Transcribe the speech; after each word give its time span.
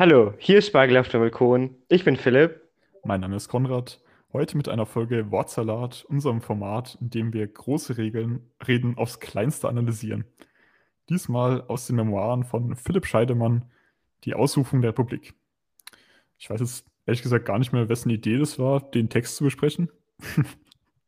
Hallo, 0.00 0.32
hier 0.38 0.60
ist 0.60 0.68
Spargel 0.68 0.96
auf 0.96 1.08
dem 1.08 1.20
Balkon. 1.20 1.76
Ich 1.90 2.06
bin 2.06 2.16
Philipp. 2.16 2.62
Mein 3.04 3.20
Name 3.20 3.36
ist 3.36 3.48
Konrad. 3.48 4.00
Heute 4.32 4.56
mit 4.56 4.66
einer 4.66 4.86
Folge 4.86 5.30
Wortsalat, 5.30 6.06
unserem 6.08 6.40
Format, 6.40 6.96
in 7.02 7.10
dem 7.10 7.34
wir 7.34 7.46
große 7.46 7.98
Regeln, 7.98 8.40
Reden 8.66 8.96
aufs 8.96 9.20
Kleinste 9.20 9.68
analysieren. 9.68 10.24
Diesmal 11.10 11.60
aus 11.68 11.86
den 11.86 11.96
Memoiren 11.96 12.44
von 12.44 12.76
Philipp 12.76 13.04
Scheidemann, 13.04 13.70
Die 14.24 14.32
Ausrufung 14.32 14.80
der 14.80 14.92
Republik. 14.92 15.34
Ich 16.38 16.48
weiß 16.48 16.60
jetzt 16.60 16.86
ehrlich 17.04 17.20
gesagt 17.20 17.44
gar 17.44 17.58
nicht 17.58 17.74
mehr, 17.74 17.90
wessen 17.90 18.08
Idee 18.08 18.38
das 18.38 18.58
war, 18.58 18.80
den 18.80 19.10
Text 19.10 19.36
zu 19.36 19.44
besprechen. 19.44 19.90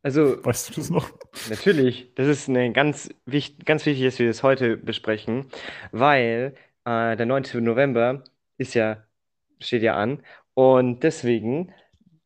Also, 0.05 0.45
Weißt 0.45 0.69
du 0.69 0.73
das 0.73 0.89
noch? 0.89 1.09
natürlich, 1.49 2.13
das 2.13 2.27
ist 2.27 2.49
eine 2.49 2.73
ganz, 2.73 3.09
wichtig, 3.25 3.65
ganz 3.65 3.85
wichtig, 3.85 4.03
dass 4.03 4.19
wir 4.19 4.27
das 4.27 4.43
heute 4.43 4.75
besprechen, 4.75 5.45
weil 5.93 6.55
äh, 6.85 7.15
der 7.15 7.25
19. 7.25 7.63
November 7.63 8.23
ist 8.57 8.73
ja, 8.73 9.03
steht 9.59 9.83
ja 9.83 9.95
an 9.95 10.23
und 10.53 11.03
deswegen 11.03 11.73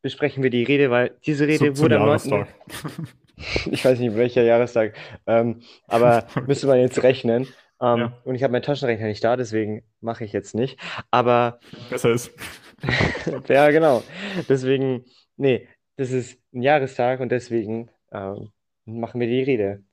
besprechen 0.02 0.44
wir 0.44 0.50
die 0.50 0.64
Rede, 0.64 0.90
weil 0.90 1.18
diese 1.26 1.46
Zu, 1.46 1.52
Rede 1.52 1.74
zum 1.74 1.84
wurde 1.84 1.98
am 2.00 2.08
9. 2.08 2.08
Jahrestag. 2.08 2.48
Ich 3.70 3.86
weiß 3.86 4.00
nicht, 4.00 4.16
welcher 4.16 4.42
Jahrestag, 4.42 4.96
ähm, 5.28 5.62
aber 5.88 6.26
müsste 6.48 6.66
man 6.66 6.80
jetzt 6.80 7.04
rechnen. 7.04 7.44
Ähm, 7.80 8.00
Ja, 8.00 8.18
und 8.24 8.34
ich 8.34 8.42
habe 8.42 8.52
meinen 8.52 8.64
Taschenrechner 8.64 9.06
nicht 9.06 9.24
da, 9.24 9.38
deswegen 9.38 9.84
mache 10.02 10.26
ich 10.26 10.34
jetzt 10.34 10.56
nicht. 10.56 10.80
Aber 11.12 11.60
besser 11.92 12.12
ist. 12.12 12.32
Ja, 13.48 13.70
genau. 13.72 14.04
Deswegen, 14.48 15.06
nee, 15.36 15.68
das 15.98 16.12
ist 16.12 16.40
ein 16.54 16.62
Jahrestag 16.62 17.20
und 17.20 17.32
deswegen 17.32 17.90
ähm, 18.12 18.52
machen 18.86 19.20
wir 19.20 19.28
die 19.28 19.42
Rede 19.42 19.84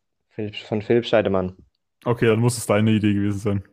von 0.66 0.82
Philipp 0.82 1.06
Scheidemann. 1.06 1.56
Okay, 2.04 2.26
dann 2.26 2.40
muss 2.40 2.58
es 2.58 2.66
deine 2.66 2.90
Idee 2.90 3.14
gewesen 3.14 3.38
sein. 3.38 3.64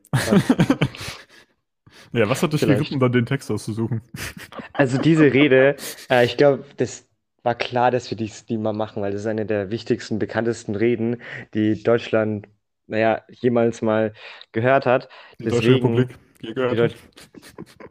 Ja, 2.13 2.27
was 2.29 2.43
hat 2.43 2.53
dich 2.53 2.65
vielleicht. 2.65 2.79
geritten, 2.79 2.99
dann 2.99 3.11
den 3.11 3.25
Text 3.25 3.49
auszusuchen? 3.51 4.01
Also 4.73 4.97
diese 4.97 5.33
Rede, 5.33 5.75
äh, 6.09 6.25
ich 6.25 6.37
glaube, 6.37 6.65
das 6.77 7.07
war 7.43 7.55
klar, 7.55 7.91
dass 7.91 8.09
wir 8.09 8.17
dies, 8.17 8.45
die 8.45 8.57
mal 8.57 8.73
machen, 8.73 9.01
weil 9.01 9.11
das 9.11 9.21
ist 9.21 9.27
eine 9.27 9.45
der 9.45 9.71
wichtigsten, 9.71 10.19
bekanntesten 10.19 10.75
Reden, 10.75 11.21
die 11.53 11.81
Deutschland, 11.83 12.47
naja, 12.87 13.23
jemals 13.29 13.81
mal 13.81 14.13
gehört 14.51 14.85
hat. 14.85 15.09
Die 15.39 15.47
Deutsche 15.49 15.71
Deswegen, 15.71 15.87
Republik, 15.87 16.17
je 16.41 16.53
gehört 16.53 16.77
Deutsche, 16.77 16.95
hat. 16.95 17.11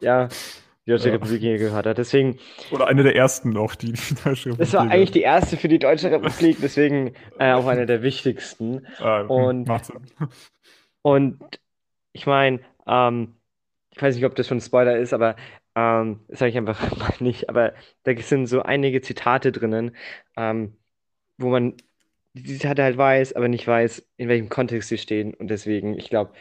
ja, 0.01 0.27
die 0.85 0.91
Deutsche 0.91 1.09
Ja. 1.09 1.13
Republik 1.13 1.41
je 1.41 1.57
gehört 1.57 1.85
hat. 1.85 1.97
Deswegen, 1.97 2.39
Oder 2.71 2.87
eine 2.87 3.03
der 3.03 3.15
ersten 3.15 3.49
noch, 3.49 3.75
die 3.75 3.93
die 3.93 4.15
Deutsche 4.23 4.49
das 4.57 4.73
Republik 4.73 4.73
war 4.73 4.87
je 4.87 4.91
eigentlich 4.91 5.11
die 5.11 5.21
erste 5.21 5.57
für 5.57 5.67
die 5.67 5.79
Deutsche 5.79 6.11
Republik, 6.11 6.57
deswegen 6.61 7.13
äh, 7.39 7.53
auch 7.53 7.67
eine 7.67 7.85
der 7.85 8.01
wichtigsten. 8.03 8.87
Ah, 8.99 9.21
Und 9.21 9.67
macht 9.67 9.85
Sinn. 9.85 10.07
Und 11.01 11.39
ich 12.13 12.25
meine, 12.25 12.61
ähm, 12.87 13.35
ich 13.91 14.01
weiß 14.01 14.15
nicht, 14.15 14.25
ob 14.25 14.35
das 14.35 14.47
schon 14.47 14.57
ein 14.57 14.61
Spoiler 14.61 14.97
ist, 14.97 15.13
aber 15.13 15.35
ähm, 15.75 16.21
das 16.27 16.39
sage 16.39 16.51
ich 16.51 16.57
einfach 16.57 16.95
mal 16.97 17.13
nicht. 17.19 17.49
Aber 17.49 17.73
da 18.03 18.15
sind 18.17 18.47
so 18.47 18.61
einige 18.63 19.01
Zitate 19.01 19.51
drinnen, 19.51 19.95
ähm, 20.37 20.77
wo 21.37 21.49
man 21.49 21.77
die 22.33 22.43
Zitate 22.57 22.83
halt 22.83 22.97
weiß, 22.97 23.33
aber 23.33 23.47
nicht 23.49 23.67
weiß, 23.67 24.07
in 24.17 24.29
welchem 24.29 24.49
Kontext 24.49 24.89
sie 24.89 24.97
stehen. 24.97 25.33
Und 25.33 25.49
deswegen, 25.49 25.97
ich 25.97 26.09
glaube, 26.09 26.33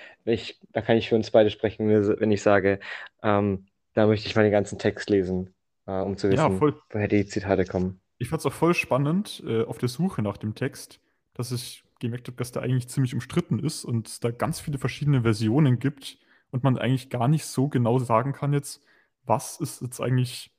da 0.72 0.82
kann 0.82 0.96
ich 0.96 1.08
für 1.08 1.16
uns 1.16 1.30
beide 1.30 1.50
sprechen, 1.50 1.88
wenn 1.88 2.30
ich 2.32 2.42
sage, 2.42 2.80
ähm, 3.22 3.66
da 3.94 4.06
möchte 4.06 4.28
ich 4.28 4.36
mal 4.36 4.42
den 4.42 4.52
ganzen 4.52 4.78
Text 4.78 5.10
lesen, 5.10 5.54
äh, 5.86 5.92
um 6.00 6.16
zu 6.16 6.30
Ja, 6.30 6.50
wissen, 6.50 6.50
voll. 6.50 6.80
woher 6.90 7.08
die 7.08 7.26
Zitate 7.26 7.64
kommen. 7.66 8.00
Ich 8.18 8.28
fand 8.28 8.40
es 8.40 8.46
auch 8.46 8.52
voll 8.52 8.74
spannend 8.74 9.42
äh, 9.46 9.64
auf 9.64 9.78
der 9.78 9.88
Suche 9.88 10.22
nach 10.22 10.36
dem 10.36 10.54
Text, 10.54 11.00
dass 11.34 11.52
ich 11.52 11.84
gemerkt 12.00 12.28
habe, 12.28 12.36
dass 12.36 12.52
der 12.52 12.62
eigentlich 12.62 12.88
ziemlich 12.88 13.14
umstritten 13.14 13.58
ist 13.58 13.84
und 13.84 14.08
es 14.08 14.20
da 14.20 14.30
ganz 14.30 14.60
viele 14.60 14.78
verschiedene 14.78 15.22
Versionen 15.22 15.78
gibt 15.78 16.18
und 16.50 16.62
man 16.64 16.78
eigentlich 16.78 17.10
gar 17.10 17.28
nicht 17.28 17.44
so 17.46 17.68
genau 17.68 17.98
sagen 17.98 18.32
kann 18.32 18.52
jetzt, 18.52 18.82
was 19.24 19.60
ist 19.60 19.82
jetzt 19.82 20.00
eigentlich 20.00 20.52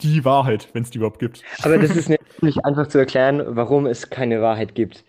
die 0.00 0.24
Wahrheit, 0.24 0.70
wenn 0.74 0.82
es 0.82 0.90
die 0.90 0.98
überhaupt 0.98 1.20
gibt. 1.20 1.46
Aber 1.62 1.78
das 1.78 1.96
ist 1.96 2.08
natürlich 2.08 2.64
einfach 2.64 2.86
zu 2.88 2.98
erklären, 2.98 3.42
warum 3.56 3.86
es 3.86 4.10
keine 4.10 4.40
Wahrheit 4.42 4.74
gibt. 4.74 5.04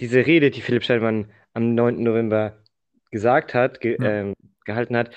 Diese 0.00 0.26
Rede, 0.26 0.50
die 0.50 0.60
Philipp 0.60 0.84
Scheidemann 0.84 1.30
am 1.52 1.74
9. 1.74 2.02
November 2.02 2.62
gesagt 3.10 3.54
hat, 3.54 3.80
ge 3.80 3.98
Ja. 3.98 4.10
ähm, 4.10 4.34
gehalten 4.64 4.96
hat, 4.96 5.14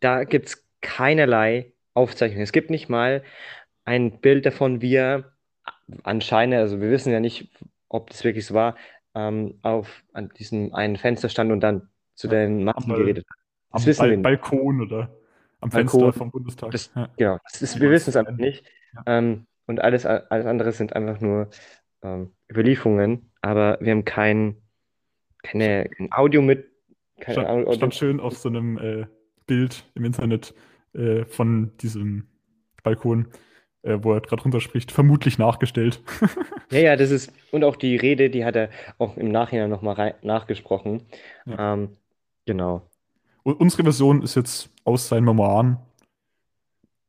da 0.00 0.24
gibt 0.24 0.48
es 0.48 0.66
keinerlei 0.80 1.72
Aufzeichnung. 1.94 2.42
Es 2.42 2.52
gibt 2.52 2.70
nicht 2.70 2.88
mal 2.88 3.22
ein 3.84 4.20
Bild 4.20 4.46
davon, 4.46 4.80
wie 4.82 4.94
er 4.96 5.32
anscheinend, 6.04 6.56
also 6.56 6.80
wir 6.80 6.90
wissen 6.90 7.12
ja 7.12 7.20
nicht, 7.20 7.50
ob 7.88 8.10
das 8.10 8.24
wirklich 8.24 8.46
so 8.46 8.54
war, 8.54 8.76
ähm, 9.14 9.58
auf 9.62 10.02
an 10.12 10.30
diesem 10.38 10.74
einen 10.74 10.96
Fenster 10.96 11.28
stand 11.28 11.52
und 11.52 11.60
dann 11.60 11.88
zu 12.14 12.28
Ja, 12.28 12.34
den 12.34 12.64
Massen 12.64 12.94
geredet 12.94 13.26
hat. 13.28 13.38
Am 13.70 13.84
Bal. 13.84 14.16
Balkon 14.18 14.80
oder 14.80 15.10
am 15.60 15.70
Fenster 15.70 15.98
Balkon, 15.98 16.12
vom 16.12 16.30
Bundestag. 16.30 16.70
das, 16.70 16.90
Ja, 16.94 17.08
genau, 17.16 17.38
das 17.44 17.62
ist, 17.62 17.80
wir 17.80 17.90
wissen 17.90 18.10
es 18.10 18.16
einfach 18.16 18.36
nicht. 18.36 18.64
Ja. 18.94 19.02
Ähm, 19.06 19.46
und 19.66 19.80
alles, 19.80 20.04
alles 20.04 20.46
andere 20.46 20.72
sind 20.72 20.94
einfach 20.94 21.20
nur 21.20 21.48
ähm, 22.02 22.32
Überlieferungen, 22.50 23.30
aber 23.40 23.78
wir 23.80 23.92
haben 23.92 24.04
kein, 24.04 24.56
keine, 25.42 25.88
kein 25.88 26.12
Audio 26.12 26.42
mit, 26.42 26.70
kein 27.20 27.34
Stand, 27.34 27.48
Audio. 27.48 27.72
stand 27.72 27.94
schön 27.94 28.20
auf 28.20 28.36
so 28.36 28.48
einem 28.48 28.78
äh, 28.78 29.06
Bild 29.46 29.84
im 29.94 30.04
Internet 30.04 30.54
äh, 30.94 31.24
von 31.24 31.76
diesem 31.78 32.28
Balkon, 32.82 33.28
äh, 33.82 33.98
wo 34.00 34.14
er 34.14 34.20
gerade 34.20 34.42
runterspricht, 34.42 34.90
vermutlich 34.90 35.38
nachgestellt. 35.38 36.02
Ja, 36.72 36.78
ja, 36.78 36.96
das 36.96 37.10
ist, 37.10 37.32
und 37.50 37.64
auch 37.64 37.74
die 37.74 37.96
Rede, 37.96 38.30
die 38.30 38.44
hat 38.44 38.54
er 38.54 38.70
auch 38.96 39.16
im 39.16 39.32
Nachhinein 39.32 39.68
nochmal 39.70 40.14
nachgesprochen. 40.22 41.02
Ja. 41.44 41.72
Ähm, 41.72 41.96
genau. 42.46 42.88
Unsere 43.42 43.82
Version 43.84 44.22
ist 44.22 44.34
jetzt 44.34 44.70
aus 44.84 45.08
seinen 45.08 45.24
Memoiren. 45.24 45.78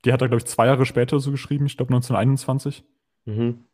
Die 0.06 0.12
hat 0.14 0.22
er, 0.22 0.28
glaube 0.28 0.40
ich, 0.42 0.46
zwei 0.48 0.66
Jahre 0.66 0.86
später 0.86 1.20
so 1.20 1.32
geschrieben, 1.32 1.66
ich 1.66 1.78
glaube 1.78 1.94
1921. 1.94 2.84
Mhm. 3.26 3.66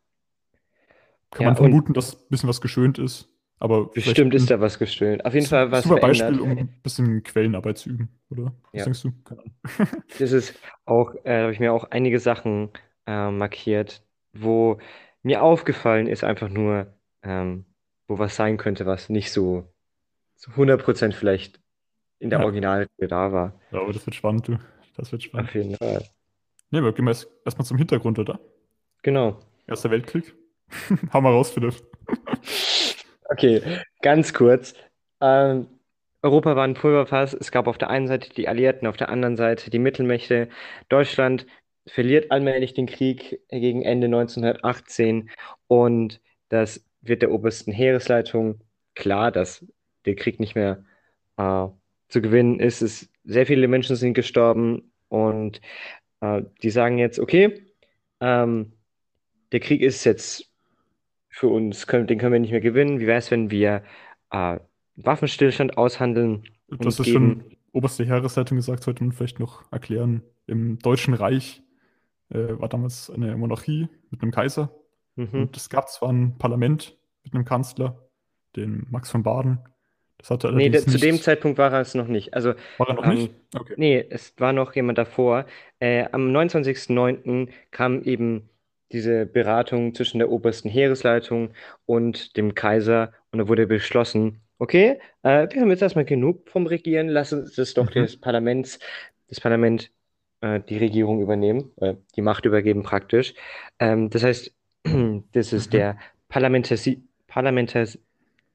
Kann 1.30 1.42
Ja, 1.42 1.46
man 1.50 1.56
vermuten, 1.56 1.92
dass 1.94 2.14
ein 2.16 2.28
bisschen 2.30 2.48
was 2.48 2.60
geschönt 2.60 2.98
ist. 2.98 3.28
Aber 3.60 3.86
bestimmt 3.86 4.34
ist 4.34 4.50
da 4.50 4.60
was 4.60 4.78
gestöhnt. 4.78 5.24
Auf 5.24 5.34
jeden 5.34 5.46
Fall 5.46 5.70
was 5.72 5.82
super 5.84 5.98
verändert. 5.98 6.30
Beispiel, 6.30 6.40
um 6.40 6.50
ein 6.58 6.68
bisschen 6.82 7.22
Quellenarbeit 7.24 7.78
zu 7.78 7.90
üben, 7.90 8.08
oder? 8.30 8.54
Was 8.72 8.78
Ja. 8.80 8.84
denkst 8.84 9.02
du? 9.02 9.12
Keine 9.24 9.40
Ahnung. 9.40 9.54
Das 10.18 10.32
ist 10.32 10.54
auch, 10.84 11.14
äh, 11.24 11.42
habe 11.42 11.52
ich 11.52 11.58
mir 11.60 11.72
auch 11.72 11.84
einige 11.90 12.20
Sachen 12.20 12.70
äh, 13.06 13.30
markiert, 13.30 14.02
wo 14.32 14.78
mir 15.22 15.42
aufgefallen 15.42 16.06
ist, 16.06 16.22
einfach 16.24 16.48
nur, 16.48 16.94
ähm, 17.22 17.64
wo 18.06 18.18
was 18.18 18.36
sein 18.36 18.56
könnte, 18.58 18.86
was 18.86 19.08
nicht 19.08 19.32
so 19.32 19.64
zu 20.36 20.52
100% 20.52 21.14
vielleicht 21.16 21.60
in 22.20 22.30
der 22.30 22.40
Ja. 22.40 22.44
Originalrede 22.44 23.08
da 23.08 23.32
war. 23.32 23.60
Ja, 23.70 23.80
aber 23.80 23.92
das 23.92 24.06
wird 24.06 24.14
spannend, 24.14 24.48
du. 24.48 24.58
Das 24.96 25.12
wird 25.12 25.22
Auf 25.22 25.26
spannend. 25.26 25.54
jeden 25.54 25.74
Fall. 25.76 26.02
Ne, 26.70 26.92
gehen 26.92 27.04
wir 27.04 27.10
erst- 27.10 27.30
erstmal 27.44 27.64
zum 27.66 27.78
Hintergrund, 27.78 28.18
oder? 28.18 28.40
Genau. 29.02 29.38
Erster 29.66 29.90
Weltkrieg. 29.90 30.34
Hau 31.12 31.20
mal 31.20 31.32
raus, 31.32 31.50
Philipp. 31.50 31.74
Okay, 33.30 33.60
ganz 34.00 34.32
kurz. 34.32 34.72
Ähm, 35.20 35.66
Europa 36.22 36.56
war 36.56 36.64
ein 36.64 36.72
Pulverfass. 36.74 37.34
Es 37.34 37.50
gab 37.52 37.66
auf 37.66 37.76
der 37.76 37.90
einen 37.90 38.06
Seite 38.08 38.30
die 38.30 38.48
Alliierten, 38.48 38.88
auf 38.88 38.96
der 38.96 39.10
anderen 39.10 39.36
Seite 39.36 39.70
die 39.70 39.78
Mittelmächte. 39.78 40.48
Deutschland 40.88 41.46
verliert 41.86 42.30
allmählich 42.30 42.72
den 42.74 42.86
Krieg 42.86 43.40
gegen 43.50 43.82
Ende 43.82 44.06
1918 44.06 45.28
und 45.66 46.20
das 46.48 46.84
wird 47.02 47.20
der 47.22 47.30
obersten 47.30 47.70
Heeresleitung 47.72 48.60
klar, 48.94 49.30
dass 49.30 49.64
der 50.06 50.16
Krieg 50.16 50.40
nicht 50.40 50.54
mehr 50.54 50.84
äh, 51.36 51.66
zu 52.08 52.20
gewinnen 52.20 52.60
ist. 52.60 52.82
Es, 52.82 53.08
sehr 53.24 53.46
viele 53.46 53.68
Menschen 53.68 53.96
sind 53.96 54.14
gestorben 54.14 54.90
und 55.08 55.60
äh, 56.20 56.42
die 56.62 56.70
sagen 56.70 56.98
jetzt, 56.98 57.18
okay, 57.18 57.62
ähm, 58.20 58.72
der 59.52 59.60
Krieg 59.60 59.80
ist 59.80 60.04
jetzt 60.04 60.50
für 61.28 61.48
uns, 61.48 61.86
können, 61.86 62.06
den 62.06 62.18
können 62.18 62.32
wir 62.32 62.40
nicht 62.40 62.50
mehr 62.50 62.60
gewinnen. 62.60 63.00
Wie 63.00 63.06
wäre 63.06 63.18
es, 63.18 63.30
wenn 63.30 63.50
wir 63.50 63.82
äh, 64.30 64.58
Waffenstillstand 64.96 65.78
aushandeln 65.78 66.44
hast 66.84 67.00
es 67.00 67.06
geben, 67.06 67.12
schon 67.12 67.56
oberste 67.72 68.04
Heeresleitung 68.04 68.56
gesagt, 68.56 68.82
sollte 68.82 69.04
man 69.04 69.12
vielleicht 69.12 69.38
noch 69.38 69.70
erklären. 69.70 70.22
Im 70.46 70.78
Deutschen 70.78 71.14
Reich 71.14 71.62
äh, 72.30 72.58
war 72.58 72.68
damals 72.68 73.10
eine 73.10 73.36
Monarchie 73.36 73.88
mit 74.10 74.22
einem 74.22 74.32
Kaiser. 74.32 74.74
mhm. 75.16 75.28
Und 75.32 75.56
es 75.56 75.70
gab 75.70 75.88
zwar 75.88 76.10
ein 76.10 76.36
Parlament 76.38 76.96
mit 77.24 77.34
einem 77.34 77.44
Kanzler, 77.44 78.08
den 78.56 78.86
Max 78.90 79.10
von 79.10 79.22
Baden. 79.22 79.60
Das 80.18 80.30
hatte 80.30 80.52
Nee, 80.52 80.64
allerdings 80.66 80.86
zu 80.86 80.98
dem. 80.98 81.20
Zeitpunkt 81.20 81.58
war 81.58 81.72
er 81.72 81.80
es 81.80 81.94
noch 81.94 82.08
nicht. 82.08 82.34
Also, 82.34 82.54
War 82.76 82.88
er 82.88 82.94
noch 82.94 83.04
ähm, 83.04 83.14
nicht? 83.14 83.34
Okay. 83.54 83.74
nee, 83.76 84.04
es 84.10 84.34
war 84.38 84.52
noch 84.52 84.74
jemand 84.74 84.98
davor. 84.98 85.46
Äh, 85.80 86.06
am 86.12 86.30
29.09. 86.32 87.50
kam 87.70 88.02
eben 88.02 88.48
diese 88.92 89.26
Beratung 89.26 89.94
zwischen 89.94 90.18
der 90.18 90.30
obersten 90.30 90.68
Heeresleitung 90.68 91.52
und 91.86 92.36
dem 92.36 92.54
Kaiser 92.54 93.12
und 93.30 93.38
da 93.38 93.48
wurde 93.48 93.66
beschlossen, 93.66 94.40
okay, 94.58 94.98
äh, 95.22 95.46
wir 95.50 95.60
haben 95.60 95.70
jetzt 95.70 95.82
erstmal 95.82 96.04
genug 96.06 96.48
vom 96.48 96.66
Regieren, 96.66 97.08
lass 97.08 97.32
uns 97.32 97.54
das 97.54 97.74
doch 97.74 97.90
Mhm. 97.94 97.94
des 97.94 98.16
Parlaments, 98.18 98.78
das 99.28 99.40
Parlament 99.40 99.90
äh, 100.40 100.60
die 100.68 100.78
Regierung 100.78 101.20
übernehmen, 101.20 101.70
äh, 101.80 101.94
die 102.16 102.22
Macht 102.22 102.44
übergeben 102.46 102.82
praktisch. 102.82 103.34
Ähm, 103.78 104.10
das 104.10 104.22
heißt, 104.24 104.52
das 105.32 105.52
ist 105.52 105.66
Mhm. 105.68 105.70
der 105.72 105.98
Parlamentasi 106.28 107.02
Parlamentas 107.26 107.98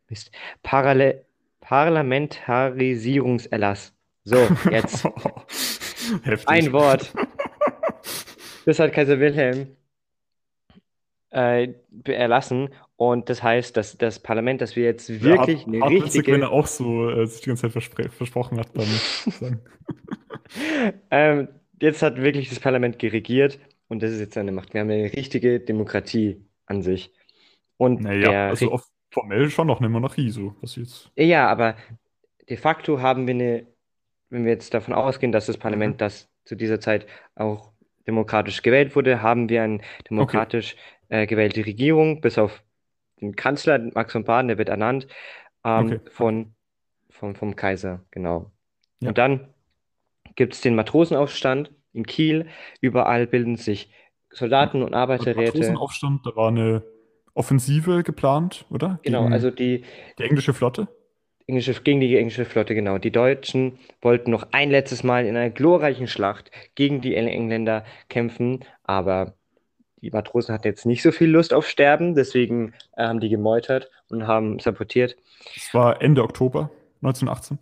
Mist, 0.09 0.31
Parale 0.63 1.25
Parlamentarisierungserlass. 1.63 3.93
So, 4.25 4.47
jetzt. 4.69 5.03
Heftig. 6.23 6.47
Ein 6.47 6.71
Wort. 6.73 7.13
Das 8.65 8.79
hat 8.79 8.93
Kaiser 8.93 9.19
Wilhelm 9.19 9.75
äh, 11.31 11.73
erlassen. 12.05 12.69
Und 12.95 13.27
das 13.27 13.43
heißt, 13.43 13.75
dass 13.75 13.97
das 13.97 14.21
Parlament, 14.21 14.61
dass 14.61 14.77
wir 14.77 14.85
jetzt 14.85 15.21
wirklich 15.21 15.63
ja, 15.63 15.67
eine 15.67 15.81
hart, 15.81 15.91
hart 15.91 16.05
witzig, 16.05 16.27
wenn 16.27 16.35
richtige. 16.35 16.41
er 16.43 16.51
auch 16.51 16.67
so 16.67 17.09
äh, 17.09 17.27
sich 17.27 17.41
die 17.41 17.47
ganze 17.47 17.63
Zeit 17.63 17.73
verspre 17.73 18.07
versprochen 18.07 18.57
hat 18.57 18.69
Sagen. 18.73 19.59
Ähm, 21.11 21.49
jetzt 21.81 22.01
hat 22.01 22.21
wirklich 22.21 22.47
das 22.47 22.61
Parlament 22.61 22.99
geregiert 22.99 23.59
und 23.89 24.01
das 24.01 24.11
ist 24.11 24.21
jetzt 24.21 24.35
seine 24.35 24.53
Macht. 24.53 24.73
Wir 24.73 24.79
haben 24.79 24.89
eine 24.89 25.11
richtige 25.11 25.59
Demokratie 25.59 26.41
an 26.65 26.81
sich. 26.81 27.11
Und 27.75 27.99
Naja, 28.01 28.47
also 28.47 28.71
auf, 28.71 28.87
formell 29.13 29.49
schon 29.49 29.67
noch 29.67 29.79
eine 29.79 29.89
Monarchie, 29.89 30.29
so 30.31 30.55
was 30.61 30.75
jetzt. 30.75 31.11
Ja, 31.15 31.47
aber 31.47 31.75
de 32.49 32.57
facto 32.57 33.01
haben 33.01 33.27
wir 33.27 33.33
eine, 33.35 33.67
wenn 34.29 34.45
wir 34.45 34.51
jetzt 34.51 34.73
davon 34.73 34.93
ausgehen, 34.93 35.31
dass 35.31 35.45
das 35.45 35.57
Parlament, 35.57 35.95
Mhm. 35.95 35.97
das 35.99 36.29
zu 36.45 36.55
dieser 36.55 36.79
Zeit 36.79 37.05
auch 37.35 37.71
demokratisch 38.07 38.61
gewählt 38.63 38.95
wurde, 38.95 39.21
haben 39.21 39.49
wir 39.49 39.63
eine 39.63 39.79
demokratisch 40.09 40.75
äh, 41.09 41.27
gewählte 41.27 41.65
Regierung, 41.65 42.21
bis 42.21 42.37
auf 42.37 42.63
den 43.21 43.35
Kanzler, 43.35 43.79
Max 43.93 44.11
von 44.11 44.23
Baden, 44.25 44.47
der 44.49 44.57
wird 44.57 44.69
ernannt, 44.69 45.07
ähm, 45.63 45.85
Okay. 45.85 45.99
von, 46.09 46.55
vom, 47.09 47.35
vom 47.35 47.55
Kaiser, 47.55 48.03
genau. 48.11 48.51
Ja. 48.99 49.09
Und 49.09 49.17
dann 49.17 49.53
gibt 50.35 50.53
es 50.55 50.61
den 50.61 50.75
Matrosenaufstand 50.75 51.71
in 51.93 52.05
Kiel. 52.05 52.47
Überall 52.81 53.27
bilden 53.27 53.55
sich 53.55 53.91
Soldaten 54.31 54.77
und 54.81 54.87
Und 54.89 54.93
Arbeiterräte. 54.95 55.57
Matrosenaufstand, 55.57 56.25
da 56.25 56.35
war 56.35 56.47
eine 56.49 56.83
Offensive 57.35 58.03
geplant, 58.03 58.65
oder? 58.69 58.99
Genau, 59.03 59.21
Gegen 59.23 59.33
also 59.33 59.49
die, 59.51 59.83
die 60.19 60.23
englische 60.23 60.53
Flotte. 60.53 60.87
Englische, 61.47 61.73
gegen 61.81 61.99
die 61.99 62.15
englische 62.17 62.45
Flotte, 62.45 62.73
genau. 62.73 62.97
Die 62.97 63.11
Deutschen 63.11 63.77
wollten 64.01 64.31
noch 64.31 64.47
ein 64.51 64.69
letztes 64.71 65.03
Mal 65.03 65.25
in 65.25 65.35
einer 65.35 65.49
glorreichen 65.49 66.07
Schlacht 66.07 66.51
gegen 66.75 67.01
die 67.01 67.15
Eng- 67.15 67.27
Engländer 67.27 67.83
kämpfen, 68.07 68.63
aber 68.83 69.33
die 70.01 70.11
Matrosen 70.11 70.53
hatten 70.53 70.67
jetzt 70.67 70.85
nicht 70.85 71.01
so 71.01 71.11
viel 71.11 71.29
Lust 71.29 71.53
auf 71.53 71.67
Sterben, 71.67 72.15
deswegen 72.15 72.73
äh, 72.95 73.03
haben 73.07 73.19
die 73.19 73.29
gemeutert 73.29 73.89
und 74.09 74.27
haben 74.27 74.59
sabotiert. 74.59 75.15
Das 75.55 75.73
war 75.73 76.01
Ende 76.01 76.23
Oktober 76.23 76.69
1918. 77.01 77.59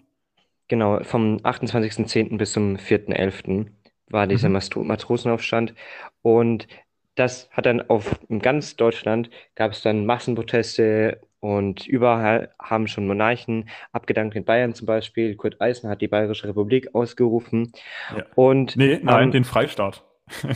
Genau, 0.67 1.03
vom 1.03 1.37
28.10. 1.37 2.37
bis 2.37 2.53
zum 2.53 2.77
4.11. 2.77 3.67
war 4.09 4.27
dieser 4.27 4.49
Mhm. 4.49 4.59
Matrosenaufstand 4.87 5.73
und 6.21 6.67
das 7.15 7.49
hat 7.51 7.65
dann 7.65 7.81
auf 7.89 8.19
in 8.29 8.39
ganz 8.39 8.75
Deutschland 8.75 9.29
gab 9.55 9.71
es 9.71 9.81
dann 9.81 10.05
Massenproteste 10.05 11.21
und 11.39 11.87
überall 11.87 12.53
haben 12.59 12.87
schon 12.87 13.07
Monarchen 13.07 13.67
abgedankt, 13.91 14.35
in 14.35 14.45
Bayern 14.45 14.73
zum 14.75 14.85
Beispiel. 14.85 15.35
Kurt 15.35 15.59
Eisner 15.59 15.89
hat 15.89 16.01
die 16.01 16.07
Bayerische 16.07 16.47
Republik 16.47 16.93
ausgerufen 16.93 17.71
Ja. 18.15 18.25
und 18.35 18.75
Nee, 18.77 18.99
nein, 19.03 19.25
ähm, 19.25 19.31
den 19.31 19.43
Freistaat. 19.43 20.03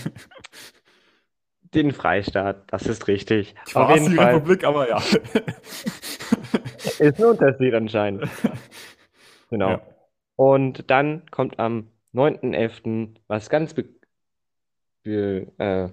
den 1.73 1.91
Freistaat, 1.91 2.71
das 2.71 2.85
ist 2.85 3.07
richtig. 3.07 3.55
Auf 3.73 3.87
Quasi 3.87 4.03
jeden 4.03 4.15
Fall 4.15 4.35
Republik, 4.35 4.63
aber 4.63 4.87
ja. 4.87 4.97
ist 6.99 7.19
ein 7.19 7.25
Unterschied 7.25 7.73
anscheinend. 7.73 8.27
Genau. 9.51 9.69
Ja. 9.69 9.81
Und 10.35 10.89
dann 10.89 11.29
kommt 11.29 11.59
am 11.59 11.91
9.11. 12.13 13.15
was 13.27 13.49
ganz 13.49 13.75
be 13.75 13.85
be 15.03 15.51
äh, 15.59 15.89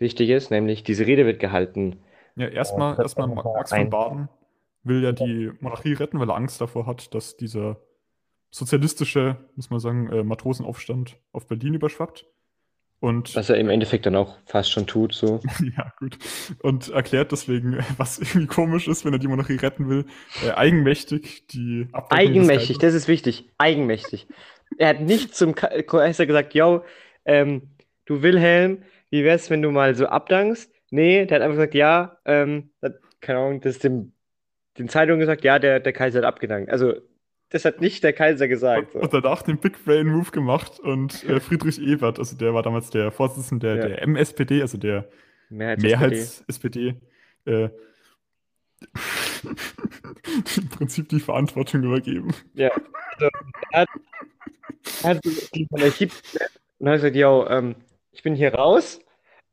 wichtig 0.00 0.30
ist, 0.30 0.50
nämlich 0.50 0.82
diese 0.82 1.06
Rede 1.06 1.26
wird 1.26 1.40
gehalten. 1.40 1.96
Ja, 2.36 2.48
erstmal, 2.48 2.96
Äh, 2.98 3.02
erstmal 3.02 3.28
Max 3.28 3.70
von 3.74 3.90
Baden 3.90 4.28
will 4.82 5.02
ja 5.02 5.12
die 5.12 5.50
Monarchie 5.60 5.92
retten, 5.92 6.18
weil 6.20 6.30
er 6.30 6.36
Angst 6.36 6.60
davor 6.60 6.86
hat, 6.86 7.14
dass 7.14 7.36
dieser 7.36 7.76
sozialistische, 8.50 9.36
muss 9.56 9.70
man 9.70 9.80
sagen, 9.80 10.10
äh, 10.12 10.22
Matrosenaufstand 10.24 11.16
auf 11.32 11.46
Berlin 11.46 11.74
überschwappt. 11.74 12.26
Und 12.98 13.34
Was 13.34 13.48
er 13.48 13.56
im 13.56 13.70
Endeffekt 13.70 14.04
dann 14.04 14.14
auch 14.14 14.36
fast 14.44 14.70
schon 14.70 14.86
tut, 14.86 15.14
so. 15.14 15.40
ja, 15.76 15.90
gut. 15.98 16.18
Und 16.62 16.90
erklärt 16.90 17.32
deswegen, 17.32 17.78
was 17.96 18.18
irgendwie 18.18 18.46
komisch 18.46 18.88
ist, 18.88 19.04
wenn 19.04 19.12
er 19.14 19.18
die 19.18 19.28
Monarchie 19.28 19.56
retten 19.56 19.88
will, 19.88 20.04
äh, 20.44 20.50
eigenmächtig 20.50 21.46
die 21.46 21.88
Abdankung 21.92 22.26
des 22.34 22.48
Eigenmächtig, 22.48 22.78
das 22.78 22.92
ist 22.94 23.08
wichtig. 23.08 23.48
Eigenmächtig. 23.56 24.26
Er 24.76 24.88
hat 24.90 25.00
nicht 25.00 25.34
zum 25.34 25.54
Ka- 25.54 25.82
Kaiser 25.82 26.26
gesagt, 26.26 26.54
yo, 26.54 26.82
ähm, 27.24 27.62
du 28.04 28.22
Wilhelm, 28.22 28.82
wie 29.10 29.24
wär's, 29.24 29.50
wenn 29.50 29.62
du 29.62 29.70
mal 29.70 29.94
so 29.94 30.06
abdankst? 30.06 30.72
Nee, 30.90 31.26
der 31.26 31.36
hat 31.36 31.42
einfach 31.42 31.56
gesagt, 31.56 31.74
ja, 31.74 32.18
ähm, 32.24 32.70
hat, 32.82 32.94
keine 33.20 33.38
Ahnung, 33.38 33.60
das 33.60 33.78
dem, 33.78 34.12
den 34.78 34.88
Zeitungen 34.88 35.20
gesagt, 35.20 35.44
ja, 35.44 35.58
der, 35.58 35.80
der 35.80 35.92
Kaiser 35.92 36.18
hat 36.20 36.24
abgedankt. 36.26 36.70
Also, 36.70 36.94
das 37.50 37.64
hat 37.64 37.80
nicht 37.80 38.04
der 38.04 38.12
Kaiser 38.12 38.46
gesagt. 38.48 38.94
Und, 38.94 39.00
So. 39.00 39.00
und 39.00 39.12
danach 39.24 39.42
den 39.42 39.58
Big 39.58 39.84
Brain 39.84 40.06
Move 40.06 40.30
gemacht 40.30 40.78
und 40.80 41.24
äh, 41.28 41.40
Friedrich 41.40 41.80
Ebert, 41.80 42.18
also 42.18 42.36
der 42.36 42.54
war 42.54 42.62
damals 42.62 42.90
der 42.90 43.10
Vorsitzende 43.10 43.74
der, 43.74 43.76
Ja. 43.76 43.88
der 43.88 44.02
MSPD, 44.02 44.62
also 44.62 44.78
der 44.78 45.08
Mehrheits-SPD. 45.48 45.88
Mehrheits-SPD, 45.88 46.94
äh, 47.46 47.68
im 50.56 50.68
Prinzip 50.68 51.08
die 51.08 51.20
Verantwortung 51.20 51.82
übergeben. 51.82 52.32
Ja, 52.54 52.70
also, 52.70 53.28
er 53.72 53.80
hat, 53.80 53.88
er 55.02 55.10
hat 55.10 55.24
die 55.24 55.66
Monarchie 55.70 56.08
und 56.78 56.88
hat 56.88 56.96
gesagt, 56.96 57.16
yo, 57.16 57.46
ähm, 57.48 57.74
ich 58.12 58.22
bin 58.22 58.34
hier 58.34 58.54
raus 58.54 59.00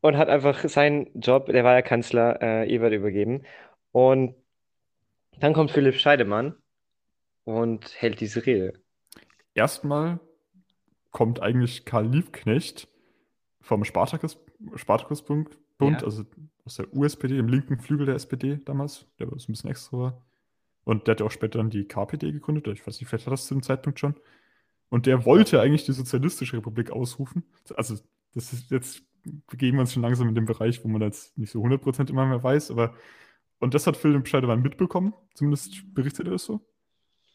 und 0.02 0.18
hat 0.18 0.30
einfach 0.30 0.68
seinen 0.68 1.10
Job, 1.20 1.48
der 1.48 1.64
war 1.64 1.74
ja 1.74 1.82
Kanzler, 1.82 2.42
äh, 2.42 2.70
Ebert 2.70 2.94
übergeben. 2.94 3.44
Und 3.92 4.36
dann 5.40 5.54
kommt 5.54 5.72
Philipp 5.72 5.96
Scheidemann 5.96 6.56
und 7.44 7.94
hält 8.02 8.20
diese 8.20 8.46
Rede. 8.46 8.74
Erstmal 9.54 10.20
kommt 11.12 11.42
eigentlich 11.42 11.86
Karl 11.86 12.08
Liebknecht 12.08 12.88
vom 13.62 13.84
Spartakus, 13.84 14.40
Spartakusbund, 14.76 15.58
Bund, 15.78 16.02
Ja. 16.02 16.06
also 16.06 16.24
aus 16.66 16.76
der 16.76 16.94
USPD, 16.94 17.36
dem 17.36 17.48
linken 17.48 17.80
Flügel 17.80 18.06
der 18.08 18.16
SPD 18.16 18.60
damals, 18.66 19.06
der 19.20 19.32
war 19.32 19.40
so 19.40 19.46
ein 19.46 19.54
bisschen 19.54 19.70
extra 19.70 19.98
war. 19.98 20.26
Und 20.84 21.08
der 21.08 21.14
hat 21.14 21.20
ja 21.20 21.26
auch 21.26 21.32
später 21.32 21.60
dann 21.60 21.70
die 21.70 21.86
KPD 21.86 22.32
gegründet, 22.32 22.68
ich 22.68 22.86
weiß 22.86 23.00
nicht, 23.00 23.10
vielleicht 23.10 23.26
hat 23.26 23.34
das 23.34 23.46
zu 23.48 23.54
dem 23.56 23.62
Zeitpunkt 23.64 24.00
schon. 24.00 24.16
Und 24.90 25.06
der 25.06 25.26
wollte 25.26 25.60
eigentlich 25.60 25.86
die 25.86 25.92
Sozialistische 25.92 26.58
Republik 26.58 26.92
ausrufen. 26.92 27.44
Also, 27.76 27.96
das 28.38 28.54
ist 28.54 28.72
jetzt, 28.72 29.02
begeben 29.48 29.78
wir 29.78 29.82
uns 29.82 29.94
schon 29.94 30.04
langsam 30.04 30.30
in 30.30 30.36
den 30.36 30.46
Bereich, 30.46 30.84
wo 30.84 30.88
man 30.88 31.02
jetzt 31.02 31.38
nicht 31.38 31.52
so 31.52 31.62
100% 31.62 32.10
immer 32.10 32.26
mehr 32.26 32.42
weiß, 32.44 32.72
aber 32.72 32.94
und 33.60 33.74
das 33.74 33.88
hat 33.88 33.98
Philipp 33.98 34.28
Scheidemann 34.28 34.62
mitbekommen, 34.62 35.14
zumindest 35.34 35.94
berichtet 35.94 36.28
er 36.28 36.34
es 36.34 36.46
so. 36.46 36.62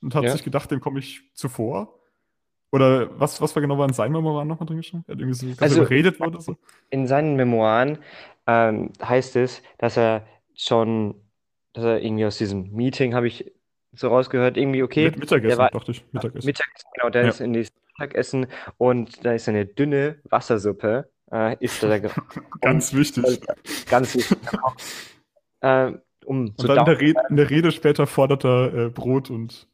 Und 0.01 0.15
hat 0.15 0.23
Ja. 0.25 0.31
sich 0.31 0.45
gedacht, 0.45 0.71
dem 0.71 0.81
komme 0.81 1.01
ich 1.01 1.31
zuvor. 1.35 1.99
Oder 2.71 3.19
was, 3.21 3.41
was 3.41 3.55
war 3.55 3.61
genau 3.61 3.77
war 3.77 3.87
in 3.89 3.93
seinem 3.93 4.13
Memoiren 4.13 4.49
nochmal 4.49 4.67
drin 4.67 4.79
geschrieben? 4.79 5.05
Er 5.09 5.13
hat 5.15 5.21
irgendwie 5.21 5.35
so 5.35 5.47
Also- 5.63 5.81
überredet 5.83 6.19
worden 6.21 6.35
oder 6.35 6.41
so. 6.43 6.57
In 6.91 7.07
seinen 7.07 7.37
Memoiren 7.37 7.99
ähm, 8.47 8.91
heißt 9.03 9.37
es, 9.37 9.63
dass 9.79 9.97
er 9.97 10.27
schon, 10.55 11.15
dass 11.73 11.85
er 11.85 12.03
irgendwie 12.03 12.25
aus 12.25 12.39
diesem 12.39 12.71
Meeting, 12.73 13.15
habe 13.15 13.27
ich 13.27 13.53
so 13.93 14.09
rausgehört, 14.09 14.57
irgendwie, 14.57 14.83
okay, 14.83 15.07
Mit 15.07 15.19
Mittagessen, 15.19 15.59
war 15.59 15.71
dachte 15.71 15.91
ich. 15.91 16.05
Mittagessen. 16.13 16.47
Mittagessen, 16.47 16.89
genau, 16.95 17.11
der 17.11 17.23
Ja. 17.25 17.29
ist 17.29 17.41
in 17.41 17.53
dieses 17.53 17.73
Mittagessen 17.99 18.47
und 18.79 19.25
da 19.25 19.33
ist 19.33 19.49
eine 19.49 19.67
dünne 19.67 20.21
Wassersuppe, 20.25 21.11
äh, 21.31 21.57
ist 21.61 21.83
da 21.83 21.99
Ganz 22.61 22.93
wichtig. 22.95 23.41
ganz 23.89 24.15
wichtig. 24.15 24.39
äh, 25.61 25.93
um 26.25 26.55
Und 26.57 26.61
so 26.61 26.69
dann 26.69 26.79
in 26.79 26.85
der, 26.85 27.01
Rede, 27.01 27.21
in 27.29 27.37
der 27.37 27.51
Rede 27.51 27.73
später 27.73 28.07
fordert 28.07 28.45
er 28.45 28.75
äh, 28.75 28.91
Brot 28.91 29.31
und 29.31 29.69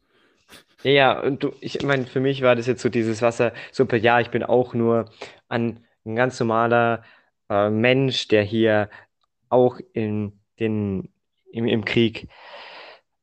Ja, 0.83 0.91
ja, 0.91 1.19
und 1.21 1.43
du, 1.43 1.51
ich 1.61 1.81
meine, 1.83 2.05
für 2.05 2.19
mich 2.19 2.41
war 2.41 2.55
das 2.55 2.67
jetzt 2.67 2.81
so 2.81 2.89
dieses 2.89 3.21
Wassersuppe, 3.21 3.97
ja, 3.97 4.19
ich 4.19 4.29
bin 4.29 4.43
auch 4.43 4.73
nur 4.73 5.05
ein, 5.49 5.85
ein 6.05 6.15
ganz 6.15 6.39
normaler 6.39 7.03
äh, 7.49 7.69
Mensch, 7.69 8.27
der 8.29 8.43
hier 8.43 8.89
auch 9.49 9.79
in 9.93 10.39
den, 10.59 11.09
im, 11.51 11.65
im 11.67 11.85
Krieg 11.85 12.27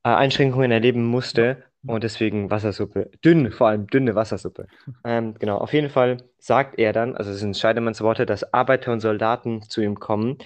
äh, 0.05 0.09
Einschränkungen 0.11 0.71
erleben 0.71 1.05
musste 1.05 1.65
und 1.87 2.05
deswegen 2.05 2.51
Wassersuppe. 2.51 3.11
Dünn, 3.25 3.53
vor 3.53 3.69
allem 3.69 3.87
dünne 3.87 4.15
Wassersuppe. 4.15 4.67
Ähm, 5.05 5.35
genau, 5.39 5.59
auf 5.59 5.73
jeden 5.73 5.91
Fall 5.91 6.17
sagt 6.39 6.79
er 6.79 6.93
dann, 6.93 7.17
also 7.17 7.31
es 7.31 7.39
sind 7.39 7.57
Scheidemanns 7.57 8.01
Worte, 8.01 8.27
dass 8.27 8.53
Arbeiter 8.53 8.93
und 8.93 9.01
Soldaten 9.01 9.63
zu 9.63 9.81
ihm 9.81 10.01
kommen 10.01 10.39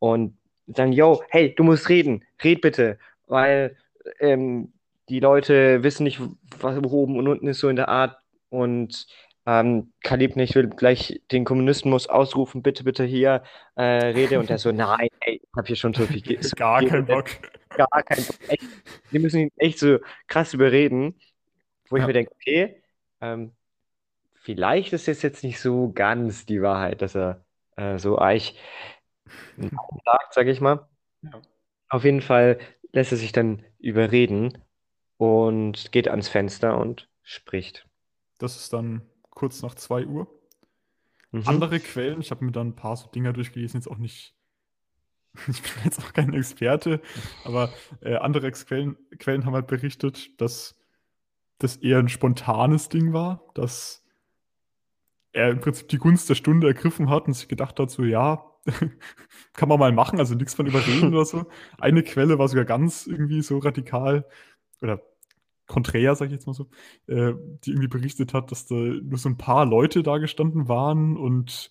und 0.00 0.36
sagen, 0.66 0.92
yo, 0.92 1.22
hey, 1.28 1.54
du 1.54 1.62
musst 1.62 1.88
reden, 1.88 2.24
red 2.42 2.60
bitte, 2.60 2.98
weil 3.26 3.76
ähm, 4.18 4.72
die 5.08 5.20
Leute 5.20 5.82
wissen 5.82 6.04
nicht, 6.04 6.20
was 6.60 6.76
wo 6.82 6.90
oben 6.90 7.16
und 7.16 7.28
unten 7.28 7.46
ist, 7.48 7.60
so 7.60 7.68
in 7.68 7.76
der 7.76 7.88
Art. 7.88 8.16
Und 8.50 9.06
ähm, 9.46 9.92
Kalib 10.02 10.36
nicht 10.36 10.54
will 10.54 10.68
gleich 10.68 11.22
den 11.32 11.44
Kommunismus 11.44 12.06
ausrufen, 12.06 12.62
bitte, 12.62 12.84
bitte 12.84 13.04
hier 13.04 13.42
äh, 13.76 13.82
rede. 13.82 14.38
Und 14.38 14.50
er 14.50 14.58
so, 14.58 14.72
nein, 14.72 15.08
ey, 15.20 15.40
ich 15.42 15.48
hab 15.56 15.66
hier 15.66 15.76
schon 15.76 15.94
so 15.94 16.04
viel, 16.04 16.22
so 16.42 16.56
gar 16.56 16.80
viel 16.80 16.88
kein 16.88 17.06
geredet, 17.06 17.40
Bock. 17.40 17.50
Gar 17.86 18.02
kein 18.02 18.24
Bock. 18.24 18.36
Echt, 18.48 18.62
die 19.12 19.18
müssen 19.18 19.40
ihn 19.40 19.50
echt 19.56 19.78
so 19.78 19.98
krass 20.26 20.54
überreden, 20.54 21.18
wo 21.88 21.96
ich 21.96 22.02
Ja. 22.02 22.06
mir 22.06 22.12
denke, 22.12 22.32
okay, 22.34 22.82
ähm, 23.20 23.52
vielleicht 24.34 24.92
ist 24.92 25.08
es 25.08 25.22
jetzt 25.22 25.44
nicht 25.44 25.60
so 25.60 25.92
ganz 25.92 26.46
die 26.46 26.62
Wahrheit, 26.62 27.02
dass 27.02 27.14
er 27.16 27.44
äh, 27.76 27.98
so 27.98 28.18
eich 28.18 28.58
sagt, 30.04 30.34
sag 30.34 30.46
ich 30.46 30.60
mal. 30.60 30.88
Ja. 31.22 31.40
Auf 31.88 32.04
jeden 32.04 32.20
Fall 32.20 32.58
lässt 32.92 33.12
er 33.12 33.18
sich 33.18 33.32
dann 33.32 33.64
überreden 33.78 34.58
und 35.16 35.92
geht 35.92 36.08
ans 36.08 36.28
Fenster 36.28 36.78
und 36.78 37.08
spricht. 37.22 37.86
Das 38.38 38.56
ist 38.56 38.72
dann 38.72 39.02
kurz 39.30 39.62
nach 39.62 39.74
2 39.74 40.06
Uhr. 40.06 40.28
Mhm. 41.30 41.42
Andere 41.46 41.80
Quellen, 41.80 42.20
ich 42.20 42.30
habe 42.30 42.44
mir 42.44 42.52
dann 42.52 42.68
ein 42.68 42.76
paar 42.76 42.96
so 42.96 43.08
Dinger 43.08 43.32
durchgelesen, 43.32 43.80
jetzt 43.80 43.88
auch 43.88 43.98
nicht, 43.98 44.34
ich 45.48 45.62
bin 45.62 45.72
jetzt 45.84 46.00
auch 46.00 46.12
kein 46.12 46.32
Experte, 46.34 47.00
aber 47.44 47.72
äh, 48.00 48.16
andere 48.16 48.50
Quellen, 48.50 48.96
Quellen 49.18 49.44
haben 49.44 49.54
halt 49.54 49.66
berichtet, 49.66 50.40
dass 50.40 50.76
das 51.58 51.76
eher 51.76 51.98
ein 51.98 52.08
spontanes 52.08 52.88
Ding 52.88 53.12
war, 53.12 53.44
dass 53.54 54.04
er 55.32 55.50
im 55.50 55.60
Prinzip 55.60 55.88
die 55.88 55.98
Gunst 55.98 56.28
der 56.28 56.34
Stunde 56.34 56.68
ergriffen 56.68 57.10
hat 57.10 57.26
und 57.26 57.34
sich 57.34 57.48
gedacht 57.48 57.78
hat, 57.78 57.90
so 57.90 58.04
ja, 58.04 58.44
kann 59.54 59.68
man 59.68 59.78
mal 59.78 59.92
machen, 59.92 60.18
also 60.18 60.34
nichts 60.34 60.54
von 60.54 60.66
überreden 60.66 61.14
oder 61.14 61.24
so. 61.24 61.46
Eine 61.78 62.02
Quelle 62.02 62.38
war 62.38 62.48
sogar 62.48 62.64
ganz 62.64 63.06
irgendwie 63.06 63.42
so 63.42 63.58
radikal 63.58 64.26
oder 64.82 65.02
konträr, 65.66 66.14
sag 66.14 66.26
ich 66.26 66.32
jetzt 66.32 66.46
mal 66.46 66.54
so, 66.54 66.68
äh, 67.06 67.34
die 67.64 67.70
irgendwie 67.70 67.88
berichtet 67.88 68.34
hat, 68.34 68.50
dass 68.50 68.66
da 68.66 68.74
nur 68.74 69.18
so 69.18 69.28
ein 69.28 69.36
paar 69.36 69.66
Leute 69.66 70.02
da 70.02 70.18
gestanden 70.18 70.68
waren 70.68 71.16
und 71.16 71.70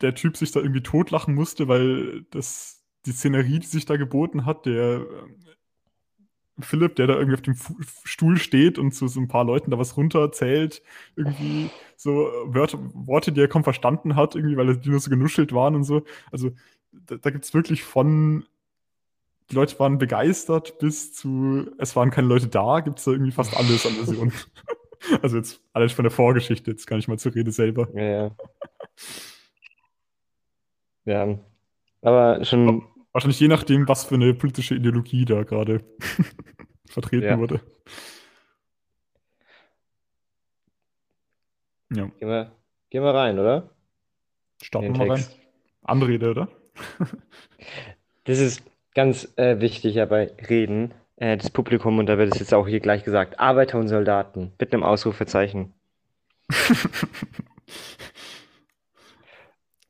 der 0.00 0.14
Typ 0.14 0.36
sich 0.36 0.52
da 0.52 0.60
irgendwie 0.60 0.82
totlachen 0.82 1.34
musste, 1.34 1.68
weil 1.68 2.22
das 2.30 2.82
die 3.06 3.12
Szenerie, 3.12 3.58
die 3.58 3.66
sich 3.66 3.84
da 3.84 3.96
geboten 3.96 4.46
hat, 4.46 4.66
der 4.66 5.00
äh, 5.00 6.62
Philipp, 6.62 6.96
der 6.96 7.08
da 7.08 7.14
irgendwie 7.14 7.34
auf 7.34 7.42
dem 7.42 7.56
Stuhl 8.04 8.38
steht 8.38 8.78
und 8.78 8.92
zu 8.92 9.08
so 9.08 9.20
ein 9.20 9.28
paar 9.28 9.44
Leuten 9.44 9.70
da 9.70 9.78
was 9.78 9.96
runterzählt, 9.96 10.82
irgendwie 11.16 11.70
so 11.96 12.30
Wörter, 12.46 12.78
Worte, 12.94 13.32
die 13.32 13.40
er 13.40 13.48
kaum 13.48 13.64
verstanden 13.64 14.14
hat, 14.14 14.36
irgendwie, 14.36 14.56
weil 14.56 14.76
die 14.76 14.90
nur 14.90 15.00
so 15.00 15.10
genuschelt 15.10 15.52
waren 15.52 15.74
und 15.74 15.84
so. 15.84 16.04
Also 16.30 16.52
da, 16.92 17.16
da 17.16 17.30
gibt 17.30 17.44
es 17.44 17.54
wirklich 17.54 17.82
von 17.82 18.46
die 19.50 19.56
Leute 19.56 19.78
waren 19.78 19.98
begeistert 19.98 20.78
bis 20.78 21.12
zu 21.12 21.70
es 21.78 21.94
waren 21.96 22.10
keine 22.10 22.28
Leute 22.28 22.46
da, 22.46 22.80
gibt 22.80 22.98
es 22.98 23.04
da 23.04 23.10
irgendwie 23.10 23.32
fast 23.32 23.56
alles 23.56 23.84
an 23.84 23.92
Versionen. 23.92 24.32
also 25.22 25.36
jetzt 25.36 25.60
alles 25.72 25.92
von 25.92 26.04
der 26.04 26.12
Vorgeschichte, 26.12 26.70
jetzt 26.70 26.86
gar 26.86 26.96
nicht 26.96 27.08
mal 27.08 27.18
zur 27.18 27.34
Rede 27.34 27.52
selber. 27.52 27.88
Ja, 27.94 28.04
ja. 28.04 28.30
Ja, 31.04 31.38
aber 32.02 32.44
schon, 32.44 32.82
Wahrscheinlich 33.12 33.38
je 33.38 33.46
nachdem, 33.48 33.86
was 33.86 34.04
für 34.04 34.16
eine 34.16 34.34
politische 34.34 34.74
Ideologie 34.74 35.24
da 35.24 35.44
gerade 35.44 35.84
vertreten 36.88 37.26
Ja. 37.26 37.38
wurde. 37.38 37.60
Ja, 41.94 42.06
gehen 42.18 42.28
wir, 42.28 42.50
gehen 42.90 43.02
wir 43.04 43.14
rein, 43.14 43.38
oder? 43.38 43.70
starten 44.60 44.94
wir 44.94 45.06
mal 45.06 45.10
rein. 45.12 45.24
Anrede, 45.82 46.30
oder? 46.30 46.48
Das 48.26 48.38
ist 48.38 48.62
ganz 48.94 49.28
äh, 49.36 49.60
wichtig 49.60 49.96
ja 49.96 50.06
bei 50.06 50.32
Reden, 50.48 50.94
äh, 51.16 51.36
das 51.36 51.50
Publikum, 51.50 51.98
und 51.98 52.06
da 52.06 52.16
wird 52.16 52.32
es 52.32 52.40
jetzt 52.40 52.54
auch 52.54 52.66
hier 52.66 52.80
gleich 52.80 53.04
gesagt, 53.04 53.38
Arbeiter 53.38 53.78
und 53.78 53.88
Soldaten, 53.88 54.52
mit 54.58 54.72
einem 54.72 54.82
Ausrufezeichen. 54.82 55.74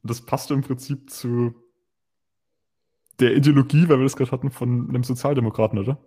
Das 0.05 0.21
passt 0.21 0.51
im 0.51 0.61
Prinzip 0.63 1.11
zu 1.11 1.55
der 3.21 3.37
Ideologie, 3.37 3.89
weil 3.89 3.99
wir 3.99 4.05
das 4.05 4.17
gerade 4.17 4.33
hatten, 4.33 4.51
von 4.51 4.89
einem 4.89 5.05
Sozialdemokraten, 5.05 5.79
oder? 5.79 5.99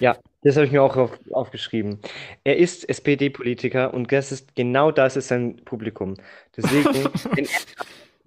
Ja, 0.00 0.16
das 0.42 0.56
habe 0.56 0.66
ich 0.66 0.72
mir 0.72 0.82
auch 0.82 0.96
auf, 0.96 1.18
aufgeschrieben. 1.30 2.00
Er 2.44 2.56
ist 2.56 2.88
SPD-Politiker 2.88 3.94
und 3.94 4.10
das 4.10 4.32
ist 4.32 4.56
genau 4.56 4.90
das 4.90 5.16
ist 5.16 5.28
sein 5.28 5.56
Publikum. 5.64 6.14
Deswegen, 6.56 7.08
wenn 7.36 7.46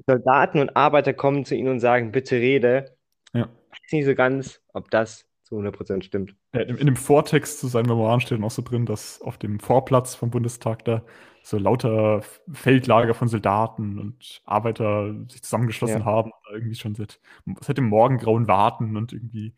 Soldaten 0.08 0.60
und 0.60 0.76
Arbeiter 0.76 1.14
kommen 1.14 1.44
zu 1.46 1.56
ihm 1.56 1.68
und 1.68 1.80
sagen, 1.80 2.12
bitte 2.12 2.36
rede, 2.38 2.96
Ja. 3.34 3.42
weiß 3.42 3.92
nicht 3.92 4.06
so 4.06 4.16
ganz, 4.16 4.62
ob 4.74 4.90
das 4.90 5.26
zu 5.44 5.56
100% 5.58 6.04
stimmt. 6.04 6.36
In, 6.54 6.78
in 6.78 6.86
dem 6.86 6.96
Vortext 6.96 7.60
zu 7.60 7.68
seinen 7.68 7.88
Memoiren 7.88 8.22
steht 8.22 8.42
auch 8.42 8.52
so 8.52 8.62
drin, 8.62 8.86
dass 8.86 9.22
auf 9.22 9.38
dem 9.38 9.60
Vorplatz 9.60 10.16
vom 10.16 10.30
Bundestag 10.30 10.86
da 10.86 11.04
so 11.50 11.58
lauter 11.58 12.22
Feldlager 12.52 13.14
von 13.14 13.28
Soldaten 13.28 13.98
und 14.00 14.42
Arbeiter 14.46 15.14
sich 15.30 15.42
zusammengeschlossen 15.44 16.00
Ja. 16.00 16.06
haben, 16.06 16.32
irgendwie 16.52 16.76
schon 16.76 16.96
seit, 16.96 17.20
seit 17.62 17.78
dem 17.78 17.88
Morgengrauen 17.90 18.48
warten 18.48 18.96
und 18.98 19.14
irgendwie, 19.14 19.54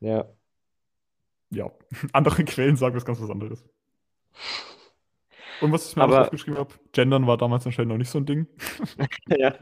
Ja. 0.00 0.26
ja, 1.50 1.70
andere 2.12 2.44
Quellen 2.44 2.76
sagen 2.76 2.94
was 2.96 3.04
ganz 3.04 3.20
was 3.20 3.30
anderes. 3.30 3.64
Und 5.60 5.72
was 5.72 5.88
ich 5.90 5.96
mir 5.96 6.02
Aber- 6.04 6.22
aufgeschrieben 6.22 6.58
habe, 6.58 6.74
Gendern 6.92 7.26
war 7.26 7.36
damals 7.36 7.64
anscheinend 7.66 7.90
noch 7.92 7.98
nicht 7.98 8.10
so 8.10 8.18
ein 8.18 8.26
Ding. 8.26 8.46
Ja. 9.28 9.54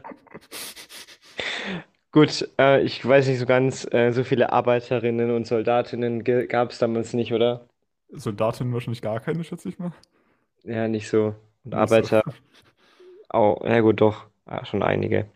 Gut, 2.11 2.49
äh, 2.59 2.81
ich 2.81 3.05
weiß 3.07 3.27
nicht 3.27 3.37
so 3.39 3.45
ganz, 3.45 3.85
äh, 3.93 4.11
so 4.11 4.23
viele 4.23 4.51
Arbeiterinnen 4.51 5.29
und 5.31 5.45
Soldatinnen 5.45 6.23
gab 6.23 6.71
es 6.71 6.79
damals 6.79 7.13
nicht, 7.13 7.33
oder? 7.33 7.67
Soldatinnen 8.09 8.73
wahrscheinlich 8.73 9.01
gar 9.03 9.19
keine, 9.19 9.43
schätze 9.43 9.69
ich 9.69 9.77
mal. 9.77 9.91
Ja, 10.63 10.87
nicht 10.87 11.07
so. 11.07 11.35
Und. 11.63 11.73
Arbeiter 11.73 12.23
auch, 13.29 13.63
ja 13.65 13.79
gut, 13.81 14.01
doch, 14.01 14.27
ja, 14.47 14.65
schon 14.65 14.83
einige. 14.83 15.29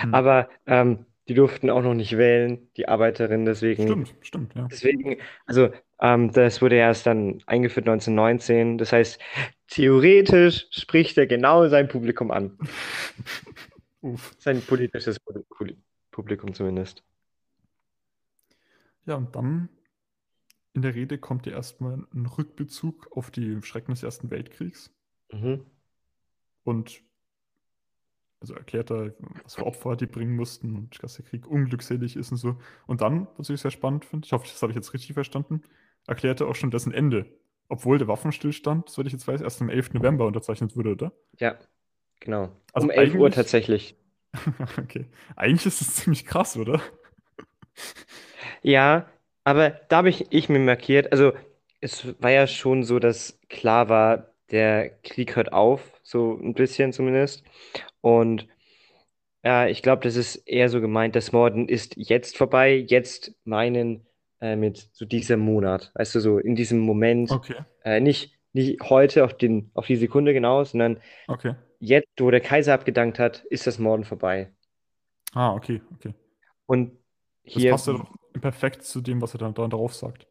Hm. 0.00 0.14
Aber 0.14 0.48
ähm, 0.66 1.04
die 1.28 1.34
durften 1.34 1.70
auch 1.70 1.82
noch 1.82 1.94
nicht 1.94 2.16
wählen, 2.16 2.70
die 2.76 2.88
Arbeiterinnen, 2.88 3.44
deswegen, 3.44 3.82
Stimmt, 3.84 4.14
stimmt, 4.22 4.54
ja. 4.54 4.66
deswegen, 4.70 5.18
also 5.46 5.70
ähm, 6.00 6.32
das 6.32 6.62
wurde 6.62 6.76
erst 6.76 7.06
dann 7.06 7.42
eingeführt 7.46 7.86
1919. 7.86 8.78
Das 8.78 8.92
heißt, 8.92 9.20
theoretisch 9.68 10.66
spricht 10.70 11.18
er 11.18 11.26
genau 11.26 11.68
sein 11.68 11.88
Publikum 11.88 12.30
an. 12.30 12.56
Uff. 14.00 14.34
Sein 14.38 14.62
politisches 14.62 15.20
Pu- 15.20 15.44
Pu- 15.50 15.76
Publikum 16.10 16.54
zumindest. 16.54 17.02
Ja, 19.06 19.16
und 19.16 19.34
dann 19.34 19.68
in 20.72 20.82
der 20.82 20.94
Rede 20.94 21.18
kommt 21.18 21.46
ja 21.46 21.52
erstmal 21.52 22.06
ein 22.14 22.26
Rückbezug 22.26 23.08
auf 23.16 23.30
die 23.30 23.60
Schrecken 23.62 23.92
des 23.92 24.02
Ersten 24.02 24.30
Weltkriegs 24.30 24.92
Mhm. 25.32 25.64
und 26.64 27.02
also 28.40 28.54
erklärt 28.54 28.90
er, 28.90 29.14
was 29.42 29.56
für 29.56 29.66
Opfer 29.66 29.96
die 29.96 30.06
bringen 30.06 30.36
mussten 30.36 30.76
und 30.76 31.02
dass 31.02 31.14
der 31.14 31.24
Krieg 31.24 31.46
unglückselig 31.46 32.16
ist 32.16 32.30
und 32.30 32.36
so. 32.36 32.56
Und 32.86 33.00
dann, 33.00 33.26
was 33.36 33.50
ich 33.50 33.60
sehr 33.60 33.70
spannend 33.72 34.04
finde, 34.04 34.26
ich 34.26 34.32
hoffe, 34.32 34.46
das 34.46 34.62
habe 34.62 34.70
ich 34.70 34.76
jetzt 34.76 34.94
richtig 34.94 35.14
verstanden, 35.14 35.62
erklärt 36.06 36.40
er 36.40 36.46
auch 36.48 36.54
schon 36.54 36.70
dessen 36.70 36.92
Ende. 36.92 37.26
Obwohl 37.68 37.98
der 37.98 38.08
Waffenstillstand, 38.08 38.88
soweit 38.88 39.08
ich 39.08 39.12
jetzt 39.12 39.26
weiß, 39.26 39.40
erst 39.40 39.60
am 39.60 39.68
11. 39.68 39.98
November 39.98 40.26
unterzeichnet 40.26 40.76
wurde, 40.76 40.92
oder? 40.92 41.12
Ja, 41.38 41.58
genau. 42.20 42.50
Also 42.72 42.86
Um 42.86 42.90
11 42.90 43.14
Uhr 43.14 43.30
tatsächlich. 43.30 43.96
okay. 44.78 45.06
Eigentlich 45.36 45.66
ist 45.66 45.80
es 45.80 45.96
ziemlich 45.96 46.24
krass, 46.24 46.56
oder? 46.56 46.80
Ja, 48.62 49.08
aber 49.44 49.70
da 49.70 49.98
habe 49.98 50.08
ich, 50.10 50.26
ich 50.30 50.48
mir 50.48 50.58
markiert, 50.58 51.12
also 51.12 51.32
es 51.80 52.20
war 52.20 52.30
ja 52.30 52.46
schon 52.46 52.84
so, 52.84 52.98
dass 52.98 53.38
klar 53.48 53.88
war, 53.88 54.34
der 54.50 54.90
Krieg 55.02 55.36
hört 55.36 55.52
auf, 55.52 55.92
so 56.02 56.38
ein 56.40 56.54
bisschen 56.54 56.92
zumindest. 56.92 57.44
Und 58.00 58.48
ja, 59.44 59.66
ich 59.66 59.82
glaube, 59.82 60.02
das 60.02 60.16
ist 60.16 60.36
eher 60.36 60.68
so 60.68 60.80
gemeint, 60.80 61.14
das 61.16 61.32
Morden 61.32 61.68
ist 61.68 61.94
jetzt 61.96 62.36
vorbei, 62.36 62.74
jetzt 62.74 63.34
meinen 63.44 64.06
äh, 64.40 64.56
mit 64.56 64.88
so 64.92 65.04
diesem 65.04 65.40
Monat, 65.40 65.92
weißt 65.94 66.16
du, 66.16 66.20
so 66.20 66.38
in 66.38 66.54
diesem 66.54 66.80
Moment, 66.80 67.30
Okay, 67.30 67.56
äh, 67.84 68.00
nicht, 68.00 68.34
nicht 68.52 68.80
heute 68.82 69.24
auf 69.24 69.36
den, 69.36 69.70
auf 69.74 69.86
die 69.86 69.96
Sekunde 69.96 70.32
genau, 70.32 70.64
sondern 70.64 71.00
okay. 71.28 71.54
jetzt, 71.78 72.08
wo 72.18 72.30
der 72.30 72.40
Kaiser 72.40 72.74
abgedankt 72.74 73.18
hat, 73.18 73.44
ist 73.50 73.66
das 73.66 73.78
Morden 73.78 74.04
vorbei. 74.04 74.52
Ah, 75.32 75.54
okay, 75.54 75.80
okay. 75.94 76.14
Und 76.66 76.92
Das 77.44 77.54
hier. 77.54 77.70
passt 77.70 77.86
ja 77.86 77.94
doch 77.94 78.10
perfekt 78.40 78.82
zu 78.84 79.00
dem, 79.00 79.20
was 79.20 79.34
er 79.34 79.38
dann 79.38 79.54
da 79.54 79.66
darauf 79.68 79.94
sagt. 79.94 80.26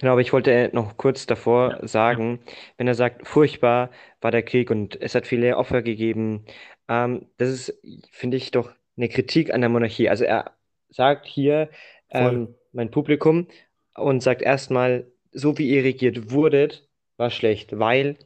Genau, 0.00 0.12
aber 0.12 0.20
ich 0.20 0.32
wollte 0.32 0.70
noch 0.72 0.96
kurz 0.96 1.26
davor 1.26 1.78
Ja, 1.80 1.86
sagen, 1.88 2.40
wenn 2.76 2.88
er 2.88 2.94
sagt, 2.94 3.26
furchtbar 3.26 3.90
war 4.20 4.30
der 4.30 4.42
Krieg 4.42 4.70
und 4.70 5.00
es 5.00 5.14
hat 5.14 5.26
viele 5.26 5.56
Opfer 5.56 5.82
gegeben, 5.82 6.44
ähm, 6.88 7.26
das 7.36 7.48
ist, 7.50 7.78
finde 8.10 8.36
ich, 8.36 8.50
doch 8.50 8.72
eine 8.96 9.08
Kritik 9.08 9.52
an 9.54 9.60
der 9.60 9.70
Monarchie. 9.70 10.08
Also 10.08 10.24
er 10.24 10.56
sagt 10.88 11.26
hier, 11.26 11.70
ähm, 12.10 12.54
mein 12.72 12.90
Publikum 12.90 13.46
und 13.94 14.20
sagt 14.22 14.42
erstmal, 14.42 15.06
so 15.32 15.58
wie 15.58 15.68
ihr 15.70 15.84
regiert 15.84 16.30
wurdet, 16.32 16.88
war 17.16 17.30
schlecht, 17.30 17.78
weil 17.78 18.16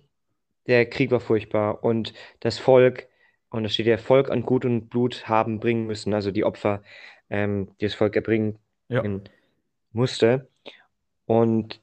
der 0.66 0.86
Krieg 0.88 1.10
war 1.10 1.20
furchtbar 1.20 1.84
und 1.84 2.14
das 2.40 2.58
Volk, 2.58 3.08
und 3.50 3.64
da 3.64 3.68
steht 3.68 3.86
ja, 3.86 3.98
Volk 3.98 4.30
an 4.30 4.42
Gut 4.42 4.64
und 4.64 4.88
Blut 4.90 5.28
haben 5.28 5.60
bringen 5.60 5.86
müssen, 5.86 6.14
also 6.14 6.30
die 6.30 6.44
Opfer, 6.44 6.82
ähm, 7.30 7.70
die 7.80 7.86
das 7.86 7.94
Volk 7.94 8.16
erbringen 8.16 8.58
Ja. 8.88 9.02
musste. 9.92 10.48
Und 11.28 11.82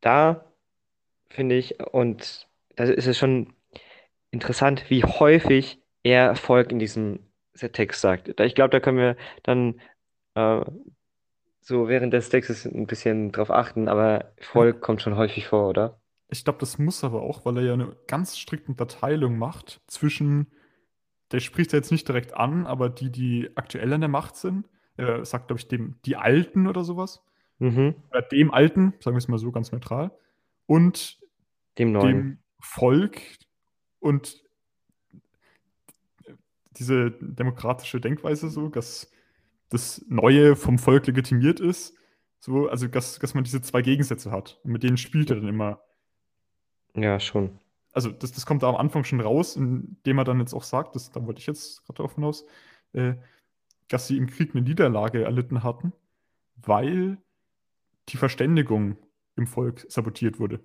da 0.00 0.44
finde 1.30 1.54
ich, 1.54 1.80
und 1.80 2.48
da 2.74 2.84
ist 2.84 3.06
es 3.06 3.16
schon 3.16 3.54
interessant, 4.32 4.90
wie 4.90 5.04
häufig 5.04 5.80
er 6.02 6.34
Volk 6.34 6.72
in 6.72 6.80
diesem 6.80 7.20
Text 7.54 8.00
sagt. 8.00 8.40
Ich 8.40 8.56
glaube, 8.56 8.70
da 8.70 8.80
können 8.80 8.98
wir 8.98 9.16
dann 9.44 9.80
äh, 10.34 10.64
so 11.60 11.86
während 11.86 12.12
des 12.12 12.28
Textes 12.28 12.64
ein 12.64 12.88
bisschen 12.88 13.30
drauf 13.30 13.52
achten, 13.52 13.86
aber 13.86 14.32
Volk 14.40 14.80
kommt 14.80 15.00
schon 15.00 15.16
häufig 15.16 15.46
vor, 15.46 15.68
oder? 15.68 16.00
Ich 16.28 16.42
glaube, 16.42 16.58
das 16.58 16.76
muss 16.76 17.04
aber 17.04 17.22
auch, 17.22 17.44
weil 17.44 17.58
er 17.58 17.62
ja 17.62 17.72
eine 17.74 17.96
ganz 18.08 18.36
strikte 18.36 18.72
Unterteilung 18.72 19.38
macht 19.38 19.80
zwischen, 19.86 20.50
der 21.30 21.38
spricht 21.38 21.72
er 21.72 21.78
jetzt 21.78 21.92
nicht 21.92 22.08
direkt 22.08 22.34
an, 22.34 22.66
aber 22.66 22.90
die, 22.90 23.10
die 23.10 23.50
aktuell 23.54 23.92
an 23.92 24.00
der 24.00 24.08
Macht 24.08 24.34
sind, 24.34 24.68
er 24.96 25.24
sagt, 25.24 25.46
glaube 25.46 25.60
ich, 25.60 25.68
dem, 25.68 26.00
die 26.04 26.16
Alten 26.16 26.66
oder 26.66 26.82
sowas, 26.82 27.22
Mhm. 27.58 27.94
oder 28.10 28.22
dem 28.22 28.52
Alten, 28.52 28.94
sagen 29.00 29.14
wir 29.14 29.18
es 29.18 29.28
mal 29.28 29.38
so 29.38 29.52
ganz 29.52 29.72
neutral, 29.72 30.10
und 30.66 31.18
Dem 31.78 31.92
Neuen. 31.92 32.08
dem 32.08 32.38
Volk 32.58 33.20
und 34.00 34.42
diese 36.72 37.12
demokratische 37.12 38.00
Denkweise 38.00 38.48
so, 38.50 38.68
dass 38.68 39.10
das 39.68 40.04
Neue 40.08 40.56
vom 40.56 40.78
Volk 40.78 41.06
legitimiert 41.06 41.60
ist. 41.60 41.96
So, 42.38 42.68
also 42.68 42.86
dass, 42.88 43.18
dass 43.18 43.34
man 43.34 43.44
diese 43.44 43.62
zwei 43.62 43.80
Gegensätze 43.82 44.30
hat. 44.30 44.60
Und 44.64 44.72
mit 44.72 44.82
denen 44.82 44.96
spielt 44.96 45.30
er 45.30 45.36
dann 45.36 45.48
immer. 45.48 45.80
Ja, 46.94 47.18
schon. 47.18 47.58
Also 47.92 48.10
das, 48.10 48.32
das 48.32 48.44
kommt 48.44 48.62
da 48.62 48.68
am 48.68 48.76
Anfang 48.76 49.04
schon 49.04 49.20
raus, 49.20 49.56
indem 49.56 50.18
er 50.18 50.24
dann 50.24 50.40
jetzt 50.40 50.52
auch 50.52 50.64
sagt, 50.64 50.94
das, 50.94 51.10
da 51.10 51.24
wollte 51.26 51.40
ich 51.40 51.46
jetzt 51.46 51.84
gerade 51.84 51.98
darauf 51.98 52.16
hinaus, 52.16 52.44
äh, 52.92 53.14
dass 53.88 54.08
sie 54.08 54.16
im 54.16 54.26
Krieg 54.26 54.54
eine 54.54 54.62
Niederlage 54.62 55.24
erlitten 55.24 55.62
hatten, 55.62 55.92
weil 56.56 57.18
die 58.08 58.16
Verständigung 58.16 58.96
im 59.36 59.46
Volk 59.46 59.84
sabotiert 59.88 60.38
wurde. 60.38 60.60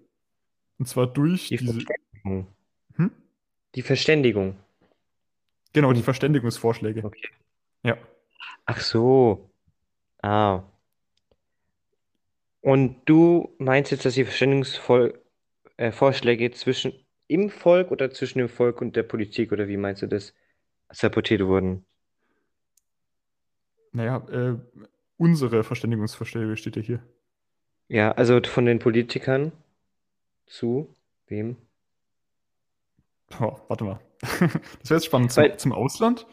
Und 0.78 0.88
zwar 0.88 1.08
durch 1.08 1.48
Die 1.50 1.58
diese. 1.58 1.74
Verständigung. 1.74 2.48
Hm? 2.96 3.12
Die 3.76 3.82
Verständigung. 3.82 4.56
Genau, 5.74 5.92
die 5.94 6.00
Hm. 6.00 6.06
Verständigungsvorschläge. 6.06 7.04
Okay. 7.04 7.30
Ja. 7.84 7.98
Ach 8.66 8.80
so. 8.80 9.50
Ah. 10.24 10.64
Und 12.62 12.98
du 13.06 13.54
meinst 13.58 13.92
jetzt, 13.92 14.06
dass 14.06 14.16
die 14.16 14.26
Verständigungsvorschläge 14.26 16.52
zwischen 16.52 16.94
im 17.28 17.50
Volk 17.50 17.92
oder 17.92 18.12
zwischen 18.12 18.40
dem 18.40 18.50
Volk 18.50 18.82
und 18.82 18.96
der 18.96 19.04
Politik 19.04 19.52
oder 19.52 19.68
wie 19.68 19.78
meinst 19.78 20.02
du 20.02 20.08
das 20.08 20.34
sabotiert 20.92 21.42
wurden? 21.46 21.86
Naja, 23.92 24.18
äh, 24.30 24.58
unsere 25.18 25.64
Verständigungsvorschläge 25.64 26.58
steht 26.58 26.76
ja 26.76 26.82
hier. 26.82 27.04
Ja, 27.90 28.12
also 28.14 28.40
von 28.42 28.66
den 28.66 28.80
Politikern 28.80 29.52
zu 30.48 30.96
wem? 31.28 31.58
Oh, 33.40 33.56
warte 33.68 33.84
mal. 33.84 34.00
Das 34.82 34.90
wäre 34.90 34.98
jetzt 35.00 35.06
spannend. 35.06 35.36
Weil, 35.38 35.52
Zum, 35.52 35.58
zum 35.60 35.72
Ausland? 35.74 36.26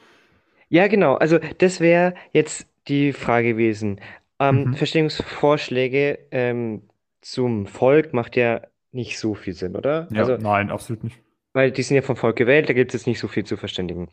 ja, 0.68 0.86
genau. 0.88 1.14
Also 1.14 1.38
das 1.58 1.80
wäre 1.80 2.14
jetzt 2.32 2.66
die 2.88 3.12
Frage 3.12 3.50
gewesen. 3.54 4.00
Ähm, 4.38 4.64
Mhm. 4.64 4.74
Verständigungsvorschläge 4.74 6.18
ähm, 6.30 6.88
zum 7.20 7.66
Volk 7.66 8.12
macht 8.12 8.36
ja 8.36 8.62
nicht 8.92 9.18
so 9.18 9.34
viel 9.34 9.54
Sinn, 9.54 9.76
oder? 9.76 10.08
Ja, 10.12 10.20
Also, 10.22 10.36
nein, 10.36 10.70
absolut 10.70 11.04
nicht. 11.04 11.16
weil 11.52 11.72
die 11.72 11.82
sind 11.82 11.96
ja 11.96 12.02
vom 12.02 12.16
Volk 12.16 12.36
gewählt, 12.36 12.68
da 12.68 12.74
gibt 12.74 12.92
es 12.94 13.00
jetzt 13.00 13.06
nicht 13.06 13.18
so 13.18 13.28
viel 13.28 13.44
zu 13.44 13.56
verständigen. 13.56 14.08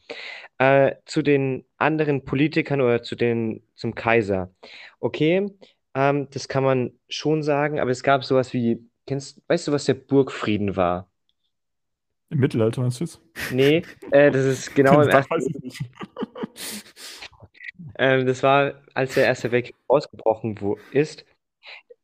Äh, 0.59 0.95
zu 1.05 1.21
den 1.21 1.65
anderen 1.77 2.25
Politikern 2.25 2.81
oder 2.81 3.03
zu 3.03 3.15
den, 3.15 3.63
zum 3.75 3.95
Kaiser. 3.95 4.53
Okay, 4.99 5.47
ähm, 5.95 6.27
das 6.31 6.47
kann 6.47 6.63
man 6.63 6.91
schon 7.09 7.43
sagen, 7.43 7.79
aber 7.79 7.91
es 7.91 8.03
gab 8.03 8.23
sowas 8.23 8.53
wie, 8.53 8.87
kennst, 9.05 9.41
weißt 9.47 9.67
du, 9.67 9.71
was 9.71 9.85
der 9.85 9.95
Burgfrieden 9.95 10.75
war? 10.75 11.09
Im 12.29 12.39
Mittelalter 12.39 12.81
meinst 12.81 12.99
du 12.99 13.03
jetzt? 13.03 13.21
Nee, 13.51 13.83
äh, 14.11 14.31
das 14.31 14.45
ist 14.45 14.75
genau 14.75 15.01
im 15.01 15.07
Das 15.09 15.27
Ersten 15.27 15.49
ich 15.49 15.63
nicht. 15.63 15.79
Ähm, 17.95 18.25
das 18.25 18.41
war, 18.41 18.81
als 18.93 19.13
der 19.15 19.25
Erste 19.25 19.51
Weltkrieg 19.51 19.75
ausgebrochen 19.87 20.57
ist, 20.91 21.25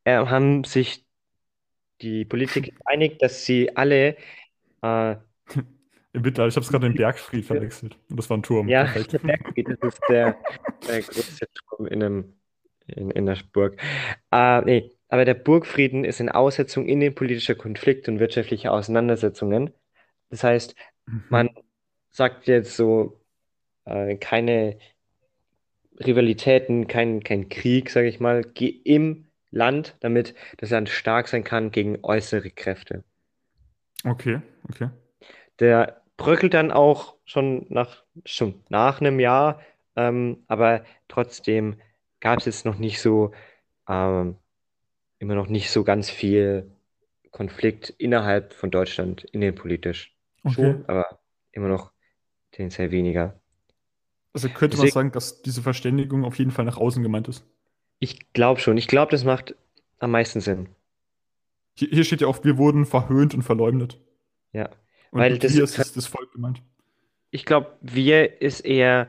äh, 0.04 0.18
haben 0.18 0.64
sich 0.64 1.06
die 2.02 2.26
Politiker 2.26 2.72
geeinigt, 2.86 3.22
dass 3.22 3.46
sie 3.46 3.76
alle, 3.76 4.16
äh, 4.82 5.16
Im 6.12 6.22
Mittelalter, 6.22 6.48
ich 6.48 6.56
habe 6.56 6.64
es 6.64 6.70
gerade 6.70 6.88
in 6.88 6.94
den 6.94 6.98
Bergfried 6.98 7.46
verwechselt. 7.46 7.98
Und 8.10 8.18
das 8.18 8.30
war 8.30 8.38
ein 8.38 8.44
Turm. 8.44 8.68
ja, 8.68 8.84
Perfekt. 8.84 9.14
der 9.14 9.20
Bergfried, 9.20 9.68
das 9.70 9.94
ist 9.94 10.02
der, 10.10 10.38
der 10.88 11.02
größte 11.02 11.48
Turm 11.54 11.88
in 11.88 12.04
einem, 12.04 12.39
in, 12.90 13.12
in 13.12 13.26
der 13.26 13.38
Burg. 13.54 13.82
Äh, 14.32 14.62
nee, 14.62 14.92
aber 15.10 15.26
der 15.26 15.34
Burgfrieden 15.36 16.06
ist 16.06 16.22
eine 16.22 16.36
Aussetzung 16.36 16.88
in 16.88 17.00
den 17.00 17.16
politischen 17.16 17.58
Konflikt 17.58 18.08
und 18.10 18.20
wirtschaftliche 18.20 18.72
Auseinandersetzungen. 18.72 19.72
Das 20.30 20.44
heißt, 20.44 20.76
man 21.30 21.50
Mhm. 21.50 21.56
sagt 22.12 22.48
jetzt 22.48 22.76
so, 22.76 23.22
äh, 23.86 24.18
keine 24.18 24.80
Rivalitäten, 26.00 26.88
kein, 26.88 27.24
kein 27.24 27.48
Krieg, 27.50 27.90
sage 27.92 28.08
ich 28.08 28.20
mal, 28.20 28.44
im 28.84 29.32
Land, 29.52 29.96
damit 30.02 30.34
das 30.58 30.72
Land 30.72 30.90
stark 30.90 31.28
sein 31.28 31.44
kann 31.44 31.72
gegen 31.72 32.00
äußere 32.04 32.50
Kräfte. 32.52 33.04
Okay, 34.06 34.42
okay. 34.70 34.90
Der 35.60 36.02
bröckelt 36.18 36.54
dann 36.54 36.72
auch 36.72 37.16
schon 37.26 37.66
nach, 37.70 38.04
schon 38.26 38.64
nach 38.70 39.02
einem 39.02 39.20
Jahr, 39.20 39.62
ähm, 39.96 40.44
aber 40.48 40.84
trotzdem 41.08 41.80
gab 42.20 42.40
es 42.40 42.46
jetzt 42.46 42.66
noch 42.66 42.78
nicht 42.78 43.02
so, 43.02 43.34
ähm, 43.88 44.38
immer 45.20 45.36
noch 45.36 45.48
nicht 45.50 45.72
so 45.72 45.84
ganz 45.84 46.10
viel 46.12 46.72
Konflikt 47.32 47.92
innerhalb 47.92 48.54
von 48.54 48.72
Deutschland, 48.72 49.26
innenpolitisch. 49.26 50.16
Okay. 50.44 50.54
Schon, 50.54 50.86
aber 50.88 51.20
immer 51.54 51.70
noch 51.70 51.94
tendenziell 52.52 52.92
weniger. 52.92 53.40
Also 54.34 54.50
könnte 54.50 54.78
man 54.78 54.88
Deswegen, 54.88 54.90
sagen, 54.90 55.12
dass 55.12 55.42
diese 55.44 55.62
Verständigung 55.62 56.26
auf 56.26 56.40
jeden 56.40 56.50
Fall 56.52 56.66
nach 56.66 56.78
außen 56.78 57.04
gemeint 57.04 57.28
ist. 57.28 57.46
ich 58.00 58.34
glaube 58.34 58.60
schon, 58.60 58.78
ich 58.78 58.88
glaube, 58.90 59.12
das 59.12 59.24
macht 59.24 59.56
am 60.00 60.12
meisten 60.12 60.42
Sinn. 60.42 60.68
Hier, 61.74 61.88
hier 61.90 62.04
steht 62.04 62.22
ja 62.22 62.28
auch, 62.28 62.44
wir 62.44 62.58
wurden 62.60 62.86
verhöhnt 62.86 63.34
und 63.34 63.42
verleumdet. 63.44 64.00
Ja, 64.54 64.70
Und 65.12 65.20
weil 65.20 65.38
das 65.40 65.56
ist 65.56 65.78
ist 65.78 65.78
das, 65.78 65.94
das 65.94 66.08
Volk 66.08 66.32
gemeint. 66.34 66.62
Ich 67.32 67.46
glaube, 67.46 67.78
wir 67.82 68.42
ist 68.42 68.62
eher 68.62 69.08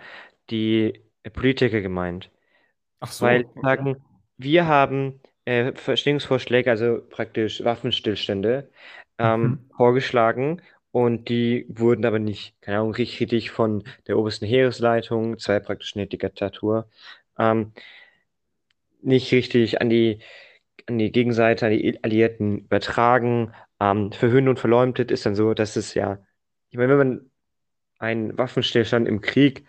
die 0.50 1.00
Politiker 1.32 1.80
gemeint, 1.80 2.30
Ach 3.00 3.12
so, 3.12 3.26
weil 3.26 3.44
okay. 3.56 3.60
sagen, 3.62 3.96
wir 4.36 4.66
haben 4.66 5.20
äh, 5.44 5.72
Verständigungsvorschläge, 5.74 6.70
also 6.70 7.00
praktisch 7.08 7.64
Waffenstillstände, 7.64 8.70
ähm, 9.18 9.58
Mhm. 9.58 9.70
vorgeschlagen 9.76 10.62
und 10.92 11.28
die 11.28 11.66
wurden 11.68 12.04
aber 12.04 12.18
nicht, 12.18 12.60
keine 12.62 12.78
Ahnung, 12.78 12.94
richtig 12.94 13.20
richtig 13.20 13.50
von 13.50 13.84
der 14.06 14.18
obersten 14.18 14.46
Heeresleitung, 14.46 15.38
ja 15.38 15.60
praktisch 15.60 15.96
eine 15.96 16.06
Diktatur, 16.06 16.88
ähm, 17.38 17.72
nicht 19.02 19.32
richtig 19.32 19.80
an 19.80 19.90
die, 19.90 20.20
an 20.86 20.98
die 20.98 21.12
Gegenseite, 21.12 21.66
an 21.66 21.72
die 21.72 22.02
Alliierten 22.04 22.58
übertragen. 22.60 23.52
Ähm, 23.80 24.12
verhöhnt 24.12 24.48
und 24.48 24.58
verleumdet 24.60 25.10
ist 25.10 25.26
dann 25.26 25.34
so, 25.34 25.54
dass 25.54 25.76
es 25.76 25.94
ja, 25.94 26.18
ich 26.70 26.78
meine, 26.78 26.90
wenn 26.90 26.98
man 27.08 27.30
einen 27.98 28.38
Waffenstillstand 28.38 29.08
im 29.08 29.20
Krieg 29.20 29.66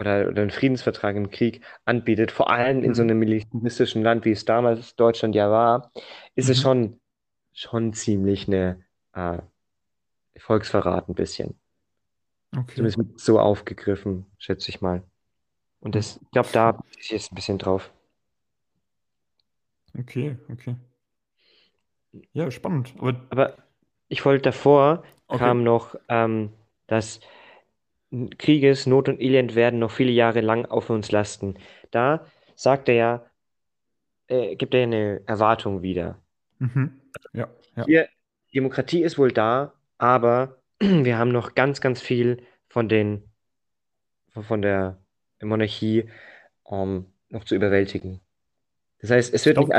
oder, 0.00 0.28
oder 0.28 0.42
einen 0.42 0.50
Friedensvertrag 0.50 1.16
im 1.16 1.30
Krieg 1.30 1.64
anbietet, 1.84 2.32
vor 2.32 2.50
allem 2.50 2.84
in 2.84 2.94
so 2.94 3.02
Mhm. 3.02 3.04
einem 3.04 3.18
militaristischen 3.20 4.02
Land, 4.02 4.24
wie 4.24 4.32
es 4.32 4.44
damals 4.46 4.96
Deutschland 4.96 5.34
ja 5.36 5.50
war, 5.50 5.92
ist 6.36 6.48
es 6.50 6.58
Mhm. 6.58 6.62
schon, 6.62 7.00
schon 7.54 7.92
ziemlich 7.94 8.48
eine 8.48 8.84
äh, 9.14 9.38
Volksverrat 10.40 11.08
ein 11.08 11.14
bisschen. 11.14 11.60
Okay. 12.56 12.82
Zumindest 12.82 12.98
wird 12.98 13.20
so 13.20 13.38
aufgegriffen, 13.38 14.26
schätze 14.38 14.70
ich 14.70 14.80
mal. 14.80 15.04
Und 15.80 15.94
das, 15.96 16.18
ich 16.22 16.30
glaube, 16.32 16.50
da 16.52 16.72
bin 16.72 16.82
ich 17.00 17.10
jetzt 17.10 17.32
ein 17.32 17.36
bisschen 17.36 17.58
drauf. 17.58 17.92
Okay, 19.98 20.36
okay. 20.50 20.76
Ja, 22.32 22.50
spannend. 22.50 22.94
Aber 22.98 23.14
Aber 23.28 23.56
ich 24.08 24.24
wollte 24.24 24.42
davor 24.42 25.04
okay. 25.30 25.54
kam 25.54 25.62
noch, 25.64 25.94
ähm, 26.08 26.52
dass 26.86 27.20
Krieges, 28.38 28.86
Not 28.86 29.08
und 29.08 29.20
Elend 29.20 29.54
werden 29.54 29.78
noch 29.78 29.90
viele 29.90 30.10
Jahre 30.10 30.40
lang 30.40 30.66
auf 30.66 30.90
uns 30.90 31.12
lasten. 31.12 31.54
Da 31.90 32.26
sagt 32.56 32.88
er 32.88 32.94
ja, 32.94 33.26
äh, 34.26 34.56
gibt 34.56 34.74
er 34.74 34.82
eine 34.82 35.22
Erwartung 35.26 35.82
wieder. 35.82 36.18
Mhm. 36.58 37.00
Ja, 37.32 37.48
ja. 37.76 37.84
Hier, 37.86 38.08
Demokratie 38.54 39.02
ist 39.02 39.18
wohl 39.18 39.32
da, 39.32 39.72
aber 39.98 40.58
wir 40.80 41.18
haben 41.18 41.30
noch 41.30 41.54
ganz, 41.54 41.80
ganz 41.80 42.00
viel 42.00 42.42
von 42.68 42.88
den, 42.88 43.24
von 44.32 44.62
der 44.62 44.98
Monarchie 45.42 46.08
ähm, 46.70 47.06
noch 47.28 47.44
zu 47.44 47.54
überwältigen. 47.54 48.20
Das 49.00 49.10
heißt, 49.10 49.32
es 49.32 49.46
wird 49.46 49.58
nicht 49.58 49.72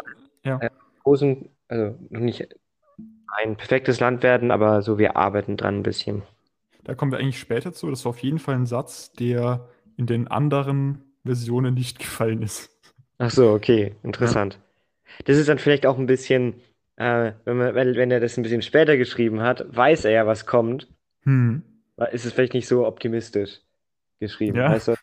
ja. 0.44 0.58
ein 0.58 0.70
großen, 1.04 1.50
also 1.68 1.98
noch 2.10 2.22
nicht 2.22 2.48
ein 3.28 3.56
perfektes 3.56 4.00
Land 4.00 4.24
werden, 4.24 4.52
aber 4.52 4.82
so 4.82 4.98
wir 4.98 5.16
arbeiten 5.16 5.58
dran 5.58 5.80
ein 5.80 5.84
bisschen. 5.84 6.24
Da 6.84 6.96
kommen 6.96 7.12
wir 7.12 7.20
eigentlich 7.20 7.40
später 7.40 7.74
zu. 7.74 7.90
Das 7.90 8.06
war 8.06 8.10
auf 8.12 8.20
jeden 8.20 8.40
Fall 8.40 8.56
ein 8.56 8.66
Satz, 8.66 9.12
der 9.14 9.70
in 9.98 10.08
den 10.08 10.28
anderen 10.28 11.04
Versionen 11.24 11.74
nicht 11.74 12.00
gefallen 12.00 12.42
ist. 12.42 12.70
Ach 13.18 13.32
so, 13.32 13.52
okay, 13.52 13.84
Ja. 13.90 13.94
interessant. 14.04 14.60
Das 15.26 15.38
ist 15.38 15.50
dann 15.50 15.60
vielleicht 15.60 15.86
auch 15.86 15.98
ein 15.98 16.06
bisschen, 16.08 16.62
äh, 16.96 17.34
wenn 17.46 17.58
man, 17.58 17.76
wenn, 17.76 17.96
wenn 17.96 18.12
er 18.12 18.20
das 18.20 18.38
ein 18.38 18.44
bisschen 18.44 18.62
später 18.62 18.98
geschrieben 18.98 19.42
hat, 19.42 19.66
weiß 19.76 20.06
er 20.06 20.12
ja, 20.12 20.26
was 20.28 20.46
kommt, 20.46 20.88
Hm. 21.24 21.62
ist 22.12 22.26
es 22.26 22.34
vielleicht 22.34 22.54
nicht 22.54 22.68
so 22.68 22.88
optimistisch 22.88 23.60
geschrieben, 24.20 24.58
Ja. 24.58 24.72
weißt 24.72 24.88
du? 24.90 24.96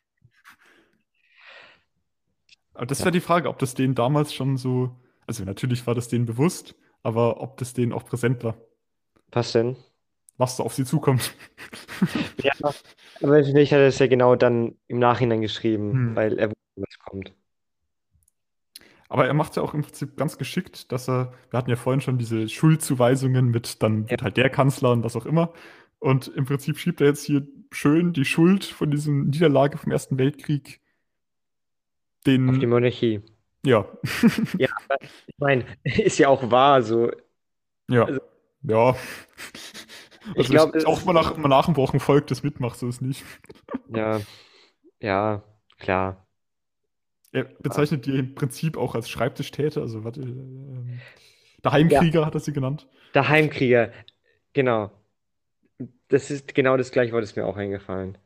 Aber 2.74 2.86
das 2.86 3.00
Ja. 3.00 3.06
wäre 3.06 3.12
die 3.12 3.20
Frage, 3.20 3.48
ob 3.48 3.58
das 3.58 3.74
denen 3.74 3.94
damals 3.94 4.32
schon 4.34 4.56
so, 4.56 4.96
also 5.26 5.44
natürlich 5.44 5.86
war 5.86 5.94
das 5.94 6.08
denen 6.08 6.26
bewusst, 6.26 6.74
aber 7.02 7.40
ob 7.40 7.56
das 7.58 7.72
denen 7.74 7.92
auch 7.92 8.04
präsent 8.04 8.42
war, 8.44 8.56
Was 9.32 9.52
denn? 9.52 9.76
Was 10.38 10.57
da 10.57 10.62
auf 10.64 10.74
sie 10.74 10.85
zukommt. 10.85 11.35
Ja, 12.42 12.53
aber 12.61 13.44
vielleicht 13.44 13.72
hat 13.72 13.79
er 13.81 13.88
es 13.88 13.98
ja 13.98 14.07
genau 14.07 14.37
dann 14.37 14.77
im 14.87 14.98
Nachhinein 14.98 15.40
geschrieben, 15.40 15.92
Hm. 15.92 16.16
weil 16.16 16.38
er 16.38 16.48
wusste, 16.48 16.61
was 16.77 16.98
kommt. 17.01 17.35
Aber 19.09 19.27
er 19.27 19.35
macht 19.35 19.57
ja 19.57 19.62
auch 19.62 19.74
im 19.74 19.83
Prinzip 19.83 20.16
ganz 20.16 20.37
geschickt, 20.38 20.92
dass 20.92 21.09
er, 21.09 21.33
wir 21.51 21.59
hatten 21.59 21.70
ja 21.70 21.77
vorhin 21.77 22.01
schon 22.01 22.18
diese 22.18 22.48
Schuldzuweisungen 22.48 23.48
mit, 23.51 23.83
dann 23.83 24.07
Ja, 24.07 24.11
wird 24.11 24.22
halt 24.22 24.37
der 24.37 24.51
Kanzler 24.51 24.92
und 24.92 25.03
was 25.05 25.16
auch 25.16 25.27
immer. 25.27 25.53
Und 25.98 26.29
im 26.29 26.44
Prinzip 26.44 26.79
schiebt 26.79 27.01
er 27.01 27.09
jetzt 27.09 27.24
hier 27.24 27.46
schön 27.72 28.12
die 28.12 28.24
Schuld 28.24 28.64
von 28.64 28.90
diesem 28.90 29.29
Niederlage 29.31 29.79
vom 29.79 29.92
Ersten 29.92 30.18
Weltkrieg 30.18 30.81
den. 32.27 32.51
Auf 32.51 32.59
die 32.59 32.66
Monarchie. 32.66 33.22
Ja. 33.64 33.87
ja, 34.59 34.68
ich 35.27 35.38
meine, 35.38 35.64
ist 35.85 36.18
ja 36.18 36.29
auch 36.29 36.51
wahr, 36.51 36.83
so. 36.83 37.11
Ja. 37.90 38.05
Also, 38.05 38.20
ja. 38.62 38.96
Also 40.28 40.40
ich 40.40 40.48
glaube, 40.48 40.86
auch 40.86 41.04
mal 41.04 41.12
nach, 41.12 41.36
mal 41.36 41.48
nach 41.48 41.66
dem 41.66 41.76
Wochen 41.76 41.98
das 42.26 42.42
mitmacht, 42.42 42.78
so 42.78 42.88
ist 42.88 43.02
nicht. 43.02 43.24
Ja, 43.94 44.20
ja, 45.00 45.42
klar. 45.78 46.26
Er 47.32 47.44
bezeichnet 47.44 48.06
die 48.06 48.18
im 48.18 48.34
Prinzip 48.34 48.76
auch 48.76 48.94
als 48.94 49.08
Schreibtischtäter, 49.08 49.82
also 49.82 50.04
warte, 50.04 50.20
äh, 50.20 50.98
der 51.62 51.72
Heimkrieger 51.72 52.20
ja. 52.20 52.26
hat 52.26 52.34
er 52.34 52.40
sie 52.40 52.52
genannt. 52.52 52.88
Der 53.14 53.28
Heimkrieger, 53.28 53.92
genau. 54.52 54.90
Das 56.08 56.30
ist 56.30 56.54
genau 56.54 56.76
das 56.76 56.90
gleiche 56.90 57.12
Wort, 57.12 57.22
ist 57.22 57.36
mir 57.36 57.46
auch 57.46 57.56
eingefallen. 57.56 58.16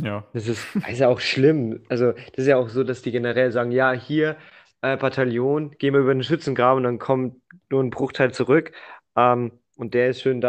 Ja. 0.00 0.26
Das 0.34 0.46
ist, 0.46 0.66
das 0.74 0.88
ist 0.90 0.98
ja 0.98 1.08
auch 1.08 1.20
schlimm. 1.20 1.82
Also, 1.88 2.12
das 2.12 2.38
ist 2.38 2.46
ja 2.46 2.56
auch 2.58 2.68
so, 2.68 2.84
dass 2.84 3.02
die 3.02 3.12
generell 3.12 3.50
sagen: 3.52 3.72
Ja, 3.72 3.92
hier, 3.92 4.36
äh, 4.82 4.96
Bataillon, 4.96 5.70
gehen 5.78 5.94
wir 5.94 6.00
über 6.00 6.12
den 6.12 6.22
Schützengraben 6.22 6.78
und 6.78 6.84
dann 6.84 6.98
kommt 6.98 7.40
nur 7.70 7.82
ein 7.82 7.90
Bruchteil 7.90 8.32
zurück. 8.32 8.72
Ähm, 9.16 9.52
und 9.76 9.94
der 9.94 10.10
ist 10.10 10.20
schön 10.20 10.40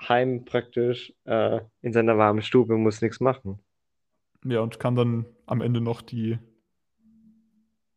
daheim 0.00 0.44
praktisch 0.44 1.12
äh, 1.24 1.60
in 1.82 1.92
seiner 1.92 2.18
warmen 2.18 2.42
Stube 2.42 2.74
und 2.74 2.82
muss 2.82 3.02
nichts 3.02 3.20
machen. 3.20 3.60
Ja, 4.44 4.60
und 4.60 4.80
kann 4.80 4.94
dann 4.94 5.26
am 5.46 5.60
Ende 5.60 5.80
noch 5.80 6.02
die 6.02 6.38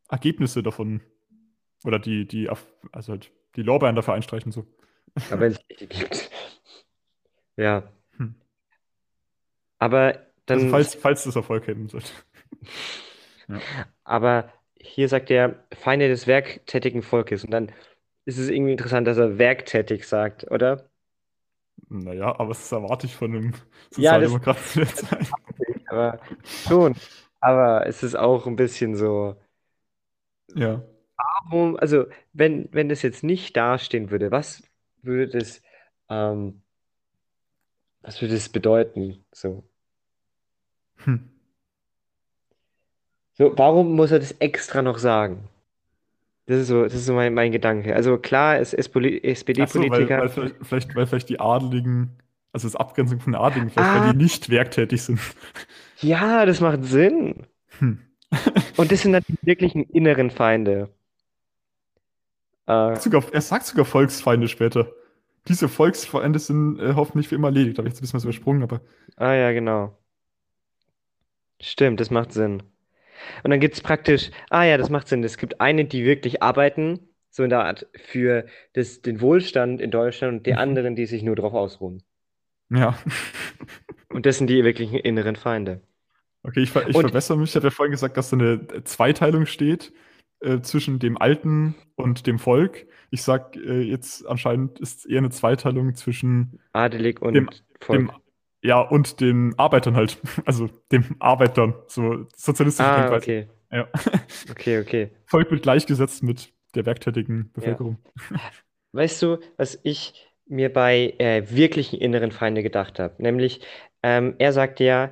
Ergebnisse 0.08 0.62
davon 0.62 1.00
oder 1.84 1.98
die, 1.98 2.26
die, 2.26 2.48
also 2.92 3.12
halt 3.12 3.32
die 3.56 3.62
Lorbeeren 3.62 3.96
dafür 3.96 4.14
einstreichen. 4.14 4.52
So. 4.52 4.66
Aber 5.30 5.40
wenn 5.40 5.52
es 5.52 5.58
die 5.80 5.86
gibt. 5.86 6.30
Ja. 7.56 7.90
Hm. 8.16 8.34
Aber 9.78 10.18
dann. 10.46 10.58
Also 10.58 10.68
falls, 10.70 10.94
falls 10.94 11.24
das 11.24 11.36
Erfolg 11.36 11.68
haben 11.68 11.88
sollte. 11.88 12.10
ja. 13.48 13.60
Aber 14.02 14.52
hier 14.78 15.08
sagt 15.08 15.30
er 15.30 15.64
Feinde 15.72 16.08
des 16.08 16.26
werktätigen 16.26 17.02
Volkes. 17.02 17.44
Und 17.44 17.50
dann 17.50 17.72
ist 18.26 18.38
es 18.38 18.48
irgendwie 18.48 18.72
interessant, 18.72 19.06
dass 19.06 19.18
er 19.18 19.38
werktätig 19.38 20.06
sagt, 20.06 20.50
oder? 20.50 20.90
Naja, 22.02 22.38
aber 22.40 22.48
das 22.48 22.72
erwarte 22.72 23.06
ich 23.06 23.14
von 23.14 23.34
einem 23.34 23.54
Sozialdemokraten 23.90 24.82
ja, 24.82 24.84
das, 24.84 25.30
Aber 25.86 26.20
schon. 26.66 26.94
Aber 27.40 27.86
es 27.86 28.02
ist 28.02 28.16
auch 28.16 28.46
ein 28.46 28.56
bisschen 28.56 28.96
so. 28.96 29.36
Ja. 30.54 30.82
Warum, 31.16 31.76
also, 31.76 32.06
wenn, 32.32 32.68
wenn 32.72 32.88
das 32.88 33.02
jetzt 33.02 33.22
nicht 33.22 33.56
dastehen 33.56 34.10
würde, 34.10 34.32
was 34.32 34.62
würde 35.02 35.28
das, 35.38 35.62
ähm, 36.08 36.62
was 38.02 38.20
würde 38.20 38.34
das 38.34 38.48
bedeuten? 38.48 39.24
So. 39.32 39.62
Hm. 40.96 41.30
So, 43.34 43.56
warum 43.56 43.94
muss 43.94 44.10
er 44.10 44.18
das 44.18 44.32
extra 44.32 44.82
noch 44.82 44.98
sagen? 44.98 45.48
Das 46.46 46.60
ist 46.60 46.68
so, 46.68 46.82
das 46.82 46.94
ist 46.94 47.06
so 47.06 47.14
mein, 47.14 47.32
mein 47.32 47.52
Gedanke. 47.52 47.94
Also 47.94 48.18
klar, 48.18 48.58
es 48.58 48.74
ist 48.74 48.94
SPD-Politiker. 48.94 50.28
So, 50.28 50.42
weil, 50.42 50.50
weil 50.50 50.54
vielleicht, 50.60 50.94
weil 50.94 51.06
vielleicht 51.06 51.28
die 51.30 51.40
Adeligen, 51.40 52.18
also 52.52 52.68
das 52.68 52.76
Abgrenzung 52.76 53.20
von 53.20 53.32
den 53.32 53.40
Adligen, 53.40 53.70
vielleicht 53.70 53.88
ah. 53.88 54.04
weil 54.04 54.12
die 54.12 54.22
nicht 54.22 54.50
werktätig 54.50 55.02
sind. 55.02 55.20
Ja, 56.00 56.44
das 56.44 56.60
macht 56.60 56.84
Sinn. 56.84 57.46
Hm. 57.78 57.98
Und 58.76 58.92
das 58.92 59.02
sind 59.02 59.12
dann 59.12 59.22
die 59.28 59.38
wirklichen 59.42 59.84
inneren 59.84 60.30
Feinde. 60.30 60.90
Äh, 62.66 62.96
sogar, 62.96 63.24
er 63.32 63.40
sagt 63.40 63.66
sogar 63.66 63.84
Volksfeinde 63.84 64.48
später. 64.48 64.90
Diese 65.48 65.68
Volksfeinde 65.68 66.38
sind 66.38 66.78
äh, 66.78 66.94
hoffentlich 66.94 67.28
für 67.28 67.34
immer 67.34 67.48
erledigt. 67.48 67.78
Habe 67.78 67.88
ich 67.88 67.92
jetzt 67.92 68.00
ein 68.00 68.02
bisschen 68.02 68.16
was 68.16 68.24
übersprungen, 68.24 68.62
aber. 68.62 68.80
Ah 69.16 69.32
ja, 69.32 69.52
genau. 69.52 69.96
Stimmt, 71.60 72.00
das 72.00 72.10
macht 72.10 72.32
Sinn. 72.32 72.62
Und 73.42 73.50
dann 73.50 73.60
gibt 73.60 73.74
es 73.74 73.80
praktisch, 73.80 74.30
ah 74.50 74.64
ja, 74.64 74.76
das 74.76 74.90
macht 74.90 75.08
Sinn. 75.08 75.22
Es 75.24 75.38
gibt 75.38 75.60
eine, 75.60 75.84
die 75.84 76.04
wirklich 76.04 76.42
arbeiten, 76.42 77.00
so 77.30 77.42
in 77.42 77.50
der 77.50 77.64
Art, 77.64 77.86
für 77.94 78.46
das, 78.74 79.02
den 79.02 79.20
Wohlstand 79.20 79.80
in 79.80 79.90
Deutschland 79.90 80.38
und 80.38 80.46
die 80.46 80.52
mhm. 80.52 80.58
anderen, 80.58 80.96
die 80.96 81.06
sich 81.06 81.22
nur 81.22 81.36
drauf 81.36 81.54
ausruhen. 81.54 82.02
Ja. 82.70 82.98
und 84.08 84.26
das 84.26 84.38
sind 84.38 84.48
die 84.48 84.64
wirklichen 84.64 84.98
inneren 84.98 85.36
Feinde. 85.36 85.80
Okay, 86.42 86.60
ich, 86.60 86.70
ver 86.70 86.88
ich 86.88 86.96
verbessere 86.96 87.38
mich. 87.38 87.50
Ich 87.50 87.56
hatte 87.56 87.68
ja 87.68 87.70
vorhin 87.70 87.92
gesagt, 87.92 88.16
dass 88.16 88.30
da 88.30 88.36
eine 88.36 88.84
Zweiteilung 88.84 89.46
steht 89.46 89.92
äh, 90.40 90.60
zwischen 90.60 90.98
dem 90.98 91.16
Alten 91.16 91.74
und 91.96 92.26
dem 92.26 92.38
Volk. 92.38 92.86
Ich 93.10 93.22
sag 93.22 93.56
äh, 93.56 93.80
jetzt 93.80 94.26
anscheinend 94.26 94.78
ist 94.78 95.06
eher 95.06 95.18
eine 95.18 95.30
Zweiteilung 95.30 95.94
zwischen 95.94 96.60
Adelig 96.72 97.22
und 97.22 97.34
dem, 97.34 97.48
Volk. 97.80 97.98
Dem, 97.98 98.12
ja, 98.64 98.80
und 98.80 99.20
den 99.20 99.54
Arbeitern 99.58 99.94
halt. 99.94 100.18
Also 100.46 100.68
dem 100.90 101.16
Arbeitern. 101.18 101.74
So 101.86 102.26
sozialistische 102.34 102.88
ah, 102.88 103.00
Denkweise. 103.00 103.22
Okay. 103.22 103.48
Ja. 103.70 103.88
okay, 104.50 104.78
okay. 104.80 105.10
Volk 105.26 105.50
wird 105.50 105.62
gleichgesetzt 105.62 106.22
mit 106.22 106.52
der 106.74 106.86
werktätigen 106.86 107.52
Bevölkerung. 107.52 107.98
Ja. 108.30 108.38
Weißt 108.92 109.22
du, 109.22 109.38
was 109.56 109.78
ich 109.82 110.28
mir 110.46 110.72
bei 110.72 111.14
äh, 111.18 111.44
wirklichen 111.50 112.00
inneren 112.00 112.30
Feinde 112.30 112.62
gedacht 112.62 112.98
habe? 112.98 113.22
Nämlich, 113.22 113.60
ähm, 114.02 114.34
er 114.38 114.52
sagt 114.52 114.80
ja, 114.80 115.10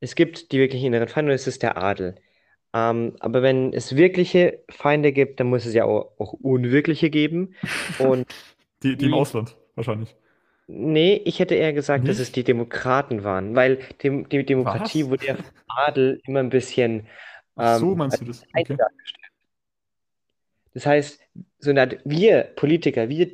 es 0.00 0.14
gibt 0.14 0.52
die 0.52 0.58
wirklichen 0.58 0.86
inneren 0.86 1.08
Feinde 1.08 1.32
und 1.32 1.34
es 1.34 1.46
ist 1.46 1.62
der 1.62 1.76
Adel. 1.76 2.16
Ähm, 2.72 3.16
aber 3.20 3.42
wenn 3.42 3.72
es 3.72 3.96
wirkliche 3.96 4.62
Feinde 4.70 5.12
gibt, 5.12 5.40
dann 5.40 5.48
muss 5.48 5.66
es 5.66 5.74
ja 5.74 5.84
auch, 5.84 6.12
auch 6.18 6.32
unwirkliche 6.32 7.10
geben. 7.10 7.54
Und 7.98 8.26
die, 8.82 8.90
die, 8.90 8.96
die 8.96 9.06
im 9.06 9.14
Ausland 9.14 9.56
wahrscheinlich. 9.76 10.14
Nee, 10.68 11.22
ich 11.24 11.38
hätte 11.38 11.54
eher 11.54 11.72
gesagt, 11.72 12.04
Nicht? 12.04 12.10
dass 12.12 12.18
es 12.18 12.32
die 12.32 12.42
Demokraten 12.42 13.22
waren, 13.22 13.54
weil 13.54 13.78
die, 14.02 14.24
die 14.24 14.44
Demokratie 14.44 15.04
Was? 15.04 15.10
wurde 15.10 15.26
ja 15.26 15.34
vom 15.36 15.44
Adel 15.68 16.20
immer 16.24 16.40
ein 16.40 16.50
bisschen 16.50 17.06
Ach 17.54 17.78
so, 17.78 17.92
ähm, 17.92 17.98
meinst 17.98 18.20
du 18.20 18.24
das? 18.24 18.44
Okay. 18.54 18.76
Das 20.74 20.84
heißt, 20.84 21.20
so 21.58 21.70
eine 21.70 21.98
wir 22.04 22.42
Politiker, 22.56 23.08
wir 23.08 23.30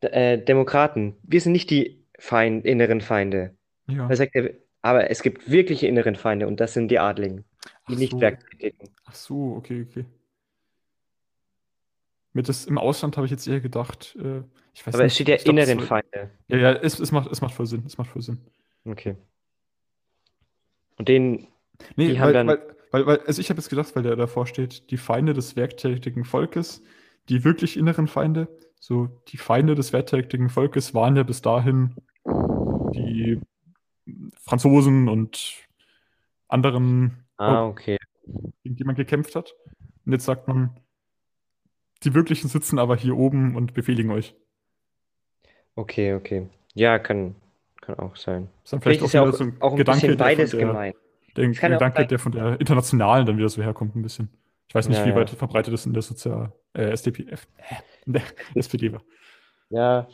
äh, 0.00 0.38
Demokraten, 0.38 1.16
wir 1.22 1.40
sind 1.40 1.52
nicht 1.52 1.70
die 1.70 2.04
Feind, 2.18 2.64
inneren 2.64 3.00
Feinde. 3.00 3.56
Ja. 3.88 4.08
Er, 4.10 4.50
aber 4.82 5.10
es 5.10 5.22
gibt 5.22 5.50
wirkliche 5.50 5.86
inneren 5.86 6.16
Feinde 6.16 6.46
und 6.46 6.60
das 6.60 6.74
sind 6.74 6.88
die 6.88 6.98
Adligen, 6.98 7.44
die 7.88 7.94
Ach 7.94 7.98
nicht 7.98 8.12
so. 8.12 8.20
werktätigen. 8.20 8.90
Ach 9.06 9.14
so, 9.14 9.54
okay, 9.56 9.86
okay. 9.88 10.04
Mit 12.38 12.48
das 12.48 12.66
im 12.66 12.78
Ausland 12.78 13.16
habe 13.16 13.24
ich 13.26 13.32
jetzt 13.32 13.48
eher 13.48 13.58
gedacht, 13.58 14.16
äh, 14.16 14.42
ich 14.72 14.86
weiß 14.86 14.94
Aber 14.94 15.04
es 15.04 15.14
steht 15.16 15.26
ja 15.26 15.36
glaub, 15.38 15.48
inneren 15.56 15.80
Feinde. 15.80 16.30
Ja, 16.46 16.56
ja, 16.56 16.72
es, 16.72 17.00
es, 17.00 17.10
macht, 17.10 17.28
es 17.32 17.40
macht 17.40 17.52
voll 17.52 17.66
Sinn. 17.66 17.82
Es 17.84 17.98
macht 17.98 18.10
voll 18.10 18.22
Sinn. 18.22 18.38
Okay. 18.84 19.16
Und 20.98 21.08
den, 21.08 21.48
Nee, 21.96 22.10
die 22.10 22.20
haben 22.20 22.26
weil, 22.26 22.32
dann. 22.34 22.46
weil, 22.46 22.62
weil, 22.92 23.06
weil, 23.06 23.18
also 23.22 23.40
ich 23.40 23.50
habe 23.50 23.58
jetzt 23.58 23.70
gedacht, 23.70 23.96
weil 23.96 24.04
der 24.04 24.14
davor 24.14 24.46
steht, 24.46 24.88
die 24.92 24.98
Feinde 24.98 25.34
des 25.34 25.56
werktätigen 25.56 26.24
Volkes, 26.24 26.80
die 27.28 27.42
wirklich 27.42 27.76
inneren 27.76 28.06
Feinde, 28.06 28.46
so 28.78 29.08
die 29.26 29.36
Feinde 29.36 29.74
des 29.74 29.92
werktätigen 29.92 30.48
Volkes 30.48 30.94
waren 30.94 31.16
ja 31.16 31.24
bis 31.24 31.42
dahin 31.42 31.96
die 32.94 33.40
Franzosen 34.44 35.08
und 35.08 35.56
anderen, 36.46 37.24
Ah, 37.36 37.66
okay. 37.66 37.96
gegen 38.62 38.76
die 38.76 38.84
man 38.84 38.94
gekämpft 38.94 39.34
hat. 39.34 39.56
Und 40.06 40.12
jetzt 40.12 40.24
sagt 40.24 40.46
man, 40.46 40.78
die 42.04 42.14
wirklichen 42.14 42.48
sitzen 42.48 42.78
aber 42.78 42.96
hier 42.96 43.16
oben 43.16 43.56
und 43.56 43.74
befehligen 43.74 44.10
euch. 44.10 44.34
Okay, 45.74 46.14
okay. 46.14 46.48
Ja, 46.74 46.98
kann, 46.98 47.34
kann 47.80 47.98
auch 47.98 48.16
sein. 48.16 48.48
Das 48.62 48.64
ist 48.64 48.72
dann 48.72 48.80
vielleicht, 48.80 49.00
vielleicht 49.00 49.02
auch, 49.02 49.28
ist 49.28 49.40
ja 49.40 49.48
auch, 49.60 49.60
so 49.60 49.70
ein 49.70 49.76
Gedanke, 49.76 50.00
bisschen 50.00 50.16
beides 50.16 50.50
der, 50.50 50.60
gemeint. 50.60 50.96
Der 51.36 51.48
Gedanke, 51.48 52.06
der 52.06 52.18
von 52.18 52.32
der 52.32 52.60
internationalen 52.60 53.26
dann 53.26 53.36
wieder 53.36 53.48
so 53.48 53.62
herkommt, 53.62 53.94
ein 53.96 54.02
bisschen. 54.02 54.28
Ich 54.68 54.74
weiß 54.74 54.88
nicht, 54.88 54.98
ja, 54.98 55.06
wie 55.06 55.14
weit 55.14 55.30
verbreitet 55.30 55.72
das 55.72 55.86
in 55.86 55.94
der 55.94 56.02
Sozial 56.02 56.52
äh, 56.74 56.90
SDPF, 56.90 57.46
in 58.06 58.12
der 58.12 58.22
SPD 58.54 58.92
war. 58.92 59.02
Ja, 59.70 60.08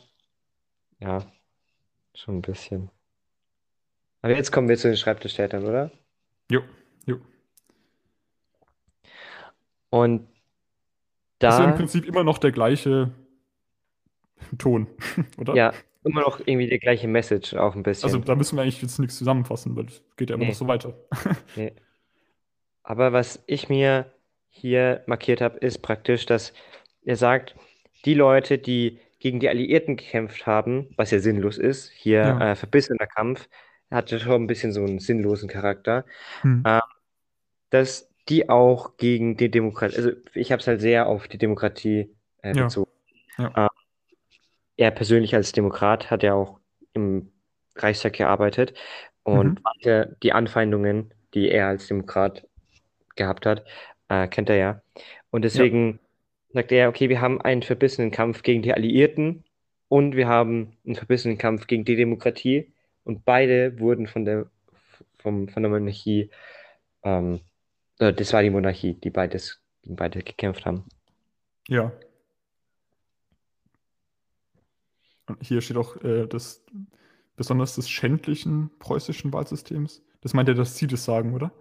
ja, 1.00 1.24
schon 2.14 2.38
ein 2.38 2.42
bisschen. 2.42 2.90
Aber 4.22 4.34
jetzt 4.34 4.52
kommen 4.52 4.68
wir 4.68 4.76
zu 4.76 4.88
den 4.88 4.96
Schreibtischtätern, 4.96 5.64
oder? 5.64 5.90
Jo, 6.50 6.62
jo. 7.04 7.18
Und 9.90 10.26
da. 11.44 11.50
Das 11.50 11.60
ist 11.60 11.64
im 11.64 11.74
Prinzip 11.76 12.06
immer 12.06 12.24
noch 12.24 12.38
der 12.38 12.52
gleiche 12.52 13.10
Ton, 14.58 14.86
oder? 15.38 15.54
Ja, 15.54 15.72
immer 16.04 16.20
noch 16.20 16.40
irgendwie 16.40 16.68
die 16.68 16.78
gleiche 16.78 17.08
Message 17.08 17.54
auch 17.54 17.74
ein 17.74 17.82
bisschen. 17.82 18.04
Also 18.04 18.18
da 18.18 18.34
müssen 18.34 18.56
wir 18.56 18.62
eigentlich 18.62 18.82
jetzt 18.82 18.98
nichts 18.98 19.16
zusammenfassen, 19.16 19.74
weil 19.76 19.86
es 19.86 20.02
geht 20.16 20.30
ja 20.30 20.36
immer 20.36 20.44
nee. 20.44 20.50
noch 20.50 20.56
so 20.56 20.68
weiter. 20.68 20.94
nee. 21.56 21.72
Aber 22.82 23.12
was 23.12 23.42
ich 23.46 23.68
mir 23.68 24.12
hier 24.50 25.02
markiert 25.06 25.40
habe, 25.40 25.58
ist 25.58 25.78
praktisch, 25.78 26.26
dass 26.26 26.52
er 27.02 27.16
sagt, 27.16 27.56
die 28.04 28.14
Leute, 28.14 28.58
die 28.58 29.00
gegen 29.18 29.40
die 29.40 29.48
Alliierten 29.48 29.96
gekämpft 29.96 30.46
haben, 30.46 30.90
was 30.96 31.10
ja 31.10 31.18
sinnlos 31.18 31.56
ist, 31.56 31.90
hier 31.90 32.20
ja. 32.20 32.52
äh, 32.52 32.54
verbissener 32.54 33.06
Kampf, 33.06 33.48
hatte 33.90 34.20
schon 34.20 34.42
ein 34.42 34.46
bisschen 34.46 34.72
so 34.72 34.82
einen 34.82 34.98
sinnlosen 34.98 35.48
Charakter, 35.48 36.04
hm. 36.42 36.62
äh, 36.66 36.80
dass 37.70 38.10
die 38.28 38.48
auch 38.48 38.96
gegen 38.96 39.36
die 39.36 39.50
Demokratie, 39.50 39.96
also 39.96 40.10
ich 40.34 40.52
habe 40.52 40.60
es 40.60 40.66
halt 40.66 40.80
sehr 40.80 41.06
auf 41.08 41.28
die 41.28 41.38
Demokratie 41.38 42.14
äh, 42.42 42.54
bezogen. 42.54 42.90
Ja. 43.38 43.50
Ja. 43.56 43.66
Äh, 43.66 43.68
er 44.76 44.90
persönlich 44.90 45.34
als 45.34 45.52
Demokrat 45.52 46.10
hat 46.10 46.22
ja 46.22 46.34
auch 46.34 46.60
im 46.92 47.32
Reichstag 47.76 48.14
gearbeitet 48.14 48.74
und 49.22 49.60
Mhm. 49.60 50.16
die 50.22 50.32
Anfeindungen, 50.32 51.14
die 51.34 51.50
er 51.50 51.68
als 51.68 51.86
Demokrat 51.88 52.46
gehabt 53.16 53.46
hat, 53.46 53.64
äh, 54.08 54.28
kennt 54.28 54.50
er 54.50 54.56
ja. 54.56 54.82
Und 55.30 55.42
Ja, 55.52 55.64
deswegen 55.64 56.00
sagt 56.50 56.72
er, 56.72 56.88
okay, 56.88 57.08
wir 57.08 57.20
haben 57.20 57.40
einen 57.42 57.62
verbissenen 57.62 58.10
Kampf 58.10 58.42
gegen 58.42 58.62
die 58.62 58.74
Alliierten 58.74 59.44
und 59.88 60.16
wir 60.16 60.28
haben 60.28 60.76
einen 60.86 60.96
verbissenen 60.96 61.38
Kampf 61.38 61.66
gegen 61.66 61.84
die 61.84 61.96
Demokratie. 61.96 62.72
Und 63.04 63.24
beide 63.24 63.78
wurden 63.80 64.06
von 64.08 64.24
der, 64.24 64.46
vom, 65.18 65.48
von 65.48 65.62
der 65.62 65.70
Monarchie, 65.72 66.30
ähm, 67.04 67.36
äh, 67.36 67.53
das 67.98 68.32
war 68.32 68.42
die 68.42 68.50
Monarchie, 68.50 68.94
die 68.94 69.10
beides, 69.10 69.60
gegen 69.82 69.96
beide 69.96 70.22
gekämpft 70.22 70.64
haben. 70.66 70.84
ja. 71.68 71.92
Und 75.26 75.42
hier 75.42 75.60
steht 75.60 75.76
auch 75.76 75.96
äh, 76.02 76.26
das 76.26 76.64
besonders 77.36 77.74
des 77.76 77.88
schändlichen 77.88 78.70
preußischen 78.78 79.32
Wahlsystems. 79.32 80.02
Das 80.20 80.34
meint 80.34 80.48
ja, 80.48 80.54
dass 80.54 80.76
Sie 80.76 80.86
das 80.86 81.04
sagen, 81.04 81.34
oder? 81.34 81.52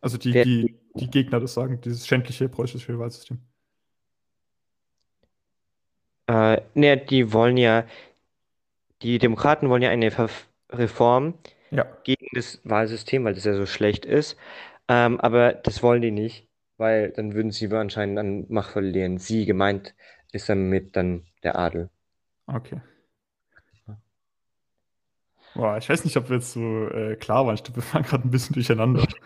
Also 0.00 0.18
die, 0.18 0.34
Wer- 0.34 0.44
die, 0.44 0.78
die 0.94 1.10
Gegner 1.10 1.40
das 1.40 1.54
sagen, 1.54 1.80
dieses 1.80 2.06
schändliche 2.06 2.48
preußische 2.48 2.98
Wahlsystem. 2.98 3.40
Äh, 6.26 6.62
ne, 6.74 6.96
die 6.96 7.32
wollen 7.32 7.56
ja, 7.56 7.86
die 9.02 9.18
Demokraten 9.18 9.68
wollen 9.68 9.82
ja 9.82 9.90
eine 9.90 10.10
Verf 10.10 10.48
Reform 10.70 11.34
Ja, 11.72 11.86
gegen 12.04 12.26
das 12.34 12.60
Wahlsystem, 12.64 13.24
weil 13.24 13.34
das 13.34 13.44
ja 13.44 13.54
so 13.54 13.66
schlecht 13.66 14.04
ist. 14.04 14.36
Ähm, 14.88 15.18
aber 15.20 15.54
das 15.54 15.82
wollen 15.82 16.02
die 16.02 16.10
nicht, 16.10 16.46
weil 16.76 17.10
dann 17.12 17.34
würden 17.34 17.50
sie 17.50 17.72
anscheinend 17.72 18.18
an 18.18 18.44
Macht 18.48 18.72
verlieren. 18.72 19.18
Sie 19.18 19.46
gemeint 19.46 19.94
ist 20.32 20.48
damit 20.48 20.96
dann 20.96 21.24
der 21.42 21.58
Adel. 21.58 21.90
okay. 22.46 22.80
Boah, 25.54 25.76
ich 25.76 25.88
weiß 25.88 26.04
nicht, 26.04 26.16
ob 26.16 26.30
wir 26.30 26.36
jetzt 26.36 26.52
so 26.52 26.88
äh, 26.88 27.14
klar 27.16 27.46
waren. 27.46 27.54
Ich 27.54 27.62
glaube, 27.62 27.82
wir 27.82 27.92
waren 27.92 28.02
gerade 28.04 28.26
ein 28.26 28.30
bisschen 28.30 28.54
durcheinander. 28.54 29.06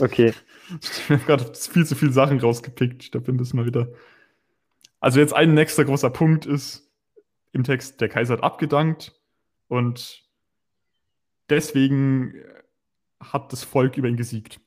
Okay. 0.00 0.34
Wir 1.06 1.18
haben 1.18 1.26
gerade 1.26 1.54
viel 1.54 1.86
zu 1.86 1.94
viele 1.94 2.10
Sachen 2.10 2.40
rausgepickt. 2.40 3.04
Ich 3.04 3.12
glaube, 3.12 3.28
wir 3.28 3.34
müssen 3.34 3.56
mal 3.56 3.64
wieder. 3.64 3.88
Also 4.98 5.20
jetzt 5.20 5.32
ein 5.32 5.54
nächster 5.54 5.84
großer 5.84 6.10
Punkt 6.10 6.46
ist 6.46 6.90
im 7.52 7.62
Text, 7.62 8.00
der 8.00 8.08
Kaiser 8.08 8.34
hat 8.34 8.42
abgedankt 8.42 9.14
und 9.68 10.27
deswegen 11.48 12.34
hat 13.20 13.52
das 13.52 13.64
Volk 13.64 13.96
über 13.96 14.08
ihn 14.08 14.16
gesiegt. 14.16 14.60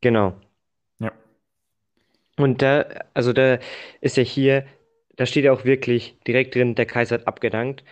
Genau. 0.00 0.34
Ja. 0.98 1.12
Und 2.36 2.62
da, 2.62 2.86
also 3.14 3.32
da 3.32 3.58
ist 4.00 4.16
ja 4.16 4.22
hier, 4.22 4.66
da 5.16 5.26
steht 5.26 5.44
ja 5.44 5.52
auch 5.52 5.64
wirklich 5.64 6.18
direkt 6.26 6.54
drin, 6.54 6.74
der 6.74 6.86
Kaiser 6.86 7.16
hat 7.16 7.26
abgedankt. 7.26 7.84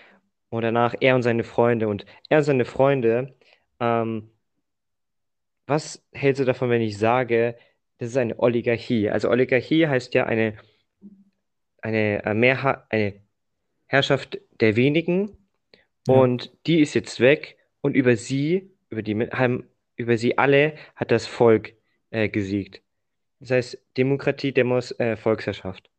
Und 0.51 0.63
danach 0.63 0.95
er 1.01 1.15
und 1.15 1.23
seine 1.23 1.45
Freunde. 1.45 1.89
Und 1.89 2.05
er 2.29 2.39
und 2.39 2.45
seine 2.45 2.67
Freunde, 2.67 3.35
ähm, 3.81 4.31
was 5.67 6.05
hältst 6.13 6.41
du 6.41 6.45
davon, 6.45 6.69
wenn 6.71 6.83
ich 6.83 6.99
sage, 6.99 7.57
das 7.99 8.11
ist 8.11 8.17
eine 8.17 8.39
Oligarchie? 8.39 9.09
Also 9.09 9.31
Oligarchie 9.31 9.87
heißt 9.87 10.13
ja 10.15 10.27
eine, 10.27 10.59
eine, 11.81 12.25
äh, 12.25 12.35
Mehrha 12.35 12.87
eine 12.91 13.15
Herrschaft 13.87 14.39
der 14.61 14.77
wenigen. 14.77 15.39
Ja. 16.07 16.15
Und 16.15 16.53
die 16.67 16.81
ist 16.81 16.95
jetzt 16.95 17.21
weg. 17.21 17.57
Und 17.83 17.97
über 17.97 18.17
sie, 18.17 18.73
über 18.91 19.03
die, 19.03 19.17
haben, 19.33 19.69
über 19.97 20.19
sie 20.19 20.39
alle 20.39 20.77
hat 20.97 21.13
das 21.13 21.27
Volk 21.29 21.75
äh, 22.11 22.31
gesiegt. 22.31 22.83
Das 23.41 23.51
heißt, 23.53 23.79
Demokratie, 23.99 24.53
Demos, 24.53 24.93
äh, 25.01 25.17
Volksherrschaft. 25.17 25.91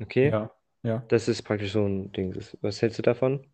Okay? 0.00 0.28
Ja, 0.30 0.50
ja. 0.82 1.02
Das 1.08 1.28
ist 1.28 1.42
praktisch 1.44 1.72
so 1.72 1.86
ein 1.86 2.12
Ding. 2.12 2.34
Was 2.62 2.82
hältst 2.82 2.98
du 2.98 3.02
davon? 3.02 3.46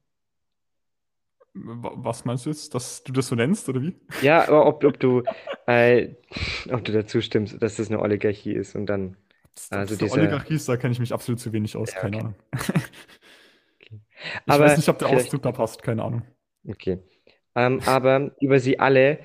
Wa- 1.54 1.92
Was 1.96 2.24
meinst 2.24 2.46
du 2.46 2.50
jetzt, 2.50 2.74
dass 2.74 3.02
du 3.04 3.12
das 3.12 3.28
so 3.28 3.34
nennst 3.34 3.68
oder 3.68 3.82
wie? 3.82 3.94
Ja, 4.20 4.46
aber 4.48 4.66
ob, 4.66 4.84
ob 4.84 4.98
du, 5.00 5.24
äh, 5.66 6.14
ob 6.70 6.84
du 6.84 6.92
dazu 6.92 7.20
stimmst, 7.20 7.60
dass 7.62 7.76
das 7.76 7.88
eine 7.88 8.00
Oligarchie 8.00 8.52
ist 8.52 8.74
und 8.76 8.86
dann, 8.86 9.16
Das, 9.54 9.70
also 9.70 9.96
das 9.96 10.00
eine 10.00 10.10
dieser, 10.10 10.12
Oligarchie 10.12 10.54
ist, 10.54 10.68
da 10.68 10.76
kenne 10.76 10.92
ich 10.92 10.98
mich 11.00 11.12
absolut 11.12 11.40
zu 11.40 11.52
wenig 11.52 11.76
aus, 11.76 11.94
Ja, 11.94 11.94
keine 11.96 12.18
okay. 12.18 12.18
Ahnung. 12.18 12.34
Okay. 13.80 14.00
Ich 14.46 14.58
Aber 14.58 14.60
weiß 14.60 14.76
nicht, 14.76 14.88
ob 14.88 14.98
der 14.98 15.08
Ausdruck 15.08 15.42
da 15.42 15.52
passt, 15.52 15.82
keine 15.82 16.02
Ahnung. 16.04 16.22
okay. 16.68 16.98
Ähm, 17.54 17.80
aber 17.86 18.32
über 18.40 18.60
sie 18.60 18.78
alle, 18.78 19.18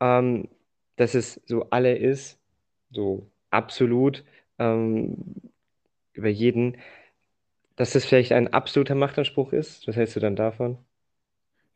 ähm, 0.00 0.48
dass 0.96 1.14
es 1.14 1.40
so 1.46 1.68
alle 1.70 1.96
ist, 1.96 2.38
so 2.90 3.30
absolut, 3.50 4.24
ähm, 4.58 5.16
über 6.12 6.28
jeden, 6.28 6.76
dass 7.76 7.92
das 7.92 8.04
vielleicht 8.04 8.32
ein 8.32 8.52
absoluter 8.52 8.94
Machtanspruch 8.94 9.52
ist. 9.52 9.86
Was 9.88 9.96
hältst 9.96 10.16
du 10.16 10.20
dann 10.20 10.36
davon? 10.36 10.78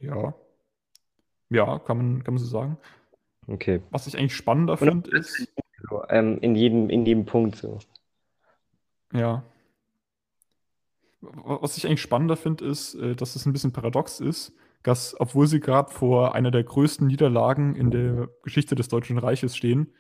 Ja. 0.01 0.35
Ja, 1.51 1.79
kann 1.79 1.96
man, 1.96 2.24
kann 2.24 2.35
man 2.35 2.42
so 2.42 2.46
sagen. 2.48 2.77
Okay. 3.46 3.81
Was 3.90 4.07
ich 4.07 4.16
eigentlich 4.18 4.37
spannender 4.37 4.77
finde, 4.77 5.11
ist, 5.16 5.48
So, 5.88 6.05
ähm, 6.09 6.38
in 6.40 6.55
jedem, 6.55 6.90
in 6.90 7.07
jedem 7.07 7.24
Punkt 7.24 7.57
so. 7.57 7.79
ja. 9.12 9.42
Wa- 11.20 11.59
Was 11.62 11.77
ich 11.77 11.87
eigentlich 11.87 12.03
spannender 12.03 12.37
finde, 12.37 12.64
ist, 12.66 12.94
äh, 12.94 13.14
dass 13.16 13.35
es 13.37 13.46
ein 13.46 13.53
bisschen 13.53 13.72
paradox 13.72 14.20
ist, 14.20 14.53
dass, 14.83 15.19
obwohl 15.21 15.47
sie 15.47 15.61
gerade 15.61 15.93
vor 15.93 16.35
einer 16.35 16.51
der 16.51 16.64
größten 16.64 17.07
Niederlagen 17.07 17.75
in 17.75 17.91
der 17.91 18.29
Geschichte 18.43 18.75
des 18.75 18.88
Deutschen 18.88 19.19
Reiches 19.19 19.57
stehen, 19.57 19.93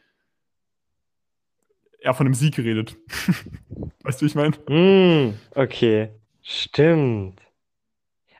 er 2.00 2.14
von 2.14 2.26
einem 2.26 2.34
Sieg 2.34 2.58
redet. 2.58 2.96
Weißt 4.02 4.20
du, 4.20 4.24
wie 4.24 4.28
ich 4.28 4.34
meine? 4.34 4.54
Hm, 4.68 5.34
okay, 5.54 6.10
stimmt. 6.42 7.40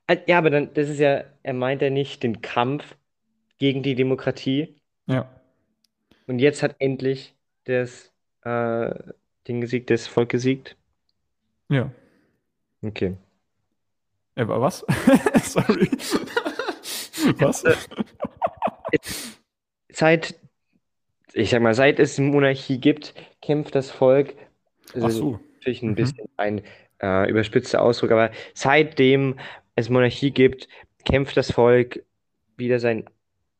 Ah, 0.06 0.16
Ja, 0.26 0.38
aber 0.38 0.50
dann, 0.50 0.72
das 0.74 0.88
ist 0.88 1.00
ja, 1.00 1.24
er 1.42 1.54
meint 1.54 1.82
ja 1.82 1.90
nicht 1.90 2.22
den 2.22 2.40
Kampf 2.40 2.96
gegen 3.58 3.82
die 3.82 3.94
Demokratie. 3.94 4.76
Ja. 5.06 5.28
Und 6.26 6.38
jetzt 6.38 6.62
hat 6.62 6.76
endlich 6.78 7.34
das 7.64 8.12
äh, 8.42 8.94
Ding 9.46 9.60
gesiegt, 9.60 9.90
das 9.90 10.06
Volk 10.06 10.30
gesiegt. 10.30 10.76
Ja. 11.68 11.90
Okay. 12.82 13.16
Äh, 14.38 14.46
wa- 14.46 14.60
was? 14.60 14.84
Sorry. 15.42 15.88
Was? 17.40 17.64
Seit, 19.90 20.38
ich 21.32 21.50
sag 21.50 21.60
mal, 21.62 21.74
seit 21.74 21.98
es 21.98 22.18
Monarchie 22.18 22.78
gibt, 22.78 23.14
kämpft 23.42 23.74
das 23.74 23.90
Volk, 23.90 24.34
Ach 24.90 24.94
also 25.02 25.08
so. 25.18 25.40
natürlich 25.54 25.82
ein 25.82 25.90
Mhm. 25.90 25.94
bisschen 25.96 26.28
ein 26.36 26.62
äh, 27.02 27.28
überspitzter 27.28 27.82
Ausdruck, 27.82 28.12
aber 28.12 28.30
seitdem 28.54 29.36
es 29.74 29.90
Monarchie 29.90 30.30
gibt, 30.30 30.68
kämpft 31.04 31.36
das 31.36 31.50
Volk 31.52 32.04
wieder 32.56 32.78
sein, 32.78 33.04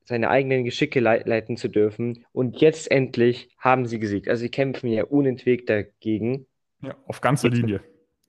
seine 0.05 0.31
eigenen 0.31 0.65
Geschicke 0.65 1.01
lei- 1.01 1.23
leiten 1.25 1.57
zu 1.57 1.69
dürfen. 1.69 2.25
Und 2.33 2.61
jetzt 2.61 2.91
endlich 2.91 3.51
haben 3.59 3.87
sie 3.87 3.99
gesiegt. 3.99 4.29
Also 4.29 4.43
sie 4.43 4.51
kämpfen 4.51 4.89
ja 4.91 5.05
unentwegt 5.05 5.69
dagegen, 5.69 6.47
Ja, 6.81 6.95
auf 7.07 7.21
ganzer 7.21 7.49
Linie 7.51 7.81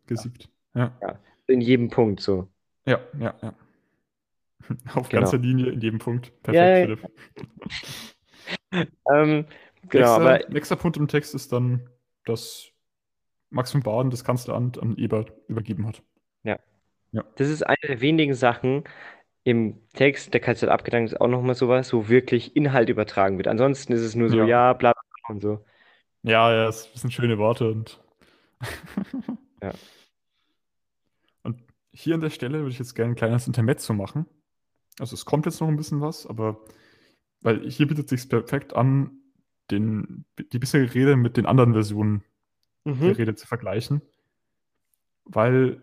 gesiegt. 0.07 0.49
Ja, 0.73 0.97
in 1.49 1.62
jedem 1.62 1.89
Punkt 1.89 2.21
so. 2.21 2.47
ja, 2.85 2.99
ja, 3.19 3.33
ja. 3.41 3.53
Auf 4.93 5.09
Genau. 5.09 5.21
ganzer 5.21 5.38
Linie 5.39 5.71
in 5.71 5.81
jedem 5.81 5.99
Punkt. 5.99 6.27
Ja, 6.47 6.51
Perfekt, 6.53 6.89
ja. 6.89 6.95
Philipp. 6.95 7.12
Ähm, 9.12 9.45
genau, 9.89 10.19
nächster, 10.19 10.35
aber 10.45 10.49
nächster 10.49 10.75
Punkt 10.75 10.97
im 10.97 11.07
Text 11.07 11.35
ist 11.35 11.51
dann, 11.51 11.89
dass 12.25 12.67
Max 13.49 13.71
von 13.71 13.81
Baden 13.81 14.12
das 14.12 14.23
Kanzleramt 14.23 14.79
an 14.81 14.95
Ebert 14.97 15.33
übergeben 15.47 15.88
hat. 15.88 16.01
das 17.35 17.49
ist 17.49 17.63
eine 17.63 17.77
der 17.88 18.01
wenigen 18.01 18.35
Sachen 18.35 18.83
im 19.43 19.79
Text, 19.93 20.33
der 20.33 20.45
hat 20.45 20.63
abgedankt, 20.65 21.12
ist 21.13 21.19
auch 21.21 21.27
nochmal 21.27 21.55
sowas, 21.55 21.91
wo 21.93 22.07
wirklich 22.07 22.55
Inhalt 22.55 22.89
übertragen 22.89 23.38
wird. 23.38 23.47
Ansonsten 23.47 23.93
ist 23.93 24.01
es 24.01 24.13
nur 24.15 24.29
so, 24.29 24.38
Ja. 24.38 24.45
ja, 24.45 24.73
bla 24.73 24.93
bla 24.93 25.01
bla 25.01 25.33
und 25.33 25.41
so. 25.41 25.65
Ja, 26.23 26.53
ja, 26.53 26.67
es 26.67 26.91
sind 26.93 27.12
schöne 27.12 27.38
Worte 27.38 27.71
und. 27.71 27.99
Ja. 29.62 29.71
Hier 31.99 32.15
an 32.15 32.21
der 32.21 32.29
Stelle 32.29 32.59
würde 32.59 32.71
ich 32.71 32.79
jetzt 32.79 32.95
gerne 32.95 33.12
ein 33.12 33.17
kleines 33.17 33.45
Intermezzo 33.45 33.93
machen. 33.93 34.25
Also 34.99 35.15
es 35.15 35.25
kommt 35.25 35.45
jetzt 35.45 35.59
noch 35.59 35.67
ein 35.67 35.75
bisschen 35.75 35.99
was, 35.99 36.25
aber 36.25 36.63
weil 37.41 37.69
hier 37.69 37.88
bietet 37.88 38.07
sich 38.07 38.29
perfekt 38.29 38.73
an, 38.73 39.12
den, 39.69 40.23
die 40.53 40.59
bisherige 40.59 40.93
Rede 40.93 41.15
mit 41.17 41.35
den 41.35 41.45
anderen 41.45 41.73
Versionen 41.73 42.23
der 42.85 42.93
Mhm. 42.93 43.12
Rede 43.12 43.35
zu 43.35 43.45
vergleichen, 43.45 44.01
weil 45.25 45.81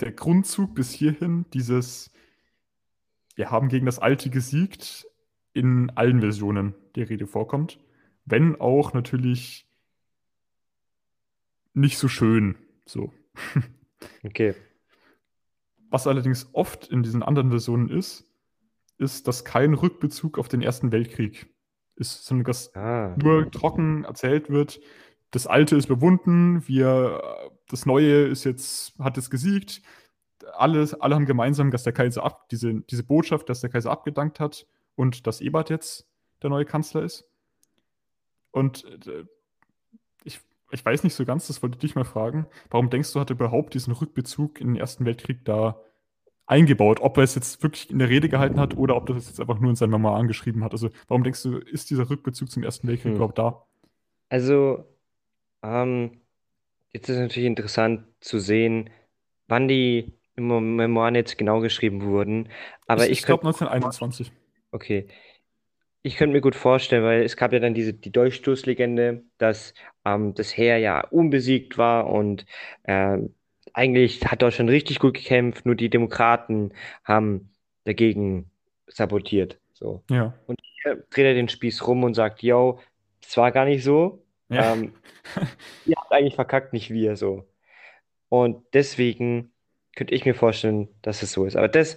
der 0.00 0.10
Grundzug 0.10 0.74
bis 0.74 0.90
hierhin 0.90 1.46
dieses 1.54 2.10
wir 3.36 3.52
haben 3.52 3.68
gegen 3.68 3.86
das 3.86 4.00
Alte 4.00 4.28
gesiegt 4.28 5.06
in 5.52 5.90
allen 5.90 6.20
Versionen 6.20 6.74
der 6.96 7.08
Rede 7.08 7.28
vorkommt, 7.28 7.78
wenn 8.24 8.60
auch 8.60 8.92
natürlich 8.92 9.68
nicht 11.74 11.96
so 11.96 12.08
schön 12.08 12.56
so. 12.84 13.12
Okay. 14.24 14.54
Was 15.90 16.06
allerdings 16.06 16.48
oft 16.52 16.88
in 16.88 17.02
diesen 17.02 17.22
anderen 17.22 17.50
Versionen 17.50 17.88
ist, 17.88 18.26
ist, 18.98 19.28
dass 19.28 19.44
kein 19.44 19.74
Rückbezug 19.74 20.38
auf 20.38 20.48
den 20.48 20.62
Ersten 20.62 20.92
Weltkrieg 20.92 21.46
ist, 21.96 22.24
sondern 22.24 22.44
dass 22.44 22.74
Ah. 22.74 23.16
nur 23.20 23.50
trocken 23.50 24.04
erzählt 24.04 24.50
wird, 24.50 24.80
das 25.30 25.46
Alte 25.46 25.76
ist 25.76 25.86
überwunden, 25.86 26.66
wir, 26.68 27.20
das 27.68 27.86
Neue 27.86 28.26
ist 28.26 28.44
jetzt, 28.44 28.96
hat 28.98 29.16
jetzt 29.16 29.30
gesiegt, 29.30 29.82
alle, 30.52 30.88
alle 31.00 31.14
haben 31.14 31.26
gemeinsam, 31.26 31.70
dass 31.70 31.82
der 31.82 31.92
Kaiser 31.92 32.22
ab, 32.22 32.48
diese, 32.50 32.82
diese 32.82 33.04
Botschaft, 33.04 33.48
dass 33.48 33.60
der 33.60 33.70
Kaiser 33.70 33.90
abgedankt 33.90 34.38
hat 34.38 34.66
und 34.94 35.26
dass 35.26 35.40
Ebert 35.40 35.70
jetzt 35.70 36.06
der 36.42 36.50
neue 36.50 36.64
Kanzler 36.64 37.02
ist. 37.02 37.28
Und 38.50 38.84
äh, 39.06 39.24
ich, 40.74 40.84
weiß 40.84 41.04
nicht 41.04 41.14
so 41.14 41.24
ganz, 41.24 41.46
das 41.46 41.62
wollte 41.62 41.76
ich 41.76 41.80
dich 41.80 41.94
mal 41.94 42.04
fragen. 42.04 42.46
Warum 42.70 42.90
denkst 42.90 43.12
du, 43.12 43.20
hat 43.20 43.30
er 43.30 43.36
überhaupt 43.36 43.74
diesen 43.74 43.92
Rückbezug 43.94 44.60
in 44.60 44.68
den 44.68 44.76
Ersten 44.76 45.04
Weltkrieg 45.04 45.44
da 45.44 45.80
eingebaut? 46.46 47.00
Ob 47.00 47.16
er 47.18 47.24
es 47.24 47.34
jetzt 47.34 47.62
wirklich 47.62 47.90
in 47.90 47.98
der 47.98 48.08
Rede 48.08 48.28
gehalten 48.28 48.60
hat 48.60 48.76
oder 48.76 48.96
ob 48.96 49.08
er 49.08 49.14
das 49.16 49.28
jetzt 49.28 49.40
einfach 49.40 49.58
nur 49.60 49.70
in 49.70 49.76
seinem 49.76 49.92
Memoir 49.92 50.16
angeschrieben 50.16 50.64
hat? 50.64 50.72
Also, 50.72 50.90
warum 51.08 51.24
denkst 51.24 51.42
du, 51.42 51.58
ist 51.58 51.90
dieser 51.90 52.10
Rückbezug 52.10 52.50
zum 52.50 52.62
Ersten 52.62 52.88
Weltkrieg 52.88 53.12
Hm. 53.12 53.16
überhaupt 53.16 53.38
da? 53.38 53.64
Also, 54.28 54.84
ähm, 55.62 56.20
jetzt 56.92 57.08
ist 57.08 57.18
natürlich 57.18 57.46
interessant 57.46 58.04
zu 58.20 58.38
sehen, 58.38 58.90
wann 59.48 59.68
die 59.68 60.14
Memo- 60.36 60.60
Memoiren 60.60 61.14
jetzt 61.14 61.38
genau 61.38 61.60
geschrieben 61.60 62.02
wurden. 62.02 62.48
Aber 62.86 63.04
Ich, 63.04 63.10
ich 63.12 63.22
glaube 63.22 63.42
könnte, 63.42 63.70
1921. 63.70 64.32
okay, 64.72 65.08
ich 66.06 66.16
könnte 66.16 66.34
mir 66.34 66.42
gut 66.42 66.54
vorstellen, 66.54 67.02
weil 67.02 67.22
es 67.22 67.36
gab 67.36 67.54
ja 67.54 67.58
dann 67.60 67.72
diese 67.72 67.94
die 67.94 68.12
Dolchstoßlegende, 68.12 69.22
dass 69.38 69.72
ähm, 70.04 70.34
das 70.34 70.54
Heer 70.54 70.76
ja 70.76 71.00
unbesiegt 71.00 71.78
war 71.78 72.10
und 72.10 72.44
ähm, 72.84 73.34
eigentlich 73.72 74.22
hat 74.26 74.42
Deutschland 74.42 74.70
richtig 74.70 74.98
gut 74.98 75.14
gekämpft, 75.14 75.64
nur 75.64 75.74
die 75.74 75.88
Demokraten 75.88 76.74
haben 77.04 77.50
dagegen 77.84 78.50
sabotiert. 78.86 79.58
So. 79.72 80.04
Ja. 80.10 80.34
Und 80.46 80.60
hier 80.62 81.04
dreht 81.08 81.24
er 81.24 81.34
den 81.34 81.48
Spieß 81.48 81.86
rum 81.86 82.04
und 82.04 82.12
sagt, 82.12 82.42
yo, 82.42 82.80
das 83.22 83.36
war 83.38 83.50
gar 83.50 83.64
nicht 83.64 83.82
so. 83.82 84.22
Ja. 84.50 84.74
Ähm, 84.74 84.92
ihr 85.86 85.96
habt 85.96 86.12
eigentlich 86.12 86.34
verkackt, 86.34 86.74
nicht 86.74 86.90
wir 86.90 87.16
so. 87.16 87.48
Und 88.28 88.62
deswegen 88.74 89.52
könnte 89.96 90.14
ich 90.14 90.26
mir 90.26 90.34
vorstellen, 90.34 90.88
dass 91.00 91.22
es 91.22 91.32
so 91.32 91.46
ist. 91.46 91.56
Aber 91.56 91.68
das 91.68 91.96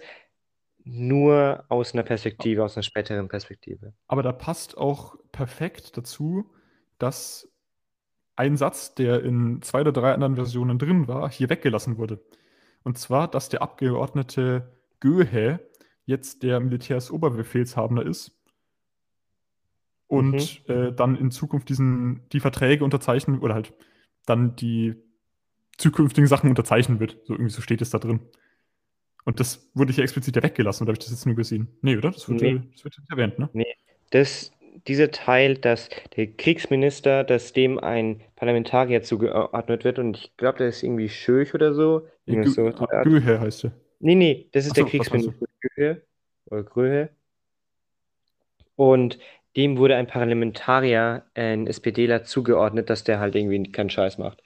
nur 0.90 1.66
aus 1.70 1.94
einer 1.94 2.04
Perspektive, 2.04 2.64
aus 2.64 2.78
einer 2.78 2.84
späteren 2.84 3.28
Perspektive. 3.28 3.94
Aber 4.08 4.24
da 4.24 4.32
passt 4.32 4.78
auch 4.78 5.16
perfekt 5.32 5.98
dazu, 5.98 6.54
dass 6.98 7.52
ein 8.36 8.56
Satz, 8.56 8.96
der 8.96 9.24
in 9.24 9.62
zwei 9.62 9.82
oder 9.82 9.92
drei 9.92 10.14
anderen 10.14 10.36
Versionen 10.36 10.80
drin 10.80 11.08
war, 11.08 11.30
hier 11.30 11.50
weggelassen 11.50 11.98
wurde. 11.98 12.24
Und 12.84 12.98
zwar, 12.98 13.28
dass 13.28 13.50
der 13.50 13.62
Abgeordnete 13.62 14.72
Göhe 15.00 15.60
jetzt 16.06 16.44
der 16.44 16.60
Militärsoberbefehlshaber 16.60 18.06
ist 18.06 18.32
und 20.08 20.68
äh, 20.70 20.94
dann 20.94 21.16
in 21.18 21.32
Zukunft 21.32 21.68
diesen, 21.68 22.28
die 22.32 22.40
Verträge 22.40 22.86
unterzeichnen 22.86 23.40
oder 23.40 23.56
halt 23.56 23.74
dann 24.26 24.56
die 24.56 24.96
zukünftigen 25.78 26.28
Sachen 26.28 26.50
unterzeichnen 26.50 27.00
wird. 27.00 27.18
So 27.26 27.34
irgendwie 27.34 27.52
so 27.52 27.62
steht 27.62 27.82
es 27.82 27.90
da 27.90 28.00
drin. 28.00 28.22
Und 29.28 29.42
das 29.42 29.70
wurde 29.74 29.92
hier 29.92 30.06
explizit 30.06 30.38
ja 30.38 30.42
weggelassen, 30.42 30.84
oder 30.84 30.92
habe 30.92 31.02
ich 31.02 31.06
das 31.06 31.12
jetzt 31.12 31.26
nur 31.26 31.36
gesehen? 31.36 31.68
Nee, 31.82 31.98
oder? 31.98 32.12
Das 32.12 32.30
wird, 32.30 32.42
Nee. 32.42 32.62
das 32.72 32.86
wird 32.86 32.98
nicht 32.98 33.12
erwähnt, 33.12 33.38
ne? 33.38 33.50
Das, 34.12 34.54
dieser 34.88 35.12
Teil, 35.12 35.56
dass 35.56 35.90
der 36.16 36.28
Kriegsminister, 36.28 37.26
dass 37.26 37.52
dem 37.52 37.78
ein 37.78 38.22
Parlamentarier 38.38 39.04
zugeordnet 39.04 39.84
wird, 39.84 40.00
und 40.00 40.16
ich 40.18 40.38
glaube, 40.38 40.60
der 40.60 40.70
ist 40.70 40.82
irgendwie 40.82 41.10
Schöch 41.10 41.54
oder 41.54 41.74
so. 41.74 42.08
Irgendwas 42.26 42.54
so. 42.54 42.68
Ah, 42.68 43.40
heißt 43.42 43.66
er. 43.66 43.72
Nee, 44.00 44.16
nee, 44.16 44.48
das 44.54 44.64
ist 44.64 44.72
Ach 44.72 44.76
der? 44.76 44.86
Kriegsminister 44.86 45.34
oder 46.46 46.64
Gröhe. 46.64 47.10
Und 48.78 49.20
dem 49.58 49.78
wurde 49.78 49.98
ein 49.98 50.08
Parlamentarier, 50.08 51.24
ein 51.34 51.68
SPDler, 51.68 52.24
zugeordnet, 52.24 52.90
dass 52.90 53.04
der 53.04 53.20
halt 53.20 53.36
irgendwie 53.36 53.74
keinen 53.74 53.90
Scheiß 53.90 54.20
macht. 54.20 54.42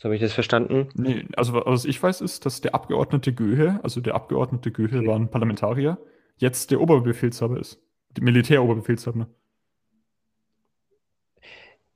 So 0.00 0.04
habe 0.04 0.14
ich 0.16 0.22
das 0.22 0.32
verstanden. 0.32 0.88
Nee, 0.94 1.26
also 1.36 1.52
wa- 1.52 1.62
was 1.66 1.84
ich 1.84 2.02
weiß, 2.02 2.22
ist, 2.22 2.46
dass 2.46 2.62
der 2.62 2.74
Abgeordnete 2.74 3.34
Göhe, 3.34 3.80
also 3.82 4.00
der 4.00 4.14
Abgeordnete 4.14 4.70
Göhe 4.72 5.02
Okay. 5.02 5.06
war 5.06 5.14
ein 5.16 5.30
Parlamentarier, 5.30 5.98
jetzt 6.38 6.70
der 6.70 6.80
Oberbefehlshaber 6.80 7.58
ist. 7.60 7.82
Der 8.16 8.24
Militäroberbefehlshaber. 8.24 9.28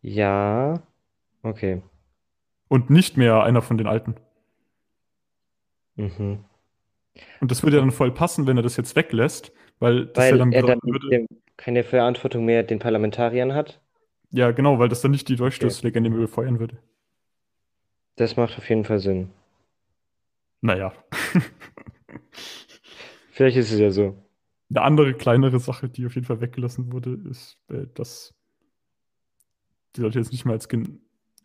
Ja, 0.03 0.83
okay. 1.43 1.83
Und 2.69 2.91
nicht 2.91 3.17
mehr 3.17 3.43
einer 3.43 3.63
von 3.63 3.79
den 3.79 3.87
Alten. 3.87 4.17
Mhm. 5.97 6.45
Und 7.41 7.51
das 7.51 7.63
würde 7.63 7.77
ja 7.77 7.83
dann 7.83 7.93
voll 7.93 8.13
passen, 8.13 8.47
wenn 8.47 8.57
er 8.57 8.63
das 8.63 8.77
jetzt 8.77 8.97
weglässt, 8.97 9.53
weil 9.79 10.07
das 10.07 10.31
ja 10.31 10.33
Weil 10.33 10.39
dann 10.39 10.53
er 10.53 10.63
dann 10.63 10.81
würde, 10.83 11.27
keine 11.57 11.85
Verantwortung 11.85 12.45
mehr 12.45 12.63
den 12.65 12.79
Parlamentariern 12.81 13.55
hat. 13.55 13.81
ja 14.31 14.51
genau, 14.51 14.79
weil 14.79 14.89
das 14.89 15.01
dann 15.01 15.13
nicht 15.13 15.29
die 15.29 15.37
Durchstoßlegende 15.37 16.11
mehr 16.11 16.19
befeuern 16.21 16.59
würde. 16.61 16.79
Das 18.17 18.37
macht 18.37 18.57
auf 18.59 18.69
jeden 18.69 18.85
Fall 18.85 19.01
Sinn. 19.01 19.31
Naja. 20.61 20.93
Vielleicht 23.31 23.57
ist 23.57 23.73
es 23.73 23.81
ja 23.81 23.91
so. 23.91 24.17
Eine 24.71 24.83
andere 24.83 25.15
kleinere 25.15 25.61
Sache, 25.61 25.89
die 25.89 26.07
auf 26.07 26.15
jeden 26.15 26.27
Fall 26.27 26.41
weggelassen 26.41 26.93
wurde, 26.93 27.19
ist, 27.29 27.59
äh, 27.69 27.87
dass 27.95 28.35
die 29.97 30.01
Leute 30.01 30.19
jetzt 30.19 30.33
nicht 30.33 30.45
mehr 30.45 30.55
als 30.55 30.69
Gen 30.69 31.01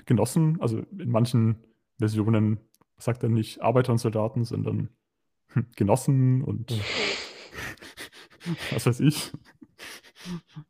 Genossen, 0.06 0.60
also 0.62 0.80
in 0.98 1.10
manchen 1.10 1.58
Versionen 2.00 2.60
sagt 2.98 3.22
er 3.22 3.30
nicht 3.30 3.62
Arbeiter 3.62 3.92
und 3.92 3.98
Soldaten, 4.00 4.46
sondern 4.46 4.90
hm, 5.50 5.68
Genossen 5.76 6.42
und 6.42 6.72
was 8.72 8.86
weiß 8.86 9.02
ich. 9.02 9.32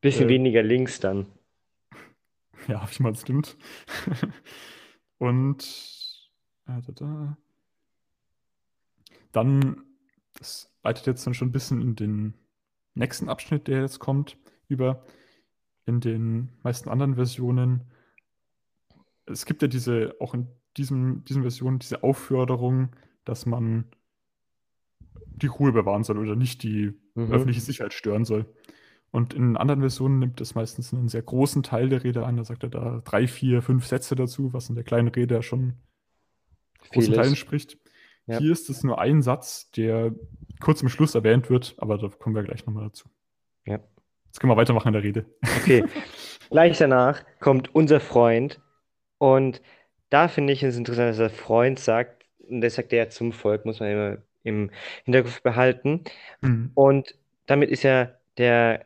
Bisschen 0.02 0.26
Äh, 0.26 0.30
weniger 0.34 0.64
links 0.64 1.00
dann. 1.00 1.28
Ja, 2.68 2.82
hab 2.82 2.92
ich 2.92 3.00
mal 3.00 3.16
stimmt. 3.16 3.56
Und 5.20 6.32
da, 6.66 6.82
da. 6.82 7.38
dann, 9.32 9.84
das 10.34 10.74
leitet 10.84 11.06
jetzt 11.06 11.28
dann 11.28 11.34
schon 11.34 11.50
ein 11.50 11.52
bisschen 11.52 11.82
in 11.82 11.96
den 11.96 12.34
nächsten 12.96 13.30
Abschnitt, 13.30 13.68
der 13.68 13.82
jetzt 13.82 14.00
kommt, 14.00 14.38
über. 14.68 15.06
In 15.86 16.00
den 16.00 16.50
meisten 16.64 16.90
anderen 16.90 17.16
Versionen. 17.16 17.84
Es 19.26 19.46
gibt 19.46 19.62
ja 19.62 19.68
diese, 19.68 20.16
auch 20.20 20.34
in 20.34 20.48
diesem, 20.78 21.24
diesen 21.26 21.42
Versionen, 21.44 21.80
diese 21.80 22.04
Aufforderung, 22.04 22.96
dass 23.26 23.46
man 23.46 23.86
die 25.26 25.48
Ruhe 25.48 25.72
bewahren 25.72 26.04
soll 26.04 26.18
oder 26.18 26.36
nicht 26.36 26.64
die 26.64 26.94
Mhm. 27.16 27.32
öffentliche 27.32 27.62
Sicherheit 27.62 27.94
stören 27.94 28.26
soll. 28.26 28.46
Und 29.12 29.34
in 29.34 29.58
anderen 29.58 29.82
Versionen 29.82 30.20
nimmt 30.20 30.40
es 30.40 30.56
meistens 30.56 30.94
einen 30.94 31.10
sehr 31.10 31.24
großen 31.24 31.64
Teil 31.64 31.90
der 31.90 32.04
Rede 32.04 32.26
an. 32.26 32.38
Da 32.38 32.44
sagt 32.44 32.64
er 32.64 32.70
da 32.70 33.02
drei, 33.04 33.28
vier, 33.28 33.62
fünf 33.62 33.86
Sätze 33.86 34.16
dazu, 34.16 34.54
was 34.54 34.70
in 34.70 34.76
der 34.76 34.84
kleinen 34.84 35.08
Rede 35.08 35.36
ja 35.36 35.42
schon 35.42 35.74
großen. 36.92 37.14
Teilen 37.14 37.36
spricht. 37.36 37.78
Ja. 38.28 38.38
Hier 38.38 38.52
ist 38.52 38.70
es 38.70 38.84
nur 38.84 39.00
ein 39.00 39.22
Satz, 39.22 39.72
der 39.72 40.14
kurz 40.60 40.82
im 40.82 40.90
Schluss 40.90 41.16
erwähnt 41.16 41.50
wird, 41.50 41.76
aber 41.78 41.98
da 41.98 42.10
kommen 42.10 42.36
wir 42.36 42.44
gleich 42.44 42.66
nochmal 42.66 42.84
dazu. 42.86 43.10
Ja. 43.66 43.80
Jetzt 44.28 44.40
können 44.40 44.52
wir 44.52 44.58
weitermachen 44.58 44.90
in 44.90 44.94
der 44.94 45.04
Rede. 45.04 45.26
Okay. 45.62 45.84
Gleich 46.52 46.78
danach 46.78 47.24
kommt 47.40 47.74
unser 47.76 48.00
Freund 48.00 48.60
und 49.18 49.62
da 50.10 50.28
finde 50.28 50.54
ich 50.54 50.64
es 50.64 50.78
interessant, 50.78 51.10
dass 51.10 51.18
der 51.18 51.30
Freund 51.30 51.80
sagt, 51.80 52.26
und 52.48 52.62
das 52.62 52.76
sagt 52.76 52.94
er 52.94 53.06
ja 53.06 53.10
zum 53.10 53.32
Volk, 53.32 53.66
muss 53.66 53.80
man 53.80 53.92
immer 53.92 54.18
im 54.44 54.72
Hinterkopf 55.04 55.42
behalten. 55.42 56.04
Mhm. 56.42 56.72
Und 56.74 57.16
damit 57.46 57.70
ist 57.70 57.84
ja 57.84 58.12
der 58.38 58.86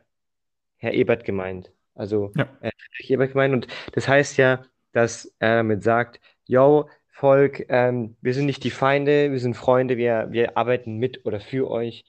Herr 0.84 0.94
Ebert 0.94 1.24
gemeint. 1.24 1.72
Also 1.94 2.32
Ja. 2.36 2.44
äh, 2.60 2.70
Friedrich 2.76 3.10
Ebert 3.10 3.32
gemeint. 3.32 3.54
Und 3.54 3.66
das 3.92 4.06
heißt 4.08 4.36
ja, 4.38 4.64
dass 4.92 5.34
er 5.40 5.56
damit 5.56 5.82
sagt, 5.82 6.20
yo, 6.46 6.88
Volk, 7.10 7.66
ähm, 7.68 8.16
wir 8.20 8.34
sind 8.34 8.46
nicht 8.46 8.64
die 8.64 8.70
Feinde, 8.70 9.30
wir 9.32 9.38
sind 9.40 9.54
Freunde, 9.56 9.96
wir, 9.96 10.28
wir 10.30 10.56
arbeiten 10.56 10.96
mit 10.98 11.24
oder 11.26 11.40
für 11.40 11.70
euch, 11.70 12.04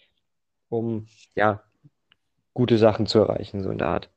um 0.69 1.07
ja, 1.35 1.63
gute 2.53 2.77
Sachen 2.77 3.05
zu 3.05 3.19
erreichen, 3.19 3.61
so 3.61 3.69
in 3.69 3.77
der 3.77 3.87
Art. 3.87 4.09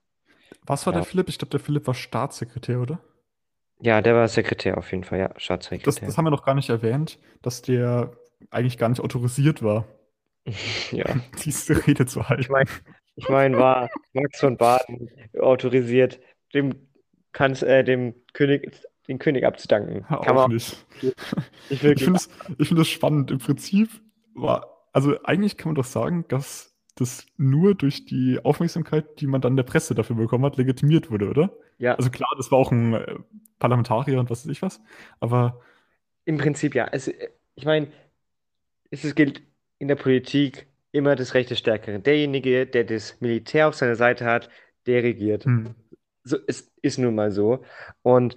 Was 0.63 0.87
war 0.87 0.93
Ja. 0.95 1.01
der 1.01 1.07
Philipp? 1.07 1.29
Ich 1.29 1.39
glaube, 1.39 1.51
der 1.51 1.61
Philipp 1.61 1.87
war 1.87 1.95
Staatssekretär, 1.95 2.81
oder? 2.81 3.01
Ja, 3.81 4.01
der 4.01 4.15
war 4.15 4.27
Sekretär 4.29 4.77
auf 4.79 4.91
jeden 4.91 5.05
Fall, 5.05 5.19
ja, 5.21 5.29
Das, 5.29 5.43
Staatssekretär. 5.43 6.07
das 6.09 6.17
haben 6.19 6.25
wir 6.25 6.31
noch 6.31 6.45
gar 6.45 6.55
nicht 6.55 6.69
erwähnt, 6.71 7.19
dass 7.43 7.63
der 7.63 8.13
eigentlich 8.51 8.79
gar 8.79 8.89
nicht 8.89 9.01
autorisiert 9.01 9.63
war, 9.63 9.87
Ja. 10.93 11.05
diese 11.45 11.87
Rede 11.87 12.07
zu 12.07 12.29
halten. 12.29 12.43
Ich 12.43 12.49
meine, 12.49 12.69
ich 13.19 13.29
mein, 13.29 13.59
war 13.59 13.91
Max 14.13 14.41
von 14.41 14.57
Baden 14.57 15.11
autorisiert, 15.39 16.21
dem, 16.55 16.75
Kanz 17.33 17.63
äh, 17.63 17.83
dem 17.85 18.15
König, 18.33 18.73
den 19.09 19.19
König 19.19 19.45
abzudanken. 19.45 20.09
Hör 20.09 20.21
Kann 20.21 20.37
man 20.37 20.53
nicht. 20.53 20.87
Ich 21.69 21.83
wirklich. 21.83 22.05
finde 22.05 22.19
es 22.19 22.31
ich 22.59 22.69
find 22.69 22.81
das 22.81 22.89
spannend. 22.89 23.31
Im 23.31 23.39
Prinzip 23.39 23.91
war, 24.35 24.87
also 24.93 25.21
eigentlich 25.25 25.57
kann 25.57 25.71
man 25.71 25.75
doch 25.75 25.85
sagen, 25.85 26.25
dass 26.29 26.77
das 26.95 27.27
nur 27.37 27.75
durch 27.75 28.07
die 28.07 28.41
Aufmerksamkeit, 28.43 29.21
die 29.21 29.27
man 29.27 29.41
dann 29.41 29.57
der 29.57 29.65
Presse 29.65 29.95
dafür 29.95 30.17
bekommen 30.17 30.45
hat, 30.45 30.57
legitimiert 30.57 31.11
wurde, 31.11 31.29
oder? 31.29 31.53
Ja, 31.79 31.95
Also 31.97 32.11
klar, 32.11 32.31
das 32.37 32.51
war 32.51 32.59
auch 32.59 32.73
ein 32.73 32.95
äh, 32.95 33.17
Parlamentarier 33.59 34.19
und 34.21 34.31
was 34.31 34.45
weiß 34.45 34.53
ich 34.53 34.63
was, 34.63 34.81
aber 35.21 35.61
im 36.25 36.39
Prinzip 36.39 36.75
ja. 36.75 36.87
Es, 36.91 37.09
ich 37.09 37.65
meine, 37.65 37.89
es 38.91 39.15
gilt 39.15 39.43
in 39.79 39.89
der 39.89 39.97
Politik 39.97 40.68
immer 40.93 41.17
das 41.17 41.35
Recht 41.35 41.51
des 41.51 41.59
Stärkeren. 41.59 42.03
Derjenige, 42.03 42.67
der 42.67 42.85
das 42.85 43.21
Militär 43.21 43.69
auf 43.69 43.75
seiner 43.75 43.97
Seite 43.97 44.25
hat, 44.25 44.49
der 44.87 45.03
regiert. 45.03 45.45
hm, 45.45 45.75
So, 46.25 46.37
es 46.47 46.73
ist 46.83 46.99
nun 46.99 47.15
mal 47.15 47.31
so. 47.31 47.63
Und 48.03 48.37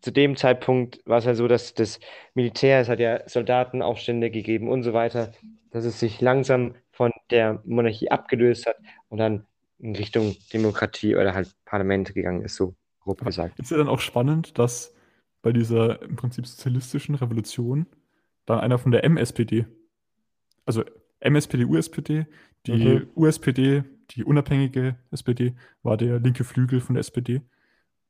zu 0.00 0.10
dem 0.10 0.36
Zeitpunkt 0.36 1.00
war 1.06 1.18
es 1.18 1.24
ja 1.24 1.34
so, 1.34 1.48
dass 1.48 1.74
das 1.74 1.98
Militär, 2.34 2.80
es 2.80 2.88
hat 2.88 3.00
ja 3.00 3.26
Soldatenaufstände 3.26 4.30
gegeben 4.30 4.68
und 4.68 4.82
so 4.82 4.92
weiter, 4.92 5.32
dass 5.70 5.84
es 5.84 5.98
sich 5.98 6.20
langsam 6.20 6.74
von 6.92 7.10
der 7.30 7.62
Monarchie 7.64 8.10
abgelöst 8.10 8.66
hat 8.66 8.76
und 9.08 9.18
dann 9.18 9.46
in 9.78 9.96
Richtung 9.96 10.36
Demokratie 10.52 11.16
oder 11.16 11.34
halt 11.34 11.54
Parlamente 11.64 12.12
gegangen 12.12 12.42
ist, 12.42 12.56
so 12.56 12.74
grob 13.00 13.24
gesagt. 13.24 13.58
Ist 13.58 13.70
ja 13.70 13.78
dann 13.78 13.88
auch 13.88 14.00
spannend, 14.00 14.58
dass 14.58 14.94
bei 15.42 15.52
dieser 15.52 16.02
im 16.02 16.16
Prinzip 16.16 16.46
sozialistischen 16.46 17.14
Revolution 17.14 17.86
dann 18.46 18.60
einer 18.60 18.78
von 18.78 18.92
der 18.92 19.04
MSPD, 19.04 19.66
also 20.66 20.84
MSPD, 21.24 21.64
USPD, 21.64 22.26
die 22.66 22.72
Mhm. 22.72 23.10
USPD, 23.14 23.84
die 24.10 24.24
unabhängige 24.24 24.96
SPD, 25.10 25.54
war 25.82 25.96
der 25.96 26.20
linke 26.20 26.44
Flügel 26.44 26.80
von 26.80 26.94
der 26.94 27.00
SPD 27.00 27.42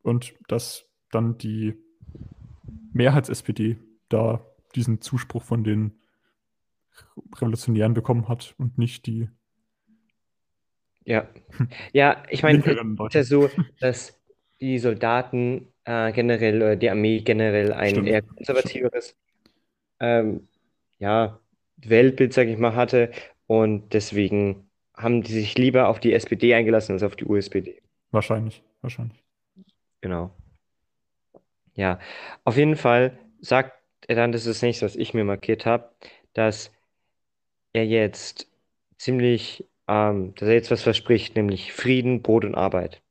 und 0.03 0.35
dass 0.49 0.87
dann 1.11 1.39
die 1.39 1.75
Mehrheits-SPD 2.93 3.79
da 4.09 4.45
diesen 4.75 5.01
Zuspruch 5.01 5.43
von 5.43 5.65
den 5.65 5.93
Revolutionären 7.37 7.95
bekommen 7.95 8.29
hat 8.29 8.55
und 8.59 8.79
nicht 8.79 9.07
die 9.07 9.29
Ja. 11.05 11.29
Ja, 11.93 12.23
ich 12.31 12.43
meine, 12.43 12.59
es 12.59 12.67
ist 12.67 13.15
ja 13.15 13.25
so, 13.25 13.51
dass 13.81 14.19
die 14.61 14.79
Soldaten 14.79 15.69
äh, 15.85 16.13
generell 16.13 16.57
oder 16.57 16.77
die 16.77 16.91
Armee 16.91 17.21
generell 17.21 17.73
ein 17.73 17.91
Stimmt. 17.91 18.09
eher 18.09 18.23
konservativeres 18.23 19.17
ähm, 20.01 20.49
ja, 20.99 21.39
Weltbild, 21.77 22.33
sag 22.33 22.49
ich 22.49 22.59
mal, 22.59 22.75
hatte 22.75 23.11
und 23.47 23.93
deswegen 23.93 24.69
haben 24.97 25.23
die 25.23 25.33
sich 25.33 25.59
lieber 25.59 25.89
auf 25.89 26.01
die 26.01 26.13
SPD 26.13 26.55
eingelassen 26.55 26.93
als 26.93 27.03
auf 27.03 27.17
die 27.17 27.25
USPD. 27.25 27.83
Wahrscheinlich, 28.11 28.63
wahrscheinlich. 28.81 29.23
Genau. 30.01 30.31
Ja, 31.75 31.99
auf 32.45 32.57
jeden 32.57 32.77
Fall 32.77 33.19
sagt 33.41 33.73
er 34.07 34.17
dann, 34.17 34.33
das 34.33 34.43
ist 34.47 34.57
das 34.57 34.63
nächste, 34.63 34.87
was 34.87 34.97
ich 34.97 35.15
mir 35.15 35.25
markiert 35.25 35.67
habe, 35.67 35.91
dass 36.33 36.71
er 37.73 37.87
jetzt 37.87 38.49
ziemlich, 38.99 39.69
ähm, 39.89 40.35
dass 40.37 40.49
er 40.49 40.55
jetzt 40.55 40.71
was 40.71 40.83
verspricht, 40.83 41.37
nämlich 41.37 41.73
Frieden, 41.73 42.23
Brot 42.23 42.45
und 42.45 42.55
Arbeit. 42.55 43.03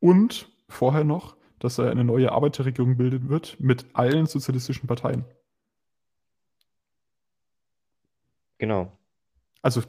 Und 0.00 0.48
vorher 0.68 1.04
noch, 1.04 1.36
dass 1.60 1.78
er 1.78 1.90
eine 1.90 2.02
neue 2.04 2.32
Arbeiterregierung 2.32 2.96
bilden 2.96 3.28
wird 3.28 3.60
mit 3.60 3.86
allen 3.92 4.26
sozialistischen 4.26 4.88
Parteien. 4.88 5.24
Genau. 8.62 8.92
Also, 9.60 9.82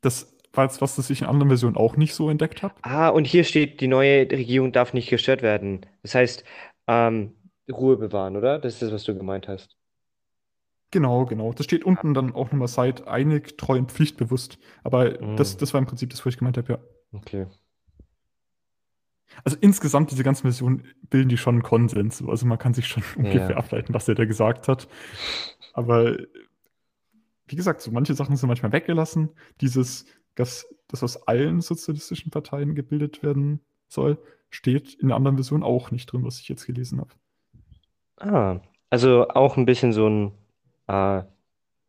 das 0.00 0.32
war 0.52 0.62
jetzt 0.64 0.80
was, 0.80 0.94
das 0.94 1.10
ich 1.10 1.22
in 1.22 1.26
anderen 1.26 1.48
Versionen 1.50 1.76
auch 1.76 1.96
nicht 1.96 2.14
so 2.14 2.30
entdeckt 2.30 2.62
habe. 2.62 2.76
Ah, 2.82 3.08
und 3.08 3.26
hier 3.26 3.42
steht, 3.42 3.80
die 3.80 3.88
neue 3.88 4.30
Regierung 4.30 4.70
darf 4.70 4.92
nicht 4.94 5.10
gestört 5.10 5.42
werden. 5.42 5.84
Das 6.02 6.14
heißt, 6.14 6.44
ähm, 6.86 7.32
Ruhe 7.68 7.96
bewahren, 7.96 8.36
oder? 8.36 8.60
Das 8.60 8.74
ist 8.74 8.82
das, 8.82 8.92
was 8.92 9.02
du 9.02 9.16
gemeint 9.16 9.48
hast. 9.48 9.76
Genau, 10.92 11.26
genau. 11.26 11.52
Das 11.52 11.64
steht 11.64 11.82
unten 11.82 12.14
dann 12.14 12.32
auch 12.32 12.52
nochmal 12.52 12.68
Seid 12.68 13.08
einig, 13.08 13.58
treu 13.58 13.76
und 13.76 13.90
pflichtbewusst. 13.90 14.60
Aber 14.84 15.10
das, 15.10 15.56
Mm. 15.56 15.58
das 15.58 15.74
war 15.74 15.80
im 15.80 15.86
Prinzip 15.86 16.10
das, 16.10 16.24
was 16.24 16.32
ich 16.34 16.38
gemeint 16.38 16.58
habe, 16.58 16.74
ja. 16.74 16.78
Okay. 17.12 17.46
Also 19.42 19.56
insgesamt, 19.60 20.12
diese 20.12 20.22
ganzen 20.22 20.42
Versionen 20.42 20.84
bilden 21.10 21.28
die 21.28 21.36
schon 21.38 21.56
einen 21.56 21.62
Konsens. 21.64 22.22
Also 22.24 22.46
man 22.46 22.58
kann 22.58 22.72
sich 22.72 22.86
schon 22.86 23.02
ungefähr 23.16 23.50
Ja. 23.50 23.56
ableiten, 23.56 23.92
was 23.92 24.04
der 24.04 24.14
da 24.14 24.24
gesagt 24.26 24.68
hat. 24.68 24.86
Aber 25.72 26.16
wie 27.46 27.56
gesagt, 27.56 27.80
so 27.80 27.90
manche 27.90 28.14
Sachen 28.14 28.36
sind 28.36 28.48
manchmal 28.48 28.72
weggelassen. 28.72 29.30
Dieses, 29.60 30.06
dass 30.34 30.66
das 30.88 31.02
aus 31.02 31.26
allen 31.28 31.60
sozialistischen 31.60 32.30
Parteien 32.30 32.74
gebildet 32.74 33.22
werden 33.22 33.60
soll, 33.88 34.18
steht 34.50 34.94
in 34.94 35.08
der 35.08 35.16
anderen 35.16 35.36
Version 35.36 35.62
auch 35.62 35.90
nicht 35.90 36.06
drin, 36.12 36.24
was 36.24 36.40
ich 36.40 36.48
jetzt 36.48 36.66
gelesen 36.66 37.00
habe. 37.00 37.10
Ah, 38.18 38.60
also 38.90 39.28
auch 39.28 39.56
ein 39.56 39.66
bisschen 39.66 39.92
so 39.92 40.08
ein 40.08 40.32
äh, 40.86 41.22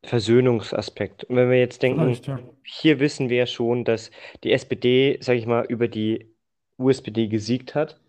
Versöhnungsaspekt. 0.03 1.23
Und 1.25 1.35
wenn 1.35 1.49
wir 1.49 1.59
jetzt 1.59 1.81
denken, 1.83 2.09
ja. 2.23 2.39
hier 2.63 2.99
wissen 2.99 3.29
wir 3.29 3.37
ja 3.37 3.45
schon, 3.45 3.83
dass 3.83 4.11
die 4.43 4.51
SPD, 4.51 5.17
sag 5.21 5.35
ich 5.35 5.45
mal, 5.45 5.65
über 5.65 5.87
die 5.87 6.33
USPD 6.77 7.27
gesiegt 7.27 7.75
hat, 7.75 7.99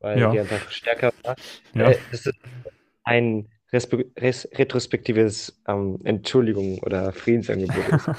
weil 0.00 0.18
Ja. 0.18 0.30
die 0.30 0.40
einfach 0.40 0.70
stärker 0.70 1.12
war. 1.22 1.36
Ja. 1.74 1.90
Äh, 1.90 1.98
das 2.10 2.26
ist 2.26 2.38
ein 3.04 3.48
retrospektives 3.72 5.60
ähm, 5.66 6.00
Entschuldigung 6.04 6.78
oder 6.80 7.12
Friedensangebot. 7.12 7.88
ist. 7.92 8.08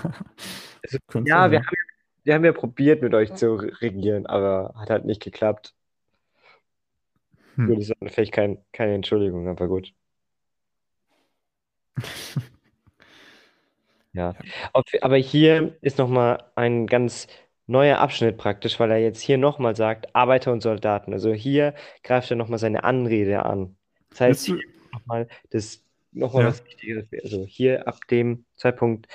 Also, 0.84 0.98
ja, 1.26 1.52
wir 1.52 1.60
haben, 1.60 1.78
wir 2.24 2.34
haben 2.34 2.44
ja 2.44 2.54
probiert, 2.54 3.04
mit 3.04 3.14
euch 3.14 3.36
zu 3.36 3.54
regieren, 3.54 4.26
aber 4.26 4.74
hat 4.76 4.90
halt 4.90 5.06
nicht 5.06 5.22
geklappt. 5.22 5.76
Hm. 7.54 7.68
Gut, 7.68 7.78
ist 7.78 7.94
vielleicht 8.08 8.32
kein, 8.32 8.58
keine 8.74 8.96
Entschuldigung, 8.96 9.48
aber 9.48 9.68
gut. 9.68 9.94
Ja, 14.14 14.36
aber 14.74 15.16
hier 15.16 15.78
ist 15.80 15.98
nochmal 15.98 16.44
ein 16.56 16.86
ganz 16.86 17.28
neuer 17.66 18.00
Abschnitt 18.00 18.38
praktisch, 18.38 18.78
weil 18.80 18.92
er 18.92 18.98
jetzt 18.98 19.22
hier 19.22 19.38
nochmal 19.38 19.76
sagt, 19.76 20.14
Arbeiter 20.14 20.52
und 20.52 20.62
Soldaten. 20.62 21.14
Also 21.14 21.32
hier 21.32 21.74
greift 22.04 22.30
er 22.30 22.36
nochmal 22.36 22.60
seine 22.60 22.84
Anrede 22.84 23.46
an. 23.46 23.78
Das 24.10 24.20
heißt, 24.20 24.48
du, 24.50 24.60
nochmal 24.94 25.28
das 25.52 25.84
nochmal 26.12 26.44
Ja. 26.44 26.50
was 26.50 26.66
Wichtigeres. 26.66 27.06
Also 27.24 27.46
hier 27.46 27.88
ab 27.88 28.00
dem 28.10 28.46
Zeitpunkt 28.56 29.08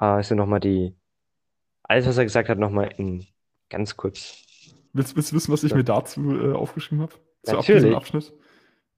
äh, 0.00 0.20
ist 0.20 0.30
nochmal 0.30 0.60
die, 0.60 0.94
alles, 1.82 2.06
was 2.06 2.16
er 2.18 2.24
gesagt 2.24 2.48
hat, 2.48 2.58
nochmal 2.58 2.92
in 2.96 3.26
ganz 3.70 3.96
kurz. 3.96 4.44
willst, 4.92 5.16
willst 5.16 5.32
du 5.32 5.36
wissen, 5.36 5.52
was 5.52 5.64
ich 5.64 5.70
Ja. 5.72 5.76
mir 5.76 5.84
dazu 5.84 6.20
äh, 6.34 6.52
aufgeschrieben 6.52 7.02
habe? 7.02 7.14
Zu 7.42 7.58
ab 7.58 7.64
diesem 7.66 7.74
Natürlich. 7.90 7.96
Abschnitt? 7.96 8.32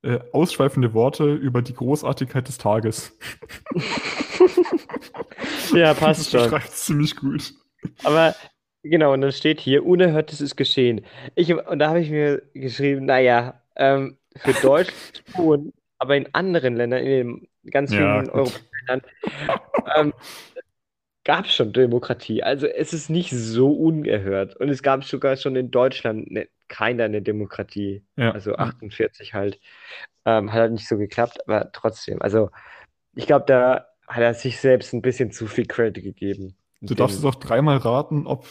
Äh, 0.02 0.18
ausschweifende 0.32 0.92
Worte 0.94 1.32
über 1.34 1.62
die 1.62 1.74
Großartigkeit 1.74 2.46
des 2.46 2.58
Tages. 2.58 3.16
Ja, 5.72 5.88
Das 5.94 5.98
passt 5.98 6.30
schon. 6.30 6.42
beschreibt 6.42 6.68
es 6.68 6.84
ziemlich 6.84 7.16
gut. 7.16 7.54
Aber 8.04 8.34
genau, 8.82 9.12
und 9.12 9.20
dann 9.20 9.32
steht 9.32 9.60
hier, 9.60 9.84
Unerhörtes 9.84 10.40
ist 10.40 10.56
geschehen. 10.56 11.04
Ich, 11.34 11.52
und 11.52 11.78
da 11.78 11.88
habe 11.88 12.00
ich 12.00 12.10
mir 12.10 12.42
geschrieben, 12.54 13.06
naja, 13.06 13.60
ähm, 13.76 14.16
für 14.36 14.52
Deutschland 14.54 15.22
schon, 15.36 15.72
aber 15.98 16.16
in 16.16 16.34
anderen 16.34 16.76
Ländern, 16.76 17.00
in 17.04 17.48
den 17.64 17.70
ganz 17.70 17.92
Ja, 17.92 17.98
vielen 17.98 18.24
gut. 18.24 18.34
europäischen 18.34 18.66
Ländern, 18.88 19.10
ähm, 19.96 20.12
gab 21.24 21.46
es 21.46 21.54
schon 21.54 21.72
Demokratie. 21.72 22.42
Also 22.42 22.66
es 22.66 22.92
ist 22.92 23.10
nicht 23.10 23.30
so 23.30 23.72
unerhört. 23.72 24.56
Und 24.56 24.68
es 24.68 24.82
gab 24.82 25.04
sogar 25.04 25.36
schon 25.36 25.56
in 25.56 25.70
Deutschland 25.72 26.30
ne, 26.30 26.48
keiner 26.68 27.04
eine 27.04 27.20
Demokratie. 27.20 28.04
Ja. 28.16 28.30
Also 28.30 28.54
48 28.56 29.34
halt. 29.34 29.58
Ähm, 30.24 30.52
hat 30.52 30.60
halt 30.60 30.72
nicht 30.72 30.88
so 30.88 30.96
geklappt, 30.96 31.38
aber 31.46 31.70
trotzdem. 31.72 32.22
Also 32.22 32.50
ich 33.14 33.26
glaube, 33.26 33.44
da 33.46 33.86
hat 34.06 34.22
er 34.22 34.34
sich 34.34 34.60
selbst 34.60 34.92
ein 34.92 35.02
bisschen 35.02 35.32
zu 35.32 35.46
viel 35.46 35.66
Credit 35.66 36.02
gegeben. 36.02 36.56
Du 36.80 36.94
darfst 36.94 37.16
jetzt 37.16 37.24
auch 37.24 37.40
dreimal 37.40 37.78
raten, 37.78 38.26
ob, 38.26 38.46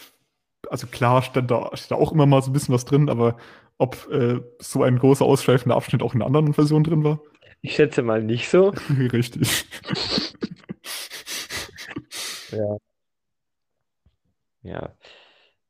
also 0.69 0.87
klar 0.87 1.21
steht 1.21 1.49
da, 1.49 1.69
steht 1.75 1.91
da 1.91 1.95
auch 1.95 2.11
immer 2.11 2.25
mal 2.25 2.41
so 2.41 2.49
ein 2.49 2.53
bisschen 2.53 2.73
was 2.73 2.85
drin, 2.85 3.09
aber 3.09 3.37
ob 3.77 4.09
äh, 4.11 4.41
so 4.59 4.83
ein 4.83 4.99
großer 4.99 5.23
ausschweifender 5.23 5.75
Abschnitt 5.75 6.01
auch 6.01 6.13
in 6.13 6.21
anderen 6.21 6.53
Versionen 6.53 6.83
drin 6.83 7.03
war? 7.03 7.19
Ich 7.65 7.73
schätze 7.73 8.03
mal 8.03 8.21
nicht 8.21 8.47
so. 8.47 8.69
Richtig. 9.11 9.65
Ja. 12.51 12.77
Ja, 14.61 14.95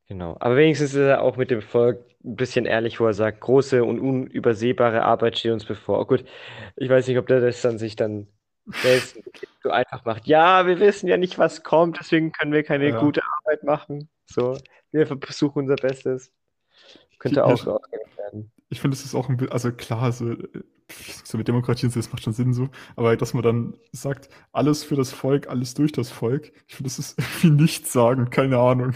genau. 0.10 0.36
Aber 0.42 0.58
wenigstens 0.58 0.90
ist 0.92 0.98
er 1.00 1.22
auch 1.22 1.38
mit 1.38 1.52
dem 1.52 1.62
Volk 1.62 2.00
ein 2.26 2.36
bisschen 2.36 2.66
ehrlich, 2.66 3.00
wo 3.00 3.06
er 3.06 3.14
sagt, 3.14 3.40
große 3.40 3.82
und 3.86 4.00
unübersehbare 4.02 5.04
Arbeit 5.04 5.40
steht 5.40 5.54
uns 5.54 5.64
bevor. 5.64 6.02
Oh, 6.02 6.06
gut, 6.06 6.26
ich 6.76 6.90
weiß 6.90 7.08
nicht, 7.08 7.18
ob 7.18 7.28
der 7.28 7.40
das 7.40 7.62
dann 7.62 7.78
sich 7.78 7.96
dann 7.96 8.28
selbst 8.82 9.18
so 9.64 9.70
einfach 9.70 10.04
macht. 10.04 10.28
Ja, 10.28 10.68
wir 10.68 10.82
wissen 10.82 11.08
ja 11.08 11.16
nicht, 11.16 11.38
was 11.40 11.64
kommt, 11.64 11.98
deswegen 12.02 12.34
können 12.34 12.52
wir 12.52 12.64
keine 12.64 12.90
Ja. 12.90 13.00
gute 13.00 13.22
Arbeit 13.40 13.64
machen. 13.64 14.10
So, 14.26 14.58
wir 14.92 15.08
versuchen 15.08 15.60
unser 15.60 15.76
Bestes. 15.78 16.30
Könnte 17.20 17.40
Ja, 17.40 17.46
auch 17.46 17.66
werden. 18.18 18.52
Ich 18.70 18.82
finde, 18.82 18.96
es 18.96 19.06
ist 19.06 19.16
auch 19.16 19.30
ein 19.30 19.38
bisschen, 19.38 19.54
also 19.54 19.72
klar, 19.72 20.12
so, 20.12 20.36
so 21.24 21.38
mit 21.38 21.48
Demokratie 21.48 21.86
und 21.86 21.92
so, 21.92 22.00
das 22.00 22.12
macht 22.12 22.24
schon 22.24 22.34
Sinn 22.34 22.54
so, 22.54 22.70
aber 22.96 23.16
dass 23.16 23.34
man 23.34 23.44
dann 23.44 23.78
sagt, 23.92 24.30
alles 24.52 24.84
für 24.84 24.96
das 24.96 25.12
Volk, 25.12 25.48
alles 25.48 25.74
durch 25.74 25.92
das 25.92 26.10
Volk, 26.10 26.52
ich 26.68 26.76
finde, 26.76 26.90
das 26.90 27.00
ist 27.00 27.18
irgendwie 27.44 27.64
nichts 27.64 27.94
sagen, 27.94 28.30
keine 28.30 28.58
Ahnung. 28.58 28.94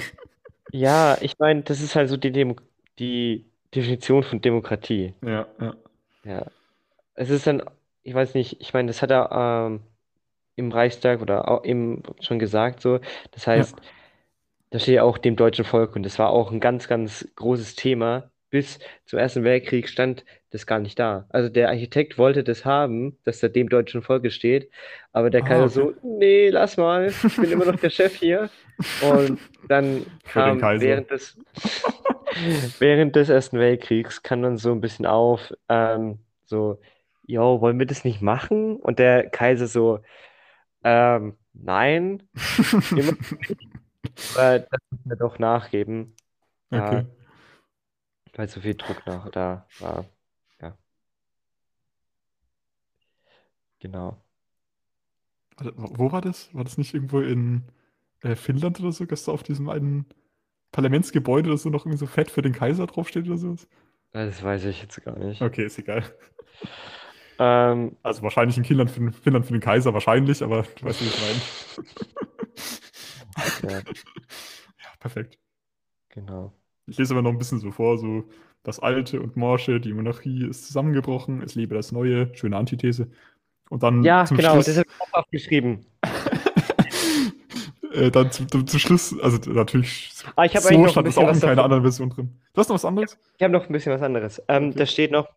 Ja, 0.72 1.18
ich 1.22 1.40
meine, 1.40 1.62
das 1.64 1.82
ist 1.82 1.96
halt 1.96 2.10
so 2.10 2.18
die 2.18 2.32
Demo 2.32 2.56
die 3.00 3.46
Definition 3.74 4.24
von 4.24 4.42
Demokratie. 4.42 5.14
Ja, 5.24 5.48
ja. 5.60 5.74
Ja. 6.24 6.46
Es 7.16 7.30
ist 7.30 7.48
dann, 7.48 7.64
ich 8.04 8.14
weiß 8.14 8.34
nicht, 8.34 8.60
ich 8.62 8.74
meine, 8.74 8.88
das 8.88 9.02
hat 9.02 9.12
er 9.12 9.68
ähm, 9.68 9.82
im 10.56 10.72
Reichstag 10.72 11.22
oder 11.22 11.50
auch 11.50 11.64
eben 11.64 12.04
schon 12.20 12.40
gesagt, 12.40 12.82
so. 12.82 13.00
Das 13.32 13.48
heißt, 13.48 13.76
da 14.72 14.80
steht 14.80 14.96
ja 14.96 15.04
auch 15.04 15.18
dem 15.18 15.36
deutschen 15.36 15.66
Volk 15.66 15.96
und 15.96 16.04
das 16.04 16.20
war 16.20 16.30
auch 16.30 16.52
ein 16.52 16.60
ganz, 16.60 16.88
ganz 16.88 17.28
großes 17.36 17.76
Thema. 17.76 18.32
Bis 18.52 18.80
zum 19.06 19.20
Ersten 19.20 19.44
Weltkrieg 19.44 19.88
stand 19.90 20.26
das 20.50 20.66
gar 20.66 20.80
nicht 20.80 20.98
da. 20.98 21.28
Also 21.30 21.50
der 21.50 21.70
Architekt 21.70 22.18
wollte 22.18 22.44
das 22.44 22.66
haben, 22.66 23.18
dass 23.24 23.40
da 23.40 23.48
dem 23.48 23.70
deutschen 23.70 24.02
Volke 24.02 24.32
steht, 24.32 24.72
aber 25.12 25.30
der 25.30 25.42
Ah, 25.42 25.44
Kaiser 25.44 25.66
okay. 25.66 25.70
so, 25.70 25.94
nee, 26.04 26.50
lass 26.50 26.78
mal, 26.78 27.18
ich 27.28 27.40
bin 27.40 27.52
immer 27.52 27.66
noch 27.66 27.78
der 27.78 27.90
Chef 27.92 28.16
hier. 28.16 28.50
Und 28.98 29.40
dann 29.68 30.06
kam 30.24 30.72
während 30.80 31.12
des, 31.12 31.38
während 32.80 33.16
des 33.16 33.30
Ersten 33.30 33.60
Weltkriegs 33.60 34.24
kam 34.24 34.42
dann 34.42 34.58
so 34.58 34.72
ein 34.72 34.82
bisschen 34.82 35.06
auf, 35.06 35.54
ähm, 35.70 36.20
so, 36.46 36.80
yo, 37.26 37.62
wollen 37.62 37.80
wir 37.80 37.86
das 37.86 38.04
nicht 38.04 38.22
machen? 38.22 38.78
Und 38.78 39.00
der 39.00 39.30
Kaiser 39.30 39.68
so, 39.68 40.00
ähm, 40.84 41.38
nein, 41.54 42.24
aber 44.36 44.60
das 44.60 44.80
müssen 44.92 45.10
wir 45.10 45.16
doch 45.18 45.40
nachgeben, 45.40 46.16
Okay. 46.72 47.00
äh, 47.00 47.06
weil 48.36 48.48
so 48.50 48.62
viel 48.62 48.76
Druck 48.76 49.06
nach 49.06 49.30
da 49.32 49.66
war. 49.80 50.06
Ja, 50.62 50.78
genau. 53.80 54.18
Wo 55.76 56.12
war 56.12 56.22
das? 56.22 56.54
War 56.56 56.64
das 56.64 56.78
nicht 56.78 56.94
irgendwo 56.94 57.20
in 57.20 57.64
äh, 58.22 58.36
Finnland 58.36 58.80
oder 58.80 58.92
so, 58.92 59.06
dass 59.06 59.26
da 59.26 59.32
auf 59.34 59.44
diesem 59.44 59.68
einen 59.70 60.06
Parlamentsgebäude 60.72 61.50
oder 61.50 61.58
so 61.58 61.70
noch 61.70 61.86
irgendwie 61.86 61.98
so 61.98 62.06
fett 62.08 62.32
für 62.32 62.42
den 62.42 62.54
Kaiser 62.54 62.88
draufsteht 62.88 63.28
oder 63.28 63.38
sowas? 63.38 63.68
Das 64.12 64.42
weiß 64.42 64.66
ich 64.66 64.82
jetzt 64.82 65.04
gar 65.04 65.18
nicht. 65.20 65.42
Okay, 65.42 65.66
ist 65.66 65.78
egal. 65.78 66.04
Ähm, 67.40 67.98
Also 68.04 68.22
wahrscheinlich 68.22 68.58
in 68.58 68.66
Finnland 68.66 68.92
für, 68.92 69.00
den- 69.00 69.14
Finnland 69.14 69.46
für 69.46 69.54
den 69.54 69.62
Kaiser, 69.62 69.94
wahrscheinlich, 69.94 70.42
aber 70.44 70.64
du 70.64 70.86
weißt, 70.86 71.02
wie 71.02 71.06
ich 71.06 71.22
meine. 71.22 71.42
Ja, 73.62 73.84
Ja, 74.84 74.90
perfekt. 75.00 75.38
genau. 76.10 76.54
Ich 76.88 76.98
lese 76.98 77.14
aber 77.14 77.22
noch 77.22 77.32
ein 77.32 77.38
bisschen 77.38 77.60
so 77.60 77.72
vor, 77.72 77.98
so 77.98 78.24
das 78.64 78.80
Alte 78.80 79.22
und 79.22 79.38
Morsche, 79.38 79.80
die 79.80 79.94
Monarchie 79.94 80.46
ist 80.48 80.66
zusammengebrochen, 80.68 81.42
es 81.42 81.56
lebe 81.56 81.76
das 81.76 81.92
Neue, 81.92 82.36
schöne 82.36 82.58
Antithese. 82.58 83.10
Und 83.70 83.84
dann 83.84 84.04
Ja, 84.04 84.26
zum 84.26 84.38
genau, 84.38 84.42
Schluss, 84.42 84.66
das 84.66 84.78
habe 84.78 84.88
ich 84.90 85.02
auch 85.02 85.20
aufgeschrieben. 85.20 85.86
äh, 87.92 88.12
dann 88.12 88.32
zum, 88.32 88.50
zum, 88.50 88.68
zum 88.68 88.80
Schluss, 88.80 89.18
also 89.20 89.38
natürlich, 89.52 90.12
Ah, 90.36 90.46
ich 90.46 90.56
habe 90.56 90.68
so 90.68 90.70
eigentlich 90.70 90.92
noch 90.92 90.96
ein 90.98 91.04
stand 91.04 91.08
es 91.08 91.18
bisschen 91.18 91.18
auch 91.18 91.32
in 91.32 91.40
was 91.40 91.42
keiner 91.42 91.64
anderen 91.64 91.84
Version 91.84 92.10
drin. 92.10 92.40
Du 92.54 92.60
hast 92.62 92.70
noch 92.70 92.76
was 92.76 92.86
anderes? 92.86 93.18
Ich 93.38 93.44
habe 93.44 93.54
noch 93.54 93.68
ein 93.68 93.72
bisschen 93.74 93.94
was 93.94 94.02
anderes. 94.02 94.42
Ähm, 94.48 94.76
Okay. 94.76 94.76
da 94.76 94.86
steht 94.86 95.12
noch 95.12 95.28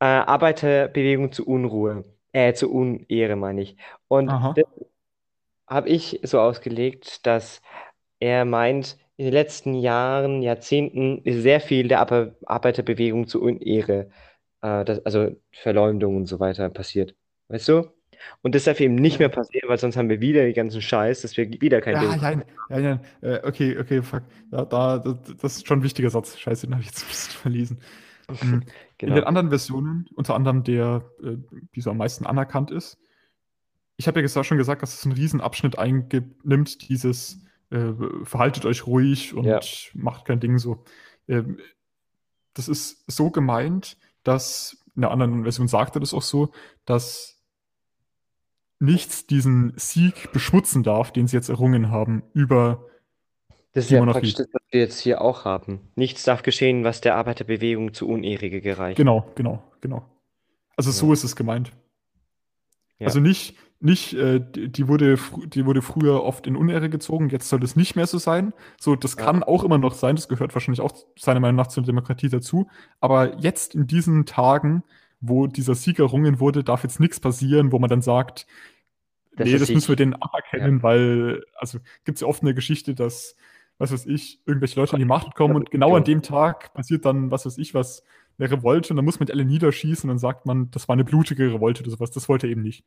äh, 0.00 0.04
Arbeiterbewegung 0.06 1.32
zu 1.32 1.46
Unruhe. 1.46 2.04
Äh, 2.32 2.52
zu 2.54 2.70
Unehre, 2.72 3.36
meine 3.36 3.62
ich. 3.62 3.76
Und 4.08 4.36
das 4.54 4.66
habe 5.68 5.88
ich 5.88 6.20
so 6.22 6.40
ausgelegt, 6.40 7.26
dass 7.26 7.60
er 8.20 8.44
meint, 8.44 8.98
in 9.16 9.26
den 9.26 9.34
letzten 9.34 9.74
Jahren, 9.74 10.42
Jahrzehnten 10.42 11.22
ist 11.24 11.42
sehr 11.42 11.60
viel 11.60 11.88
der 11.88 12.00
Ar 12.00 12.34
Arbeiterbewegung 12.46 13.26
zu 13.26 13.42
Unehre, 13.42 14.10
äh, 14.62 14.84
das, 14.84 15.04
also 15.04 15.30
Verleumdung 15.52 16.16
und 16.16 16.26
so 16.26 16.40
weiter 16.40 16.68
passiert. 16.70 17.16
Weißt 17.48 17.68
du? 17.68 17.90
Und 18.42 18.54
das 18.54 18.64
darf 18.64 18.80
eben 18.80 18.96
nicht 18.96 19.18
mehr 19.20 19.28
passieren, 19.28 19.68
weil 19.68 19.78
sonst 19.78 19.96
haben 19.96 20.08
wir 20.08 20.20
wieder 20.20 20.42
den 20.42 20.54
ganzen 20.54 20.82
Scheiß, 20.82 21.22
dass 21.22 21.36
wir 21.36 21.48
wieder 21.60 21.80
kein 21.80 21.96
Ja, 21.96 22.00
Ding. 22.00 22.20
ja, 22.68 22.78
ja, 22.78 22.78
ja, 22.78 23.00
äh, 23.22 23.46
okay, 23.46 23.78
okay, 23.78 24.02
fuck. 24.02 24.22
Ja, 24.50 24.64
da, 24.64 24.98
das, 24.98 25.16
das 25.40 25.56
ist 25.58 25.66
schon 25.68 25.80
ein 25.80 25.82
wichtiger 25.84 26.10
Satz. 26.10 26.36
Scheiße, 26.38 26.66
den 26.66 26.74
habe 26.74 26.82
ich 26.82 26.88
jetzt 26.88 27.02
ein 27.04 27.08
bisschen 27.08 27.32
verlesen. 27.40 27.80
Mhm. 28.28 28.64
In 29.00 29.12
Genau. 29.12 29.14
den 29.14 29.24
anderen 29.24 29.48
Versionen, 29.50 30.08
unter 30.16 30.34
anderem 30.34 30.64
der, 30.64 31.04
äh, 31.22 31.36
die 31.74 31.80
so 31.80 31.90
am 31.90 31.98
meisten 31.98 32.26
anerkannt 32.26 32.70
ist, 32.72 32.98
ich 33.98 34.06
habe 34.06 34.20
ja 34.20 34.22
gesagt, 34.22 34.46
schon 34.46 34.56
gesagt, 34.58 34.80
dass 34.82 34.94
es 34.94 35.04
einen 35.04 35.14
riesen 35.14 35.40
Abschnitt 35.42 35.78
einnimmt, 35.78 36.88
dieses 36.88 37.40
äh, 37.70 37.92
verhaltet 38.22 38.64
euch 38.64 38.86
ruhig 38.86 39.34
und 39.34 39.44
Ja. 39.44 39.60
macht 39.92 40.24
kein 40.24 40.40
Ding 40.40 40.58
so. 40.58 40.84
Ähm, 41.28 41.58
das 42.54 42.68
ist 42.68 43.04
so 43.10 43.30
gemeint, 43.30 43.98
dass 44.22 44.82
in 44.96 45.02
der 45.02 45.10
anderen 45.10 45.42
Version 45.42 45.68
sagt 45.68 45.96
er 45.96 46.00
das 46.00 46.14
auch 46.14 46.22
so, 46.22 46.50
dass 46.86 47.42
nichts 48.80 49.26
diesen 49.26 49.72
Sieg 49.76 50.32
beschmutzen 50.32 50.82
darf, 50.82 51.12
den 51.12 51.26
sie 51.26 51.36
jetzt 51.36 51.48
errungen 51.48 51.90
haben 51.90 52.22
über 52.32 52.86
Das 53.72 53.84
ist 53.84 53.90
ja 53.90 54.04
praktisch 54.04 54.34
das, 54.34 54.46
was 54.52 54.62
wir 54.70 54.80
jetzt 54.80 55.00
hier 55.00 55.20
auch 55.20 55.44
haben. 55.44 55.80
Nichts 55.96 56.22
darf 56.22 56.42
geschehen, 56.42 56.84
was 56.84 57.00
der 57.00 57.16
Arbeiterbewegung 57.16 57.92
zu 57.92 58.08
Unehre 58.08 58.48
gereicht. 58.48 58.96
Genau, 58.96 59.30
genau, 59.34 59.62
genau. 59.80 60.08
Also 60.76 60.90
so 60.92 61.08
Ja. 61.08 61.12
ist 61.12 61.24
es 61.24 61.34
gemeint. 61.36 61.72
Ja. 62.98 63.06
Also 63.08 63.20
nicht, 63.20 63.56
nicht 63.80 64.14
äh, 64.14 64.40
die, 64.40 64.70
die 64.72 64.88
wurde, 64.88 65.18
die 65.46 65.64
wurde 65.66 65.82
früher 65.82 66.22
oft 66.24 66.46
in 66.46 66.56
Unehre 66.56 66.90
gezogen, 66.90 67.28
jetzt 67.30 67.48
soll 67.48 67.60
das 67.60 67.76
nicht 67.76 67.94
mehr 67.96 68.06
so 68.06 68.18
sein. 68.18 68.52
So, 68.80 68.96
das 68.96 69.16
Ja. 69.16 69.24
kann 69.24 69.42
auch 69.44 69.64
immer 69.64 69.78
noch 69.78 69.94
sein, 69.94 70.16
das 70.16 70.28
gehört 70.28 70.54
wahrscheinlich 70.54 70.80
auch 70.80 70.92
seiner 71.16 71.40
Meinung 71.40 71.56
nach 71.56 71.68
zur 71.68 71.84
Demokratie 71.84 72.28
dazu. 72.28 72.68
Aber 73.00 73.38
jetzt 73.38 73.74
in 73.74 73.86
diesen 73.86 74.26
Tagen, 74.26 74.82
wo 75.20 75.46
dieser 75.46 75.74
Sieg 75.74 75.98
errungen 76.00 76.40
wurde, 76.40 76.64
darf 76.64 76.82
jetzt 76.82 77.00
nichts 77.00 77.20
passieren, 77.20 77.72
wo 77.72 77.78
man 77.78 77.90
dann 77.90 78.02
sagt, 78.02 78.46
Das 79.36 79.46
nee, 79.46 79.58
das 79.58 79.72
müssen 79.72 79.88
wir 79.88 79.96
denen 79.96 80.14
aberkennen, 80.14 80.82
weil, 80.82 81.44
also 81.56 81.78
gibt 82.04 82.16
es 82.16 82.22
ja 82.22 82.26
oft 82.28 82.42
eine 82.42 82.54
Geschichte, 82.54 82.94
dass, 82.94 83.36
was 83.78 83.92
weiß 83.92 84.06
ich, 84.06 84.40
irgendwelche 84.46 84.80
Leute 84.80 84.94
an 84.94 84.98
die 85.00 85.04
Macht 85.04 85.34
kommen 85.34 85.54
und 85.56 85.70
genau 85.70 85.94
an 85.96 86.04
dem 86.04 86.22
Tag 86.22 86.74
passiert 86.74 87.04
dann, 87.04 87.30
was 87.30 87.46
weiß 87.46 87.58
ich, 87.58 87.74
was, 87.74 88.04
eine 88.38 88.50
Revolte 88.52 88.90
und 88.92 88.96
dann 88.96 89.04
muss 89.04 89.18
man 89.20 89.28
alle 89.30 89.44
niederschießen 89.44 90.08
und 90.08 90.14
dann 90.14 90.18
sagt 90.18 90.46
man, 90.46 90.70
das 90.70 90.86
war 90.88 90.92
eine 90.94 91.04
blutige 91.04 91.52
Revolte 91.54 91.82
oder 91.82 91.90
sowas. 91.90 92.10
Das 92.12 92.28
wollte 92.28 92.46
er 92.46 92.52
eben 92.52 92.62
nicht. 92.62 92.84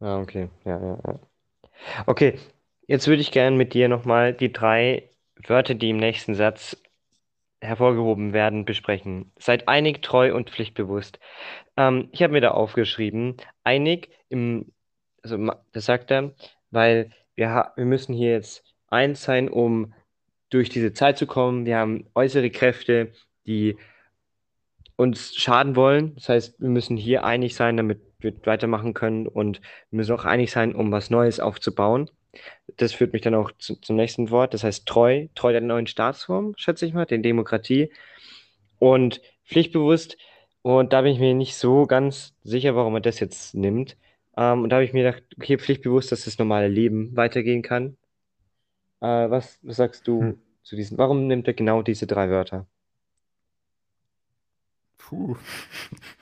Ah, 0.00 0.20
okay. 0.20 0.48
Ja, 0.64 0.78
ja, 0.80 0.98
ja. 1.06 1.20
Okay, 2.06 2.38
jetzt 2.86 3.06
würde 3.08 3.22
ich 3.22 3.32
gerne 3.32 3.56
mit 3.56 3.74
dir 3.74 3.88
nochmal 3.88 4.34
die 4.34 4.52
drei 4.52 5.10
Wörter, 5.46 5.74
die 5.74 5.90
im 5.90 5.98
nächsten 5.98 6.34
Satz 6.34 6.76
hervorgehoben 7.60 8.32
werden, 8.32 8.64
besprechen. 8.64 9.32
Seid 9.38 9.68
einig, 9.68 10.02
treu 10.02 10.34
und 10.34 10.50
pflichtbewusst. 10.50 11.18
Ähm, 11.76 12.08
ich 12.12 12.22
habe 12.22 12.34
mir 12.34 12.40
da 12.40 12.52
aufgeschrieben, 12.52 13.36
einig 13.64 14.10
im, 14.28 14.72
also 15.22 15.52
das 15.72 15.86
sagt 15.86 16.10
er, 16.10 16.34
weil 16.70 17.10
wir, 17.34 17.72
wir 17.76 17.84
müssen 17.84 18.14
hier 18.14 18.32
jetzt 18.32 18.64
eins 18.88 19.22
sein, 19.22 19.48
um 19.48 19.94
durch 20.50 20.68
diese 20.68 20.92
Zeit 20.92 21.18
zu 21.18 21.26
kommen. 21.26 21.66
Wir 21.66 21.78
haben 21.78 22.06
äußere 22.14 22.50
Kräfte, 22.50 23.12
die 23.46 23.76
uns 24.96 25.34
schaden 25.36 25.76
wollen. 25.76 26.14
Das 26.14 26.28
heißt, 26.28 26.60
wir 26.60 26.68
müssen 26.68 26.96
hier 26.96 27.24
einig 27.24 27.54
sein, 27.54 27.76
damit 27.76 28.15
wir 28.20 28.34
weitermachen 28.46 28.94
können 28.94 29.26
und 29.26 29.60
wir 29.90 29.98
müssen 29.98 30.14
auch 30.14 30.24
einig 30.24 30.50
sein, 30.50 30.74
um 30.74 30.92
was 30.92 31.10
Neues 31.10 31.40
aufzubauen. 31.40 32.10
Das 32.76 32.92
führt 32.92 33.12
mich 33.12 33.22
dann 33.22 33.34
auch 33.34 33.52
zu, 33.58 33.76
zum 33.76 33.96
nächsten 33.96 34.30
Wort. 34.30 34.54
Das 34.54 34.64
heißt 34.64 34.86
treu, 34.86 35.28
treu 35.34 35.52
der 35.52 35.60
neuen 35.62 35.86
Staatsform, 35.86 36.54
schätze 36.56 36.86
ich 36.86 36.94
mal, 36.94 37.06
der 37.06 37.18
Demokratie 37.18 37.92
und 38.78 39.20
pflichtbewusst. 39.44 40.16
Und 40.62 40.92
da 40.92 41.02
bin 41.02 41.12
ich 41.12 41.20
mir 41.20 41.34
nicht 41.34 41.56
so 41.56 41.86
ganz 41.86 42.34
sicher, 42.42 42.74
warum 42.76 42.94
er 42.94 43.00
das 43.00 43.20
jetzt 43.20 43.54
nimmt. 43.54 43.96
Ähm, 44.36 44.64
und 44.64 44.70
da 44.70 44.76
habe 44.76 44.84
ich 44.84 44.92
mir 44.92 45.04
gedacht, 45.04 45.24
okay, 45.38 45.58
pflichtbewusst, 45.58 46.12
dass 46.12 46.24
das 46.24 46.38
normale 46.38 46.68
Leben 46.68 47.16
weitergehen 47.16 47.62
kann. 47.62 47.96
Äh, 49.00 49.30
was, 49.30 49.58
was 49.62 49.76
sagst 49.76 50.06
du 50.06 50.20
Hm. 50.20 50.42
zu 50.62 50.76
diesen? 50.76 50.98
Warum 50.98 51.26
nimmt 51.28 51.46
er 51.48 51.54
genau 51.54 51.80
diese 51.82 52.06
drei 52.06 52.28
Wörter? 52.30 52.66
Puh. 54.98 55.36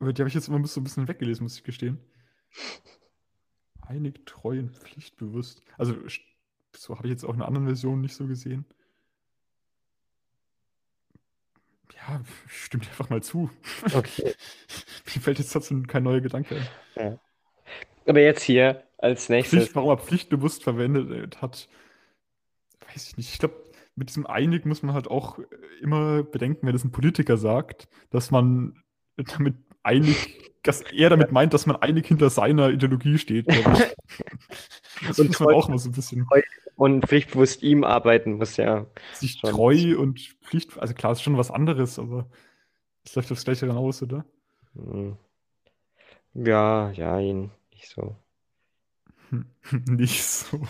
Aber 0.00 0.12
die 0.12 0.22
habe 0.22 0.28
ich 0.28 0.34
jetzt 0.34 0.48
immer 0.48 0.64
so 0.66 0.80
ein 0.80 0.84
bisschen 0.84 1.08
weggelesen, 1.08 1.44
muss 1.44 1.56
ich 1.56 1.64
gestehen. 1.64 1.98
Einig, 3.82 4.24
treu 4.26 4.58
und 4.58 4.70
pflichtbewusst. 4.70 5.62
Also, 5.76 5.94
so 6.76 6.96
habe 6.96 7.08
ich 7.08 7.12
jetzt 7.12 7.24
auch 7.24 7.34
in 7.34 7.42
anderen 7.42 7.66
Version 7.66 8.00
nicht 8.00 8.14
so 8.14 8.26
gesehen. 8.26 8.64
Ja, 11.96 12.20
dir 12.72 12.80
einfach 12.80 13.10
mal 13.10 13.22
zu. 13.22 13.50
Okay. 13.92 14.34
Mir 15.14 15.20
fällt 15.20 15.38
jetzt 15.38 15.54
dazu 15.54 15.82
kein 15.82 16.04
neuer 16.04 16.20
Gedanke 16.20 16.56
ein. 16.56 16.68
Ja. 16.96 17.18
Aber 18.06 18.20
jetzt 18.20 18.42
hier 18.42 18.84
als 18.98 19.28
nächstes. 19.28 19.58
Pflicht, 19.58 19.74
warum 19.74 19.90
er 19.90 19.98
pflichtbewusst 19.98 20.62
verwendet 20.62 21.42
hat, 21.42 21.68
weiß 22.86 23.08
ich 23.08 23.16
nicht. 23.16 23.32
Ich 23.32 23.38
glaube, 23.38 23.62
mit 23.96 24.08
diesem 24.10 24.26
einig 24.26 24.64
muss 24.64 24.82
man 24.82 24.94
halt 24.94 25.08
auch 25.08 25.38
immer 25.80 26.22
bedenken, 26.22 26.66
wenn 26.66 26.72
das 26.72 26.84
ein 26.84 26.92
Politiker 26.92 27.36
sagt, 27.36 27.88
dass 28.10 28.30
man 28.30 28.82
damit 29.16 29.56
einig, 29.88 30.38
dass 30.62 30.82
er 30.82 31.10
damit 31.10 31.32
meint, 31.32 31.54
dass 31.54 31.66
man 31.66 31.76
einig 31.76 32.06
hinter 32.06 32.30
seiner 32.30 32.70
Ideologie 32.70 33.18
steht. 33.18 33.46
Das 35.06 35.16
Und 35.20 35.28
muss 35.28 35.38
man 35.38 35.54
auch 35.54 35.68
mal 35.68 35.78
so 35.78 35.90
ein 35.90 35.92
bisschen 35.92 36.26
Und 36.74 37.06
pflichtbewusst 37.06 37.62
ihm 37.62 37.84
arbeiten 37.84 38.32
muss 38.32 38.56
ja. 38.56 38.86
sich 39.12 39.40
treu 39.40 39.96
und 39.96 40.18
Pflicht, 40.42 40.76
also 40.76 40.92
klar, 40.92 41.12
ist 41.12 41.22
schon 41.22 41.38
was 41.38 41.52
anderes, 41.52 42.00
aber 42.00 42.28
es 43.04 43.14
läuft 43.14 43.30
aufs 43.30 43.44
Gleiche 43.44 43.66
hinaus, 43.66 44.02
oder? 44.02 44.24
Hm. 44.74 45.16
Ja, 46.34 46.90
ja, 46.90 47.20
ihn 47.20 47.52
nicht 47.72 47.88
so. 47.88 48.16
Hm, 49.30 49.46
Nicht 49.86 50.22
so. 50.24 50.60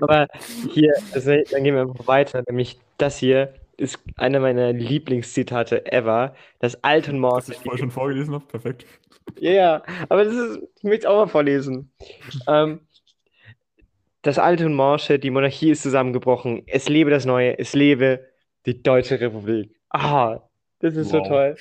Aber 0.00 0.28
hier, 0.72 0.94
also, 1.12 1.30
dann 1.50 1.64
gehen 1.64 1.74
wir 1.74 1.82
einfach 1.82 2.06
weiter. 2.06 2.42
Nämlich 2.46 2.78
das 2.98 3.18
hier 3.18 3.54
ist 3.78 3.98
einer 4.16 4.40
meiner 4.40 4.72
Lieblingszitate 4.72 5.90
ever. 5.92 6.34
Das 6.60 6.82
Alton 6.84 7.20
Was 7.30 7.48
Morse. 7.48 7.52
ich 7.52 7.58
vorher 7.58 7.78
schon 7.78 7.90
vorgelesen 7.90 8.34
habe, 8.34 8.46
perfekt. 8.46 8.86
Ja, 9.38 9.50
ja, 9.52 9.82
aber 10.08 10.24
das 10.24 10.34
ist, 10.34 10.58
ich 10.76 10.82
möchte 10.84 11.00
es 11.00 11.06
auch 11.06 11.16
mal 11.16 11.26
vorlesen. 11.28 11.92
Ähm, 12.46 12.80
das 14.22 14.38
alte 14.38 14.66
und 14.66 14.74
Morsche, 14.74 15.18
die 15.18 15.30
Monarchie 15.30 15.70
ist 15.70 15.82
zusammengebrochen. 15.82 16.62
Es 16.66 16.88
lebe 16.88 17.10
das 17.10 17.26
Neue, 17.26 17.58
es 17.58 17.74
lebe 17.74 18.26
die 18.66 18.82
Deutsche 18.82 19.20
Republik. 19.20 19.76
Ah, 19.90 20.40
das 20.80 20.96
ist 20.96 21.10
so 21.10 21.18
Wow. 21.18 21.28
toll. 21.28 21.56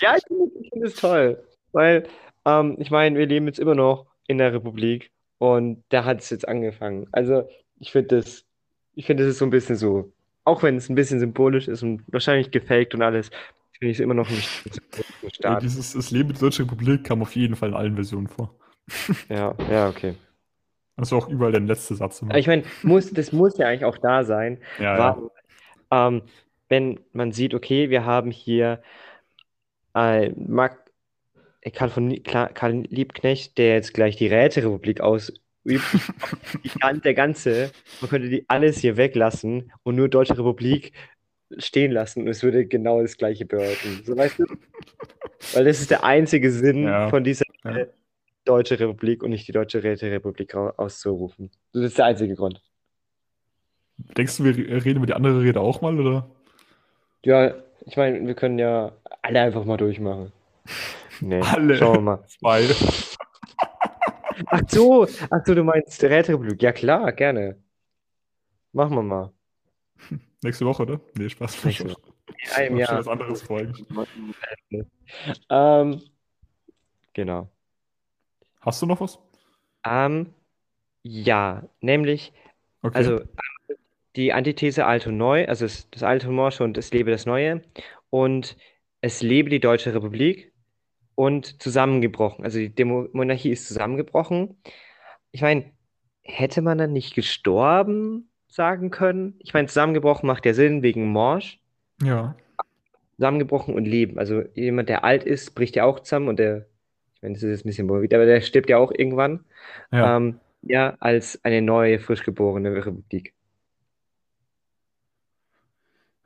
Ja, 0.00 0.16
ich 0.16 0.24
finde 0.26 0.50
ich 0.62 0.70
finde 0.70 0.86
es 0.88 0.96
toll. 0.96 1.44
Weil, 1.72 2.08
ähm, 2.46 2.76
ich 2.80 2.90
meine, 2.90 3.18
wir 3.18 3.26
leben 3.26 3.46
jetzt 3.46 3.58
immer 3.60 3.74
noch 3.74 4.06
in 4.26 4.38
der 4.38 4.52
Republik 4.54 5.12
und 5.38 5.84
da 5.90 6.04
hat 6.06 6.20
es 6.20 6.30
jetzt 6.30 6.48
angefangen. 6.48 7.08
Also, 7.12 7.48
ich 7.80 7.92
finde 7.92 8.16
das, 8.18 8.46
ich 8.94 9.06
finde, 9.06 9.24
das 9.24 9.32
ist 9.34 9.38
so 9.40 9.46
ein 9.46 9.50
bisschen 9.50 9.76
so, 9.76 10.13
auch 10.44 10.62
wenn 10.62 10.76
es 10.76 10.88
ein 10.88 10.94
bisschen 10.94 11.20
symbolisch 11.20 11.68
ist 11.68 11.82
und 11.82 12.02
wahrscheinlich 12.08 12.50
gefaked 12.50 12.94
und 12.94 13.02
alles, 13.02 13.30
finde 13.78 13.90
ich 13.90 13.98
es 13.98 14.00
immer 14.00 14.14
noch 14.14 14.28
nicht 14.30 14.48
stark. 15.32 15.60
dieses 15.60 15.92
das 15.94 16.10
Leben 16.10 16.30
der 16.30 16.40
Deutschen 16.40 16.68
Republik 16.68 17.04
kam 17.04 17.22
auf 17.22 17.34
jeden 17.34 17.56
Fall 17.56 17.70
in 17.70 17.74
allen 17.74 17.94
Versionen 17.94 18.28
vor. 18.28 18.54
Ja, 19.30 19.54
ja, 19.70 19.88
okay. 19.88 20.14
Das 20.96 21.10
war 21.10 21.18
auch 21.18 21.28
überall 21.28 21.52
der 21.52 21.62
letzte 21.62 21.94
Satz 21.94 22.22
immer. 22.22 22.36
Ich 22.36 22.46
meine, 22.46 22.62
muss, 22.82 23.10
das 23.10 23.32
muss 23.32 23.56
ja 23.58 23.66
eigentlich 23.66 23.84
auch 23.84 23.98
da 23.98 24.24
sein, 24.24 24.58
Ja, 24.78 24.96
ja. 24.96 25.16
weil, 25.16 25.30
ähm, 25.90 26.22
wenn 26.68 27.00
man 27.12 27.32
sieht, 27.32 27.54
okay, 27.54 27.90
wir 27.90 28.04
haben 28.04 28.30
hier 28.30 28.82
äh, 29.94 30.30
Mark, 30.30 30.90
äh, 31.62 31.70
Karl 31.70 31.90
von 31.90 32.22
Karl 32.22 32.84
Liebknecht, 32.88 33.58
der 33.58 33.74
jetzt 33.74 33.94
gleich 33.94 34.16
die 34.16 34.26
Räterepublik 34.28 35.00
ausübt. 35.00 35.40
Der 35.64 37.14
ganze, 37.14 37.70
man 38.00 38.10
könnte 38.10 38.28
die 38.28 38.44
alles 38.48 38.78
hier 38.78 38.96
weglassen 38.96 39.72
und 39.82 39.96
nur 39.96 40.08
Deutsche 40.08 40.36
Republik 40.36 40.92
stehen 41.58 41.92
lassen 41.92 42.22
und 42.22 42.28
es 42.28 42.42
würde 42.42 42.66
genau 42.66 43.00
das 43.00 43.16
Gleiche 43.16 43.46
bedeuten. 43.46 44.02
So 44.04 44.16
weißt 44.16 44.40
du? 44.40 44.44
Weil 45.52 45.64
das 45.64 45.80
ist 45.80 45.90
der 45.90 46.04
einzige 46.04 46.50
Sinn 46.50 46.84
Ja, 46.84 47.08
von 47.08 47.24
dieser 47.24 47.44
ja. 47.64 47.86
Deutsche 48.44 48.78
Republik 48.78 49.22
und 49.22 49.30
nicht 49.30 49.48
die 49.48 49.52
Deutsche 49.52 49.82
Räterepublik 49.82 50.54
auszurufen. 50.54 51.50
Das 51.72 51.84
ist 51.84 51.98
der 51.98 52.06
einzige 52.06 52.34
Grund. 52.34 52.60
Denkst 53.96 54.36
du, 54.36 54.44
wir 54.44 54.56
reden 54.84 54.96
über 54.96 55.06
die 55.06 55.14
andere 55.14 55.42
Rede 55.42 55.60
auch 55.60 55.80
mal, 55.80 55.98
oder? 55.98 56.28
Ja, 57.24 57.54
ich 57.86 57.96
meine, 57.96 58.26
wir 58.26 58.34
können 58.34 58.58
ja 58.58 58.92
alle 59.22 59.40
einfach 59.40 59.64
mal 59.64 59.76
durchmachen. 59.76 60.32
Nee, 61.20 61.40
Alle. 61.40 61.76
schauen 61.76 61.96
wir 61.96 62.00
mal. 62.00 62.24
Zwei. 62.26 62.66
Ach 64.54 64.60
so, 64.68 65.06
ach 65.30 65.40
so, 65.44 65.54
du 65.54 65.64
meinst 65.64 66.02
Räterepublik. 66.02 66.62
Ja 66.62 66.72
klar, 66.72 67.12
gerne. 67.12 67.60
Machen 68.72 68.94
wir 68.96 69.02
mal. 69.02 69.32
Nächste 70.42 70.64
Woche, 70.66 70.82
oder? 70.82 71.00
Nee, 71.16 71.28
Spaß. 71.28 71.64
Nächste 71.64 71.88
Schon- 71.90 72.02
In 72.28 72.50
einem 72.56 72.76
Jahr. 72.76 72.98
was 72.98 73.08
anderes 73.08 73.50
eigentlich. 73.50 73.86
Ähm, 75.50 76.02
genau. 77.12 77.48
Hast 78.60 78.80
du 78.80 78.86
noch 78.86 79.00
was? 79.00 79.18
Ähm, 79.84 80.32
ja, 81.02 81.64
nämlich, 81.80 82.32
Okay. 82.82 82.96
also 82.96 83.20
die 84.16 84.32
Antithese 84.32 84.86
Alt 84.86 85.06
und 85.06 85.16
Neu, 85.16 85.46
also 85.48 85.66
das 85.90 86.02
Alte 86.02 86.28
und 86.28 86.34
Morsche 86.36 86.62
und 86.64 86.78
es 86.78 86.92
lebe 86.92 87.10
das 87.10 87.26
Neue 87.26 87.62
und 88.10 88.56
es 89.00 89.20
lebe 89.22 89.50
die 89.50 89.60
Deutsche 89.60 89.92
Republik 89.94 90.52
und 91.14 91.62
zusammengebrochen. 91.62 92.44
Also 92.44 92.58
die 92.58 92.74
Demo 92.74 93.08
Monarchie 93.12 93.50
ist 93.50 93.68
zusammengebrochen. 93.68 94.56
Ich 95.32 95.42
meine, 95.42 95.72
hätte 96.22 96.62
man 96.62 96.78
dann 96.78 96.92
nicht 96.92 97.14
gestorben 97.14 98.30
sagen 98.48 98.90
können? 98.90 99.34
Ich 99.40 99.54
meine, 99.54 99.68
zusammengebrochen 99.68 100.26
macht 100.26 100.46
ja 100.46 100.54
Sinn 100.54 100.82
wegen 100.82 101.06
Morsch. 101.06 101.60
ja. 102.02 102.36
Zusammengebrochen 103.16 103.74
und 103.74 103.84
leben. 103.84 104.18
Also 104.18 104.42
jemand, 104.54 104.88
der 104.88 105.04
alt 105.04 105.22
ist, 105.24 105.54
bricht 105.54 105.76
ja 105.76 105.84
auch 105.84 106.00
zusammen 106.00 106.28
und 106.28 106.38
der, 106.40 106.66
ich 107.14 107.22
meine, 107.22 107.34
das 107.34 107.44
ist 107.44 107.50
jetzt 107.50 107.64
ein 107.64 107.68
bisschen 107.68 107.86
morbid, 107.86 108.12
aber 108.12 108.26
der 108.26 108.40
stirbt 108.40 108.68
ja 108.68 108.78
auch 108.78 108.90
irgendwann. 108.90 109.44
Ja. 109.92 110.16
Ähm, 110.16 110.40
ja, 110.62 110.96
als 111.00 111.38
eine 111.44 111.62
neue, 111.62 112.00
frisch 112.00 112.24
geborene 112.24 112.74
Republik. 112.74 113.34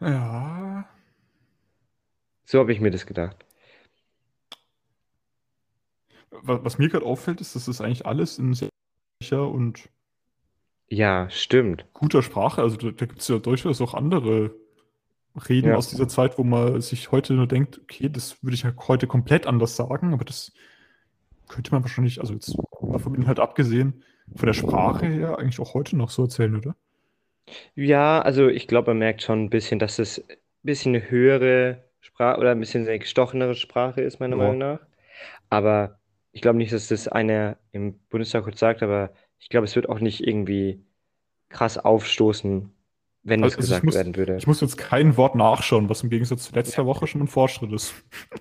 Ja. 0.01 0.89
So 2.45 2.59
habe 2.61 2.73
ich 2.73 2.81
mir 2.81 2.91
das 2.91 3.07
gedacht. 3.07 3.45
Was, 6.31 6.79
mir 6.79 6.89
gerade 6.89 7.05
auffällt, 7.07 7.41
ist, 7.41 7.55
dass 7.57 7.67
das 7.67 7.81
eigentlich 7.81 8.07
alles 8.07 8.39
in 8.39 8.55
sehr 8.55 8.69
und 9.33 9.89
Ja, 10.89 11.29
stimmt. 11.31 11.87
guter 11.93 12.23
Sprache, 12.23 12.63
also 12.63 12.77
da, 12.77 12.91
da 12.91 13.07
gibt 13.07 13.21
es 13.21 13.29
ja 13.29 13.39
durchaus 13.39 13.81
auch 13.81 13.95
andere 13.95 14.55
Reden 15.49 15.69
Ja. 15.69 15.77
aus 15.77 15.89
dieser 15.89 16.09
Zeit, 16.09 16.39
wo 16.39 16.45
man 16.45 16.81
sich 16.81 17.13
heute 17.13 17.35
nur 17.35 17.47
denkt, 17.47 17.81
okay, 17.83 18.09
das 18.09 18.43
würde 18.43 18.55
ich 18.55 18.63
ja 18.63 18.73
heute 18.89 19.07
komplett 19.07 19.47
anders 19.47 19.77
sagen, 19.77 20.13
aber 20.13 20.25
das 20.25 20.53
könnte 21.49 21.73
man 21.73 21.83
wahrscheinlich, 21.83 22.21
also 22.21 22.35
jetzt 22.35 22.57
mal 22.83 22.99
vom 22.99 23.15
Inhalt 23.15 23.41
abgesehen, 23.41 24.03
von 24.37 24.47
der 24.47 24.53
Sprache 24.55 25.07
her 25.07 25.39
eigentlich 25.39 25.61
auch 25.61 25.75
heute 25.75 25.97
noch 25.97 26.11
so 26.11 26.23
erzählen, 26.25 26.57
oder? 26.57 26.77
Ja, 27.75 28.21
also 28.21 28.49
ich 28.49 28.69
glaube, 28.69 28.91
man 28.91 28.99
merkt 28.99 29.23
schon 29.23 29.45
ein 29.45 29.51
bisschen, 29.51 29.79
dass 29.79 29.99
es 29.99 30.19
ein 30.29 30.37
bisschen 30.63 30.95
eine 30.95 31.11
höhere 31.11 31.85
Sprache 32.01 32.39
oder 32.41 32.51
ein 32.51 32.61
bisschen 32.61 32.87
eine 32.87 32.99
gestochenere 32.99 33.55
Sprache 33.55 34.01
ist, 34.03 34.21
meiner 34.21 34.37
Ja. 34.37 34.43
Meinung 34.43 34.59
nach. 34.59 34.81
Aber 35.51 35.98
ich 36.33 36.41
glaube 36.43 36.59
nicht, 36.59 36.73
dass 36.73 36.89
das 36.89 37.09
einer 37.09 37.57
im 37.73 37.99
Bundestag 38.11 38.45
kurz 38.45 38.59
sagt, 38.61 38.83
aber 38.83 39.11
ich 39.39 39.49
glaube, 39.49 39.65
es 39.65 39.75
wird 39.77 39.89
auch 39.89 40.01
nicht 40.01 40.27
irgendwie 40.27 40.85
krass 41.49 41.79
aufstoßen, 41.79 42.71
wenn 43.23 43.43
das 43.43 43.57
Also, 43.57 43.59
ich 43.59 43.67
gesagt 43.71 43.85
muss, 43.85 43.95
werden 43.95 44.17
würde. 44.17 44.37
ich 44.37 44.47
muss 44.47 44.61
jetzt 44.61 44.77
kein 44.77 45.17
Wort 45.17 45.35
nachschauen, 45.35 45.89
was 45.89 46.03
im 46.03 46.11
Gegensatz 46.11 46.45
zu 46.45 46.55
letzter 46.55 46.87
Woche 46.87 47.07
schon 47.07 47.23
ein 47.23 47.29
Fortschritt 47.29 47.73
ist. 47.73 47.95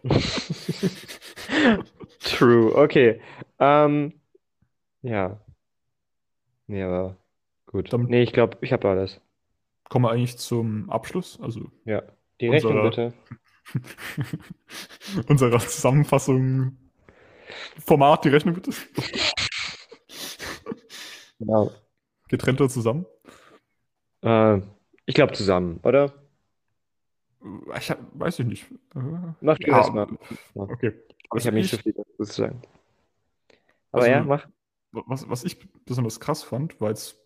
True, 2.19 2.75
okay. 2.75 3.21
Ähm, 3.59 4.13
ja. 5.01 5.39
Nee, 6.67 6.83
aber 6.83 7.17
gut. 7.65 7.91
Damit- 7.93 8.09
Nee, 8.09 8.23
ich 8.23 8.33
glaube, 8.33 8.57
ich 8.61 8.73
habe 8.73 8.87
alles. 8.89 9.21
Kommen 9.89 10.05
wir 10.05 10.11
eigentlich 10.11 10.37
zum 10.37 10.89
Abschluss, 10.89 11.39
also 11.41 11.71
Ja. 11.85 12.03
Die 12.41 12.49
Rechnung 12.49 12.83
bitte. 12.83 13.13
unserer 15.27 15.59
Zusammenfassung. 15.59 16.77
Format, 17.85 18.25
die 18.25 18.29
Rechnung 18.29 18.55
bitte. 18.55 18.71
Genau. 21.39 21.71
Getrennt 22.29 22.59
oder 22.61 22.69
zusammen? 22.69 23.05
Äh, 24.23 24.61
ich 25.05 25.13
glaube 25.15 25.33
zusammen, 25.33 25.79
oder? 25.83 26.11
Ich 27.77 27.91
hab, 27.91 27.99
weiß 28.19 28.39
ich 28.39 28.45
nicht. 28.47 28.71
Äh, 28.95 28.99
Mach 29.41 29.57
du 29.59 29.67
ja, 29.69 29.77
erst 29.77 29.93
mal. 29.93 30.07
Okay. 30.55 30.93
Ich 31.35 31.45
habe 31.45 31.55
nicht 31.57 31.69
so 31.69 31.77
viel 31.77 31.93
dazu 31.93 32.11
zu 32.17 32.41
sagen. 32.41 32.61
Aber 33.91 34.01
Also- 34.03 34.11
ja, 34.11 34.23
mach. 34.23 34.47
was, 34.91 35.29
was 35.29 35.43
ich 35.43 35.59
besonders 35.85 36.19
krass 36.19 36.43
fand, 36.43 36.81
war 36.81 36.89
jetzt, 36.89 37.17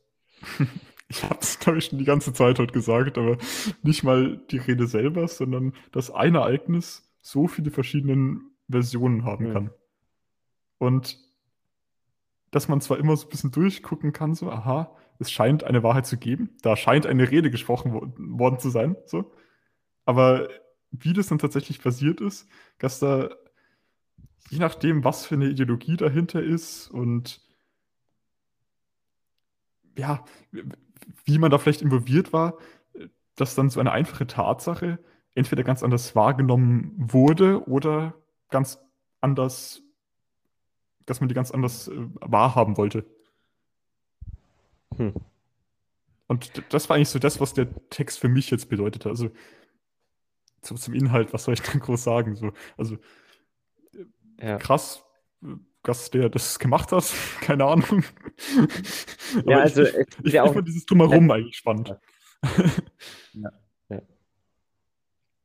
ich 1.08 1.24
habe 1.24 1.40
es 1.40 1.58
glaube 1.60 1.78
ich 1.80 1.86
schon 1.86 1.98
die 2.00 2.06
ganze 2.06 2.34
Zeit 2.34 2.60
heute 2.60 2.74
gesagt, 2.74 3.18
aber 3.18 3.38
nicht 3.82 4.04
mal 4.04 4.38
die 4.52 4.58
Rede 4.58 4.88
selber, 4.88 5.28
sondern 5.30 5.74
dass 5.94 6.12
ein 6.12 6.36
Ereignis 6.36 7.10
so 7.22 7.48
viele 7.48 7.72
verschiedene 7.72 8.42
Versionen 8.70 9.24
haben 9.24 9.46
Hm. 9.46 9.54
kann. 9.54 9.70
Und 10.82 11.20
dass 12.50 12.68
man 12.68 12.82
zwar 12.82 12.98
immer 12.98 13.16
so 13.16 13.28
ein 13.28 13.30
bisschen 13.30 13.52
durchgucken 13.52 14.14
kann, 14.14 14.34
so, 14.34 14.50
aha, 14.52 14.98
es 15.20 15.30
scheint 15.32 15.64
eine 15.64 15.84
Wahrheit 15.84 16.08
zu 16.08 16.18
geben, 16.18 16.58
da 16.64 16.76
scheint 16.76 17.06
eine 17.06 17.30
Rede 17.30 17.52
gesprochen 17.52 17.94
wo 17.94 18.12
worden 18.18 18.58
zu 18.58 18.72
sein, 18.72 18.96
so. 19.06 19.32
Aber 20.06 20.50
wie 20.90 21.14
das 21.14 21.28
dann 21.28 21.38
tatsächlich 21.38 21.84
passiert 21.84 22.20
ist, 22.20 22.50
dass 22.80 22.98
da, 22.98 23.30
je 24.50 24.58
nachdem, 24.58 25.04
was 25.04 25.24
für 25.24 25.36
eine 25.36 25.50
Ideologie 25.50 25.98
dahinter 25.98 26.42
ist 26.42 26.88
und 26.88 27.42
ja, 29.96 30.26
wie 31.26 31.38
man 31.38 31.52
da 31.52 31.60
vielleicht 31.60 31.84
involviert 31.84 32.34
war, 32.34 32.58
dass 33.36 33.54
dann 33.54 33.70
so 33.70 33.80
eine 33.80 33.92
einfache 33.92 34.26
Tatsache 34.26 34.98
entweder 35.36 35.64
ganz 35.64 35.84
anders 35.84 36.16
wahrgenommen 36.16 36.96
wurde 36.98 37.68
oder 37.68 38.16
ganz 38.50 38.80
anders, 39.20 39.84
dass 41.06 41.20
man 41.20 41.30
die 41.30 41.36
ganz 41.36 41.52
anders 41.52 41.88
äh, 41.88 41.94
wahrhaben 42.22 42.78
wollte. 42.78 43.06
Hm. 44.98 45.14
Und 46.28 46.64
das 46.70 46.88
war 46.90 46.96
eigentlich 46.96 47.10
so 47.10 47.20
das, 47.20 47.42
was 47.42 47.54
der 47.54 47.68
Text 47.90 48.20
für 48.20 48.30
mich 48.30 48.50
jetzt 48.52 48.70
bedeutet. 48.70 49.06
Also 49.06 49.32
so 50.62 50.76
zum 50.76 50.94
Inhalt, 50.94 51.34
was 51.34 51.44
soll 51.44 51.56
ich 51.56 51.62
denn 51.62 51.82
groß 51.82 52.04
sagen? 52.04 52.36
So, 52.36 52.54
also 52.78 52.98
Ja. 54.40 54.58
krass, 54.58 55.04
äh, 55.44 55.48
dass 55.84 56.12
der 56.12 56.30
das 56.30 56.60
gemacht 56.60 56.92
hat, 56.92 57.12
keine 57.42 57.66
Ahnung. 57.66 58.04
Ja, 59.46 59.60
also 59.60 59.84
ich, 59.84 59.90
ich, 59.90 59.98
ist 59.98 60.34
ja 60.34 60.44
ich 60.44 60.50
auch. 60.50 60.54
fand 60.54 60.68
dieses 60.68 60.86
Drumherum 60.86 61.30
eigentlich 61.32 61.58
spannend. 61.58 61.96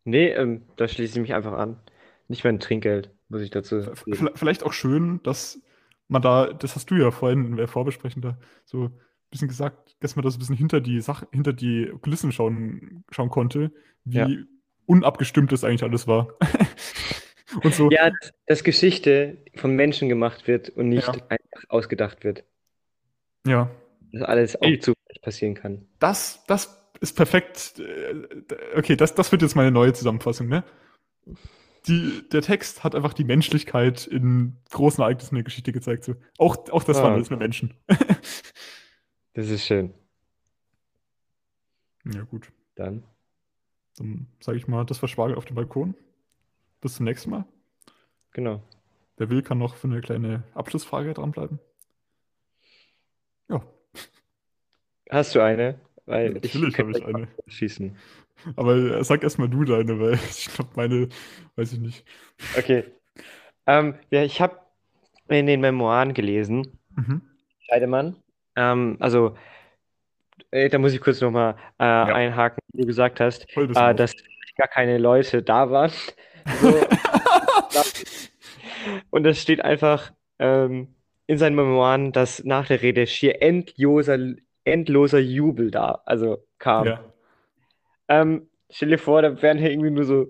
Nee, 0.04 0.28
ähm, 0.28 0.62
da 0.76 0.86
schließe 0.86 1.14
ich 1.14 1.20
mich 1.20 1.34
einfach 1.34 1.52
an. 1.54 1.80
Nicht 2.28 2.44
mein 2.44 2.60
Trinkgeld, 2.60 3.10
muss 3.28 3.42
ich 3.42 3.50
dazu 3.50 3.82
V- 3.82 3.94
v- 4.14 4.30
Vielleicht 4.34 4.62
auch 4.64 4.72
schön, 4.72 5.20
dass 5.22 5.60
man 6.08 6.22
da, 6.22 6.52
das 6.52 6.76
hast 6.76 6.90
du 6.90 6.94
ja 6.94 7.10
vorhin 7.10 7.44
in 7.46 7.56
der 7.56 7.68
Vorbesprechung 7.68 8.22
da 8.22 8.38
so 8.64 8.84
ein 8.84 9.00
bisschen 9.30 9.48
gesagt, 9.48 9.96
dass 10.00 10.14
man 10.16 10.22
da 10.24 10.30
so 10.30 10.36
ein 10.36 10.38
bisschen 10.38 10.56
hinter 10.56 10.80
die 10.80 11.00
Sache, 11.00 11.26
hinter 11.32 11.52
die 11.52 11.92
Kulissen 12.00 12.30
schauen, 12.32 13.04
schauen 13.10 13.28
konnte, 13.30 13.72
wie 14.04 14.16
Ja. 14.18 14.28
unabgestimmt 14.86 15.50
das 15.52 15.64
eigentlich 15.64 15.82
alles 15.82 16.06
war. 16.06 16.28
Und 17.62 17.74
so, 17.74 17.90
Ja, 17.90 18.10
dass, 18.10 18.32
dass 18.46 18.64
Geschichte 18.64 19.38
von 19.54 19.74
Menschen 19.74 20.08
gemacht 20.08 20.46
wird 20.48 20.68
und 20.70 20.88
nicht 20.88 21.06
Ja. 21.06 21.14
einfach 21.28 21.64
ausgedacht 21.68 22.22
wird. 22.24 22.44
ja. 23.46 23.70
Dass 24.12 24.22
alles 24.22 24.56
auch 24.56 24.76
zufällig 24.80 25.20
passieren 25.22 25.54
kann. 25.54 25.86
Das, 25.98 26.44
das 26.46 26.90
ist 27.00 27.16
perfekt. 27.16 27.78
Äh, 27.80 28.14
Okay, 28.76 28.96
das, 28.96 29.14
das 29.14 29.30
wird 29.32 29.42
jetzt 29.42 29.56
meine 29.56 29.70
neue 29.72 29.92
Zusammenfassung, 29.92 30.48
ne? 30.48 30.64
Die, 31.88 32.28
der 32.32 32.42
Text 32.42 32.82
hat 32.84 32.94
einfach 32.94 33.12
die 33.14 33.24
Menschlichkeit 33.24 34.06
in 34.06 34.56
großen 34.70 35.02
Ereignissen 35.02 35.34
der 35.36 35.44
Geschichte 35.44 35.72
gezeigt. 35.72 36.04
So. 36.04 36.14
Auch, 36.38 36.56
auch 36.70 36.82
das 36.84 36.98
Ah. 36.98 37.04
waren 37.04 37.12
alles 37.14 37.30
nur 37.30 37.38
Menschen. 37.38 37.74
Das 39.34 39.50
ist 39.50 39.66
schön. 39.66 39.92
Ja, 42.10 42.22
gut. 42.22 42.50
Dann. 42.74 43.04
Dann 43.98 44.26
sage 44.40 44.56
ich 44.56 44.66
mal, 44.66 44.86
das 44.86 45.02
war 45.02 45.10
Schwager 45.10 45.36
auf 45.36 45.44
dem 45.44 45.56
Balkon. 45.56 45.94
Bis 46.80 46.94
zum 46.94 47.04
nächsten 47.04 47.28
Mal. 47.28 47.44
Genau. 48.32 48.62
Wer 49.18 49.28
will, 49.28 49.42
kann 49.42 49.58
noch 49.58 49.74
für 49.76 49.88
eine 49.88 50.00
kleine 50.00 50.42
Abschlussfrage 50.54 51.12
dranbleiben. 51.12 51.58
Ja. 53.50 53.62
Hast 55.10 55.34
du 55.34 55.40
eine? 55.42 55.80
Weil 56.06 56.30
Natürlich 56.32 56.78
habe 56.78 56.92
ich 56.92 57.04
eine. 57.04 57.28
Schießen. 57.46 57.96
Aber 58.56 59.02
sag 59.04 59.22
erstmal 59.22 59.48
du 59.48 59.64
deine, 59.64 59.98
weil 59.98 60.14
ich 60.30 60.48
glaube, 60.54 60.70
meine, 60.74 61.08
weiß 61.56 61.74
ich 61.74 61.80
nicht. 61.80 62.04
Okay. 62.56 62.84
Ähm, 63.66 63.94
ja, 64.10 64.22
ich 64.22 64.40
habe 64.40 64.58
in 65.28 65.46
den 65.46 65.60
Memoiren 65.60 66.14
gelesen, 66.14 66.78
Mhm. 66.96 67.20
Scheidemann. 67.68 68.16
Ähm, 68.56 68.96
also, 69.00 69.36
äh, 70.50 70.68
da 70.68 70.78
muss 70.78 70.94
ich 70.94 71.00
kurz 71.00 71.20
nochmal 71.20 71.56
äh, 71.78 71.84
einhaken, 71.84 72.58
wie 72.72 72.82
du 72.82 72.86
gesagt 72.86 73.20
hast, 73.20 73.46
das 73.54 73.76
äh, 73.76 73.94
dass 73.94 74.12
gar 74.56 74.68
keine 74.68 74.96
Leute 74.96 75.42
da 75.42 75.70
waren. 75.70 75.92
So, 76.62 76.80
und 79.10 79.26
es 79.26 79.42
steht 79.42 79.62
einfach 79.62 80.12
ähm, 80.38 80.94
in 81.26 81.36
seinen 81.36 81.56
Memoiren, 81.56 82.12
dass 82.12 82.42
nach 82.44 82.66
der 82.66 82.80
Rede 82.80 83.06
schier 83.06 83.42
endloser, 83.42 84.18
endloser 84.64 85.18
Jubel 85.18 85.70
da, 85.70 86.00
also 86.06 86.46
kam. 86.58 86.86
Ja. 86.86 87.00
Ähm, 88.08 88.48
stell 88.70 88.90
dir 88.90 88.98
vor, 88.98 89.22
da 89.22 89.40
wären 89.42 89.58
hier 89.58 89.70
irgendwie 89.70 89.90
nur 89.90 90.04
so 90.04 90.26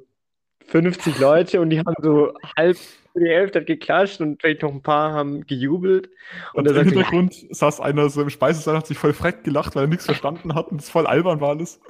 50 0.67 1.19
Leute 1.19 1.61
und 1.61 1.71
die 1.71 1.79
haben 1.79 1.95
so 2.03 2.33
halb 2.57 2.77
die 3.19 3.29
Hälfte 3.29 3.61
hat 3.61 3.67
geklatscht 3.67 4.21
und 4.21 4.41
vielleicht 4.41 4.63
noch 4.63 4.73
ein 4.73 4.83
paar 4.83 5.13
haben 5.13 5.47
gejubelt. 5.47 6.11
Und, 6.53 6.69
Und 6.69 6.69
im 6.69 6.75
sagt 6.75 6.91
so, 6.91 6.97
Hintergrund 6.97 7.47
saß 7.51 7.81
einer 7.81 8.09
so 8.11 8.23
im 8.23 8.31
Speisesaal, 8.31 8.77
hat 8.77 8.87
sich 8.87 8.99
voll 8.99 9.13
freck 9.13 9.45
gelacht, 9.45 9.75
weil 9.75 9.85
er 9.85 9.89
nichts 9.89 10.05
verstanden 10.05 10.55
hat 10.55 10.69
und 10.69 10.81
es 10.81 10.91
voll 10.91 11.07
albern 11.07 11.41
war 11.41 11.51
alles. 11.51 11.81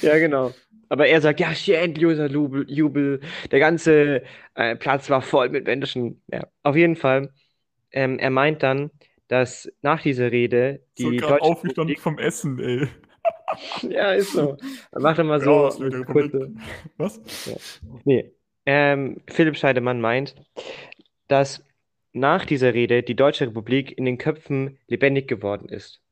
Ja, 0.00 0.18
genau. 0.18 0.52
Aber 0.88 1.06
er 1.06 1.20
sagt, 1.20 1.40
ja, 1.40 1.50
hier 1.50 1.80
endloser 1.80 2.30
Jubel. 2.30 3.20
Der 3.50 3.58
ganze 3.58 4.22
äh, 4.54 4.76
Platz 4.76 5.10
war 5.10 5.22
voll 5.22 5.48
mit 5.48 5.66
Menschen. 5.66 6.22
Ja, 6.30 6.46
auf 6.62 6.76
jeden 6.76 6.96
Fall. 6.96 7.32
Ähm, 7.90 8.18
er 8.18 8.30
meint 8.30 8.62
dann, 8.62 8.90
dass 9.28 9.70
nach 9.82 10.02
dieser 10.02 10.30
Rede 10.30 10.80
So 10.94 11.10
die 11.10 11.16
gerade 11.16 11.34
Deutsche 11.34 11.44
aufgestanden 11.44 11.96
vom 11.96 12.18
Essen, 12.18 12.58
ey. 12.58 12.88
ja, 13.82 14.12
ist 14.12 14.32
so. 14.32 14.56
Dann 14.92 15.02
macht 15.02 15.18
er 15.18 15.24
mal 15.24 15.40
Ja, 15.40 15.70
so 15.70 16.04
kurze, 16.04 16.52
Was? 16.96 17.20
nee. 18.04 18.32
Ähm, 18.66 19.22
Philipp 19.28 19.56
Scheidemann 19.56 20.00
meint, 20.00 20.34
dass 21.28 21.64
nach 22.12 22.46
dieser 22.46 22.74
Rede 22.74 23.02
die 23.02 23.16
Deutsche 23.16 23.46
Republik 23.46 23.96
in 23.98 24.04
den 24.06 24.18
Köpfen 24.18 24.78
lebendig 24.88 25.28
geworden 25.28 25.68
ist. 25.68 26.02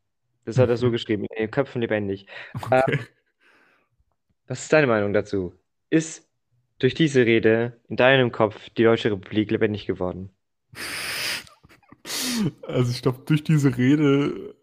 Das 0.45 0.59
hat 0.59 0.71
er 0.71 0.77
so 0.79 0.91
geschrieben, 0.93 1.25
in 1.27 1.37
den 1.47 1.51
Köpfen 1.51 1.83
lebendig. 1.83 2.27
Okay. 2.55 3.01
Was 4.47 4.63
ist 4.63 4.73
deine 4.73 4.87
Meinung 4.87 5.13
dazu? 5.13 5.53
Ist 5.91 6.29
durch 6.79 6.95
diese 6.95 7.27
Rede 7.27 7.81
in 7.89 7.97
deinem 7.97 8.31
Kopf 8.33 8.71
die 8.71 8.85
Deutsche 8.85 9.11
Republik 9.11 9.51
lebendig 9.51 9.87
geworden? 9.87 10.31
Also 12.63 12.91
ich 12.91 13.03
glaube, 13.03 13.23
durch 13.27 13.45
diese 13.45 13.77
Rede, 13.77 14.55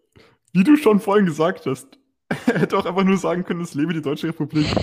wie 0.54 0.64
du 0.64 0.76
schon 0.78 1.00
vorhin 1.00 1.26
gesagt 1.26 1.66
hast, 1.66 1.99
er 2.54 2.58
hätte 2.60 2.78
auch 2.78 2.86
einfach 2.86 3.04
nur 3.04 3.16
sagen 3.16 3.44
können, 3.44 3.60
es 3.60 3.74
lebe 3.74 3.92
die 3.92 4.02
Deutsche 4.02 4.28
Republik. 4.28 4.66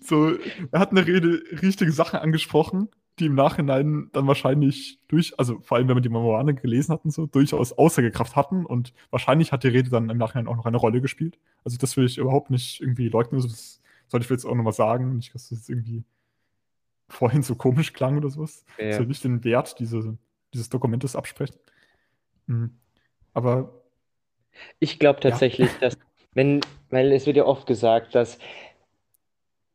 so, 0.00 0.32
er 0.70 0.80
hat 0.80 0.90
in 0.90 0.96
der 0.96 1.06
Rede 1.06 1.42
richtige 1.62 1.92
Sachen 1.92 2.18
angesprochen, 2.18 2.88
die 3.18 3.26
im 3.26 3.34
Nachhinein 3.34 4.10
dann 4.12 4.26
wahrscheinlich 4.26 5.00
durch, 5.08 5.38
also 5.38 5.60
vor 5.60 5.76
allem 5.76 5.88
wenn 5.88 5.96
man 5.96 6.02
die 6.02 6.08
Memoiren 6.08 6.54
gelesen 6.56 6.92
hat 6.92 7.04
und 7.04 7.12
so, 7.12 7.26
durchaus 7.26 7.72
Aussagekraft 7.72 8.36
hatten 8.36 8.66
und 8.66 8.92
wahrscheinlich 9.10 9.52
hat 9.52 9.64
die 9.64 9.68
Rede 9.68 9.90
dann 9.90 10.10
im 10.10 10.18
Nachhinein 10.18 10.48
auch 10.48 10.56
noch 10.56 10.66
eine 10.66 10.76
Rolle 10.76 11.00
gespielt. 11.00 11.38
Also 11.64 11.78
das 11.78 11.96
will 11.96 12.04
ich 12.04 12.18
überhaupt 12.18 12.50
nicht 12.50 12.80
irgendwie 12.80 13.08
leugnen. 13.08 13.40
Also 13.40 13.48
Das 13.48 13.80
sollte 14.08 14.24
ich 14.24 14.30
jetzt 14.30 14.44
auch 14.44 14.54
nochmal 14.54 14.72
sagen. 14.72 15.16
Nicht, 15.16 15.34
dass 15.34 15.48
das 15.48 15.58
jetzt 15.58 15.70
irgendwie 15.70 16.04
vorhin 17.08 17.42
so 17.42 17.54
komisch 17.54 17.92
klang 17.92 18.16
oder 18.16 18.28
sowas. 18.28 18.64
Ja. 18.78 18.90
Ich 18.90 18.98
will 18.98 19.06
nicht 19.06 19.24
den 19.24 19.44
Wert 19.44 19.78
diese, 19.78 20.18
dieses 20.52 20.68
Dokumentes 20.68 21.16
absprechen. 21.16 21.56
Mhm. 22.46 22.76
Aber 23.32 23.85
Ich 24.78 24.98
glaube 24.98 25.20
Ja. 25.22 25.30
tatsächlich, 25.30 25.70
dass, 25.80 25.98
wenn, 26.34 26.60
weil 26.90 27.12
es 27.12 27.26
wird 27.26 27.36
ja 27.36 27.44
oft 27.44 27.66
gesagt, 27.66 28.14
dass, 28.14 28.38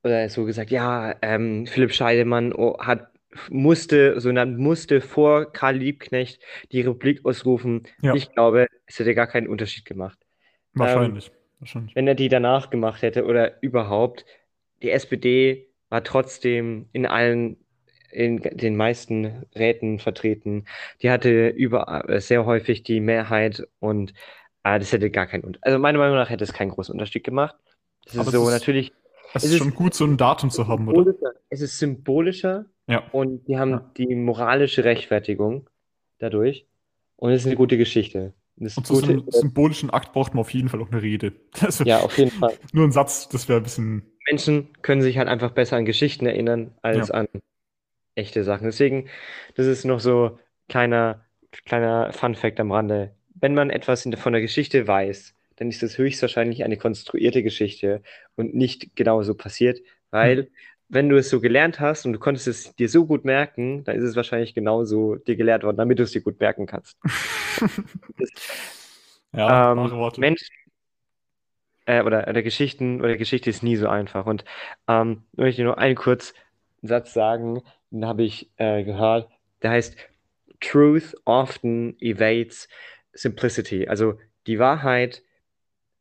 oder 0.04 0.30
so 0.30 0.46
gesagt, 0.46 0.72
ja, 0.72 1.16
ähm, 1.22 1.68
Philipp 1.68 1.94
Scheidemann 1.94 2.54
oh, 2.54 2.78
hat, 2.80 3.12
musste, 3.50 4.20
so 4.20 4.30
genannt, 4.30 4.58
musste 4.58 5.02
vor 5.02 5.52
Karl 5.52 5.78
Liebknecht 5.78 6.42
die 6.72 6.82
Republik 6.82 7.26
ausrufen. 7.26 7.84
Ja. 8.02 8.14
Ich 8.14 8.32
glaube, 8.32 8.68
es 8.86 9.00
hätte 9.00 9.16
gar 9.16 9.28
keinen 9.28 9.48
Unterschied 9.48 9.86
gemacht. 9.86 10.20
wahrscheinlich. 10.74 11.32
wahrscheinlich. 11.60 11.96
Wenn 11.96 12.08
er 12.08 12.16
die 12.16 12.30
danach 12.30 12.70
gemacht 12.70 13.02
hätte 13.02 13.26
oder 13.26 13.62
überhaupt, 13.62 14.26
die 14.82 14.92
SPD 14.92 15.70
war 15.90 16.04
trotzdem 16.04 16.88
in 16.94 17.06
allen, 17.06 17.58
in 18.12 18.38
den 18.38 18.76
meisten 18.76 19.46
Räten 19.56 20.00
vertreten. 20.00 20.66
Die 21.02 21.10
hatte 21.10 21.50
überall 21.50 22.10
äh, 22.10 22.22
sehr 22.22 22.46
häufig 22.46 22.84
die 22.84 23.00
Mehrheit 23.00 23.68
und 23.80 24.14
äh, 24.64 24.80
das 24.80 24.92
hätte 24.92 25.10
gar 25.10 25.28
keinen 25.28 25.44
Unterschied. 25.44 25.66
Also 25.66 25.80
meiner 25.80 25.98
Meinung 26.00 26.16
nach 26.16 26.30
hätte 26.30 26.44
es 26.44 26.54
keinen 26.54 26.70
großen 26.72 26.94
Unterschied 26.94 27.24
gemacht. 27.24 27.56
Das 28.06 28.16
Aber 28.16 28.22
ist 28.22 28.28
es 28.28 28.34
so 28.34 28.48
ist- 28.48 28.54
natürlich, 28.54 28.94
Es 29.34 29.44
ist 29.44 29.52
ist- 29.54 29.58
schon 29.60 29.74
gut, 29.74 29.94
so 29.94 30.06
ein 30.06 30.18
Datum 30.18 30.50
zu 30.50 30.68
haben, 30.68 30.88
oder? 30.88 31.14
es 31.50 31.62
ist 31.62 31.78
symbolischer 31.80 32.66
Ja. 32.88 33.04
und 33.12 33.48
die 33.48 33.58
haben 33.58 33.72
Ja. 33.72 33.92
die 33.98 34.16
moralische 34.16 34.84
Rechtfertigung 34.84 35.70
dadurch 36.20 36.66
und 37.18 37.32
es 37.32 37.42
ist 37.42 37.48
eine 37.48 37.56
gute 37.56 37.78
Geschichte. 37.78 38.34
Das 38.58 38.78
Und 38.78 38.86
zu 38.86 38.96
so 38.96 39.04
einem 39.06 39.24
symbolischen 39.30 39.90
Akt 39.90 40.14
braucht 40.14 40.34
man 40.36 40.42
auf 40.42 40.54
jeden 40.54 40.70
Fall 40.70 40.82
auch 40.82 40.92
eine 40.92 41.02
Rede. 41.02 41.34
Also 41.62 41.84
ja, 41.84 42.00
auf 42.02 42.18
jeden 42.18 42.32
Fall. 42.32 42.54
Nur 42.74 42.86
ein 42.86 42.92
Satz, 42.92 43.28
das 43.30 43.48
wäre 43.50 43.60
ein 43.60 43.64
bisschen. 43.64 44.04
Menschen 44.30 44.68
können 44.84 45.02
sich 45.02 45.18
halt 45.18 45.28
einfach 45.30 45.52
besser 45.52 45.78
an 45.78 45.86
Geschichten 45.86 46.26
erinnern 46.28 46.76
als 46.84 47.08
Ja. 47.08 47.16
an 47.16 47.28
echte 48.16 48.44
Sachen. 48.44 48.66
Deswegen, 48.66 49.08
das 49.56 49.66
ist 49.66 49.86
noch 49.86 50.00
so 50.00 50.38
kleiner, 50.70 51.24
kleiner 51.66 52.12
Fun-Fact 52.12 52.60
am 52.60 52.72
Rande. 52.72 53.16
Wenn 53.42 53.54
man 53.54 53.70
etwas 53.70 54.08
von 54.18 54.34
der 54.34 54.42
Geschichte 54.42 54.88
weiß, 54.88 55.36
dann 55.58 55.70
ist 55.70 55.84
das 55.84 55.98
höchstwahrscheinlich 55.98 56.64
eine 56.64 56.78
konstruierte 56.78 57.44
Geschichte 57.44 58.02
und 58.36 58.56
nicht 58.56 58.96
genauso 58.96 59.36
passiert, 59.36 59.80
weil 60.12 60.50
wenn 60.90 61.08
du 61.08 61.18
es 61.18 61.30
so 61.30 61.40
gelernt 61.40 61.80
hast 61.80 62.06
und 62.06 62.14
du 62.14 62.20
konntest 62.20 62.48
es 62.48 62.76
dir 62.76 62.90
so 62.90 63.06
gut 63.06 63.26
merken, 63.26 63.84
dann 63.86 63.96
ist 63.96 64.04
es 64.04 64.16
wahrscheinlich 64.16 64.54
genauso 64.54 65.16
dir 65.16 65.36
gelehrt 65.36 65.64
worden, 65.64 65.78
damit 65.78 66.00
du 66.00 66.04
es 66.04 66.12
dir 66.12 66.22
gut 66.22 66.40
merken 66.40 66.66
kannst. 66.66 66.98
ja, 69.34 69.72
Ähm. 69.72 70.12
Menschen 70.18 70.48
äh, 71.86 72.02
oder, 72.04 72.28
oder 72.28 72.44
Geschichten 72.44 73.02
oder 73.02 73.18
Geschichte 73.18 73.50
ist 73.50 73.64
nie 73.64 73.76
so 73.76 73.88
einfach. 73.88 74.26
Und 74.26 74.44
ähm, 74.88 75.24
ich 75.34 75.40
möchte 75.40 75.64
nur 75.64 75.78
einen 75.78 75.96
kurzen 75.96 76.36
Satz 76.82 77.14
sagen, 77.14 77.62
den 77.92 78.06
habe 78.06 78.24
ich 78.24 78.50
äh, 78.58 78.84
gehört. 78.84 79.30
Der 79.62 79.72
heißt 79.72 79.96
Truth 80.60 81.16
often 81.26 81.98
evades 82.00 82.68
simplicity. 83.14 83.88
Also 83.88 84.18
die 84.48 84.60
Wahrheit 84.60 85.24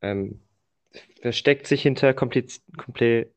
ähm, 0.03 0.41
versteckt 1.21 1.67
sich 1.67 1.83
hinter 1.83 2.15
Kompliz 2.15 2.63
Komple 2.77 3.31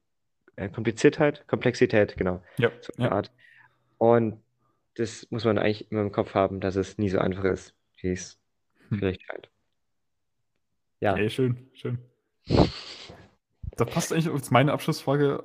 äh, 0.56 0.70
Kompliziertheit, 0.70 1.48
Komplexität, 1.48 2.16
genau, 2.18 2.44
Ja, 2.58 2.72
so 2.82 2.94
eine 2.98 3.08
ja. 3.08 3.12
Art. 3.12 3.32
Und 3.98 4.40
das 4.96 5.28
muss 5.32 5.46
man 5.46 5.58
eigentlich 5.58 5.90
immer 5.92 6.02
im 6.02 6.12
Kopf 6.12 6.36
haben, 6.36 6.60
dass 6.60 6.76
es 6.76 6.98
nie 6.98 7.10
so 7.10 7.20
einfach 7.20 7.44
ist, 7.46 7.74
wie 8.02 8.12
es 8.12 8.40
Hm. 8.90 9.00
vielleicht 9.00 9.24
scheint. 9.24 9.50
Ja. 11.00 11.16
Ey, 11.16 11.30
schön, 11.30 11.70
schön. 11.74 12.00
Da 13.76 13.86
passt 13.86 14.14
eigentlich 14.14 14.32
jetzt 14.34 14.52
meine 14.52 14.72
Abschlussfrage, 14.72 15.44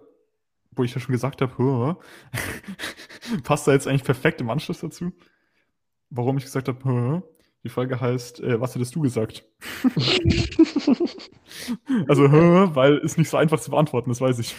wo 0.72 0.84
ich 0.84 0.94
ja 0.94 1.00
schon 1.00 1.12
gesagt 1.12 1.40
habe, 1.40 1.96
passt 3.42 3.66
da 3.66 3.72
jetzt 3.72 3.88
eigentlich 3.88 4.04
perfekt 4.04 4.40
im 4.40 4.50
Anschluss 4.50 4.80
dazu. 4.80 5.12
Warum 6.10 6.38
ich 6.38 6.44
gesagt 6.44 6.68
habe. 6.68 7.22
Die 7.64 7.68
Frage 7.68 8.00
heißt, 8.00 8.40
äh, 8.40 8.60
was 8.60 8.74
hättest 8.74 8.94
du 8.94 9.02
gesagt? 9.02 9.44
Also, 12.08 12.24
weil 12.74 12.98
ist 12.98 13.18
nicht 13.18 13.28
so 13.30 13.36
einfach 13.36 13.60
zu 13.60 13.70
beantworten, 13.70 14.10
das 14.10 14.20
weiß 14.20 14.38
ich. 14.38 14.54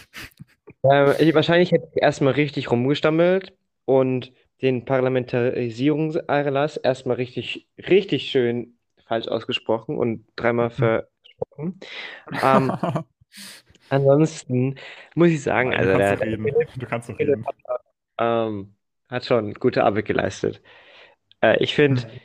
Ähm, 0.83 1.13
ich, 1.19 1.33
wahrscheinlich 1.33 1.71
hätte 1.71 1.87
ich 1.93 2.01
erstmal 2.01 2.33
richtig 2.33 2.71
rumgestammelt 2.71 3.53
und 3.85 4.31
den 4.61 4.85
Parlamentarisierungserlass 4.85 6.77
erstmal 6.77 7.15
richtig, 7.17 7.67
richtig 7.77 8.29
schön 8.29 8.77
falsch 9.05 9.27
ausgesprochen 9.27 9.97
und 9.97 10.25
dreimal 10.35 10.69
versprochen. 10.69 11.79
Ähm, 12.41 12.71
ansonsten 13.89 14.75
muss 15.15 15.29
ich 15.29 15.41
sagen, 15.43 15.69
Nein, 15.69 15.79
also 15.79 15.91
du 15.91 15.97
der, 15.97 16.17
der 16.17 16.27
reden. 16.27 16.55
Du 16.77 16.85
kannst 16.85 17.09
doch 17.09 17.19
reden. 17.19 17.45
ähm, 18.17 18.75
hat 19.09 19.25
schon 19.25 19.53
gute 19.55 19.83
Arbeit 19.83 20.05
geleistet. 20.05 20.61
Äh, 21.41 21.63
ich 21.63 21.75
finde 21.75 22.03
Hm. 22.03 22.21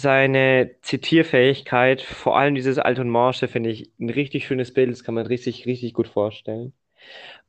Seine 0.00 0.76
Zitierfähigkeit, 0.82 2.02
vor 2.02 2.38
allem 2.38 2.54
dieses 2.54 2.78
Alt 2.78 2.98
und 2.98 3.10
Morsche, 3.10 3.48
finde 3.48 3.70
ich 3.70 3.90
ein 4.00 4.10
richtig 4.10 4.46
schönes 4.46 4.72
Bild. 4.74 4.90
Das 4.90 5.04
kann 5.04 5.14
man 5.14 5.26
richtig, 5.26 5.66
richtig 5.66 5.94
gut 5.94 6.08
vorstellen. 6.08 6.72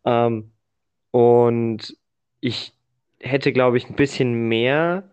Ähm, 0.05 0.51
und 1.11 1.95
ich 2.41 2.73
hätte, 3.19 3.53
glaube 3.53 3.77
ich, 3.77 3.89
ein 3.89 3.95
bisschen 3.95 4.47
mehr 4.49 5.11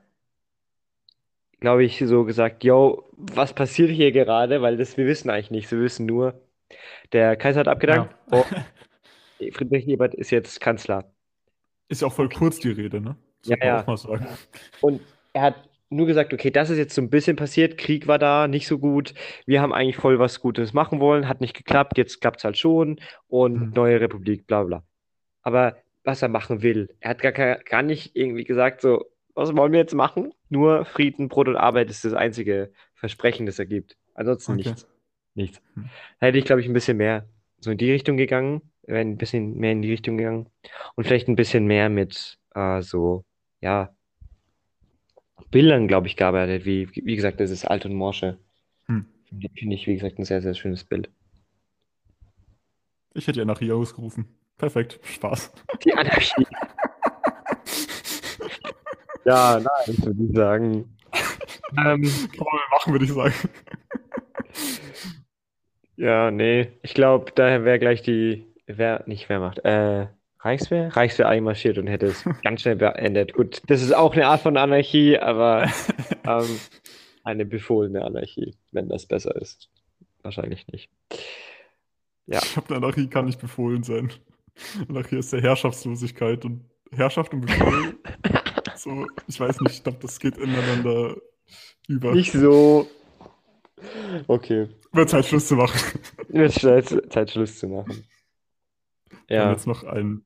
glaube 1.61 1.85
ich, 1.85 1.99
so 1.99 2.25
gesagt, 2.25 2.65
yo, 2.65 3.05
was 3.17 3.53
passiert 3.53 3.91
hier 3.91 4.13
gerade? 4.13 4.63
Weil 4.63 4.77
das, 4.77 4.97
wir 4.97 5.07
wissen 5.07 5.31
eigentlich 5.31 5.51
nichts. 5.51 5.73
Wir 5.73 5.81
wissen 5.81 6.07
nur, 6.07 6.41
der 7.13 7.37
Kaiser 7.37 7.61
hat 7.61 7.69
abgedankt 7.69 8.15
Ja. 8.31 8.39
und 9.39 9.53
Friedrich 9.55 9.87
Ebert 9.89 10.15
ist 10.15 10.31
jetzt 10.31 10.61
Kanzler. 10.61 11.11
Ist 11.89 12.03
ja 12.03 12.09
auch 12.09 12.13
voll 12.13 12.29
kurz 12.29 12.59
die 12.59 12.71
Rede, 12.71 13.01
ne? 13.01 13.17
Ja, 13.45 13.57
man 13.59 13.69
ja. 13.69 13.83
auch 13.83 13.87
mal 13.87 13.97
sagen. 13.97 14.27
Und 14.81 15.01
er 15.33 15.43
hat 15.43 15.68
nur 15.91 16.07
gesagt, 16.07 16.33
okay, 16.35 16.51
das 16.51 16.71
ist 16.71 16.79
jetzt 16.79 16.95
so 16.95 17.03
ein 17.03 17.11
bisschen 17.11 17.37
passiert, 17.37 17.79
Krieg 17.79 18.07
war 18.07 18.19
da, 18.19 18.47
nicht 18.49 18.67
so 18.67 18.79
gut. 18.79 19.15
Wir 19.47 19.63
haben 19.63 19.73
eigentlich 19.73 19.97
voll 19.97 20.19
was 20.19 20.41
Gutes 20.41 20.73
machen 20.73 21.01
wollen, 21.01 21.29
hat 21.29 21.41
nicht 21.41 21.57
geklappt, 21.57 21.97
jetzt 21.99 22.21
klappt 22.21 22.39
es 22.41 22.45
halt 22.45 22.59
schon 22.59 23.01
und 23.29 23.61
Hm. 23.61 23.71
neue 23.75 24.01
Republik, 24.01 24.47
bla 24.47 24.63
bla. 24.65 24.85
Aber 25.43 25.77
was 26.05 26.23
er 26.23 26.29
machen 26.29 26.63
will, 26.63 26.89
er 27.01 27.11
hat 27.11 27.23
gar, 27.23 27.33
gar 27.33 27.83
nicht 27.83 28.17
irgendwie 28.17 28.45
gesagt, 28.45 28.81
so, 28.81 29.05
was 29.35 29.55
wollen 29.57 29.73
wir 29.73 29.81
jetzt 29.81 29.95
machen? 29.95 30.33
Nur 30.49 30.85
Frieden, 30.85 31.29
Brot 31.29 31.49
und 31.49 31.57
Arbeit 31.57 31.91
ist 31.91 32.05
das 32.05 32.15
einzige 32.15 32.73
Versprechen, 32.95 33.47
das 33.47 33.59
er 33.59 33.67
gibt. 33.67 33.97
Ansonsten 34.15 34.55
Okay. 34.55 34.71
nichts. 34.71 34.89
Nichts. 35.35 35.63
Hm. 35.75 35.91
Da 36.21 36.27
hätte 36.27 36.39
ich, 36.39 36.45
glaube 36.45 36.61
ich, 36.61 36.67
ein 36.67 36.73
bisschen 36.73 36.97
mehr 36.97 37.29
so 37.61 37.71
in 37.71 37.79
die 37.79 37.91
Richtung 37.93 38.17
gegangen, 38.17 38.63
wäre 38.83 39.01
ein 39.01 39.17
bisschen 39.19 39.57
mehr 39.59 39.73
in 39.73 39.83
die 39.83 39.91
Richtung 39.91 40.17
gegangen 40.17 40.49
und 40.95 41.05
vielleicht 41.05 41.29
ein 41.29 41.37
bisschen 41.37 41.67
mehr 41.67 41.89
mit 41.89 42.39
äh, 42.55 42.83
so, 42.83 43.25
ja, 43.61 43.95
Bildern, 45.51 45.89
glaube 45.89 46.07
ich, 46.07 46.17
gearbeitet. 46.17 46.65
Wie, 46.65 46.89
wie 46.95 47.17
gesagt, 47.17 47.41
das 47.41 47.51
ist 47.51 47.65
Alt 47.65 47.87
und 47.87 47.95
Morsche. 47.95 48.39
Hm. 48.87 49.07
Finde 49.55 49.75
ich, 49.75 49.87
wie 49.87 49.95
gesagt, 49.95 50.19
ein 50.19 50.25
sehr, 50.25 50.43
sehr 50.43 50.55
schönes 50.55 50.85
Bild. 50.85 51.11
Ich 53.15 53.27
hätte 53.27 53.41
ja 53.41 53.45
nach 53.45 53.59
hier 53.59 53.77
ausgerufen. 53.77 54.27
Perfekt. 54.57 55.01
Spaß. 55.03 55.53
Die 55.85 55.95
Anarchie. 55.95 56.47
Ja, 59.29 59.61
nein, 59.61 59.97
würde 59.99 60.25
ich 60.25 60.35
sagen. 60.35 60.97
Ähm, 61.77 62.03
Kann 62.03 62.47
man 62.51 62.61
machen, 62.71 62.93
würde 62.95 63.05
ich 63.05 63.13
sagen. 63.13 63.35
ja, 65.97 66.31
nee. 66.31 66.73
Ich 66.81 66.95
glaube, 66.95 67.33
daher 67.35 67.63
wäre 67.65 67.79
gleich 67.79 68.01
die, 68.01 68.47
wer, 68.67 69.03
nicht 69.07 69.29
Wehrmacht, 69.29 69.59
äh, 69.67 70.07
Reichswehr? 70.41 70.95
Reichswehr 70.95 71.29
einmarschiert 71.29 71.79
und 71.79 71.89
hätte 71.89 72.07
es 72.07 72.25
ganz 72.43 72.63
schnell 72.63 72.77
beendet. 72.77 73.35
Gut, 73.35 73.63
das 73.67 73.83
ist 73.83 73.95
auch 73.95 74.13
eine 74.13 74.27
Art 74.27 74.43
von 74.43 74.57
Anarchie, 74.57 75.19
aber 75.19 75.65
ähm, 76.25 76.61
eine 77.25 77.45
befohlene 77.45 78.05
Anarchie, 78.05 78.55
wenn 78.73 78.89
das 78.89 79.07
besser 79.07 79.35
ist. 79.37 79.69
Wahrscheinlich 80.23 80.67
nicht. 80.69 80.91
Ja. 82.27 82.41
Ich 82.43 82.53
glaube, 82.53 82.69
eine 82.69 82.77
Anarchie 82.79 83.09
kann 83.09 83.25
nicht 83.25 83.41
befohlen 83.41 83.83
sein. 83.83 84.13
Anarchie 84.89 85.17
ist 85.17 85.33
der 85.33 85.41
Herrschaftslosigkeit 85.41 86.45
und 86.45 86.65
Herrschaft 86.93 87.33
und 87.33 87.43
Befehl. 87.43 87.97
so, 88.77 89.07
ich 89.27 89.39
weiß 89.39 89.61
nicht, 89.61 89.75
ich 89.75 89.83
glaube, 89.83 89.99
das 90.01 90.19
geht 90.21 90.37
ineinander 90.37 91.17
über. 91.87 92.15
Nicht 92.15 92.33
so. 92.33 92.89
Okay. 94.27 94.69
Wird 94.93 95.09
Zeit, 95.09 95.27
Schluss 95.27 95.49
zu 95.49 95.57
machen. 95.57 96.01
Wird 96.29 96.53
Zeit, 96.53 97.13
Zeit, 97.13 97.31
Schluss 97.31 97.59
zu 97.59 97.69
machen. 97.69 98.05
Ja. 99.29 99.51
jetzt 99.53 99.67
noch 99.67 99.85
einen 99.85 100.25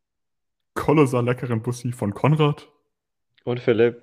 kolossal 0.75 1.25
leckeren 1.25 1.63
Bussi 1.63 1.93
von 1.93 2.15
Konrad. 2.15 2.69
Und 3.45 3.61
Philipp. 3.61 4.03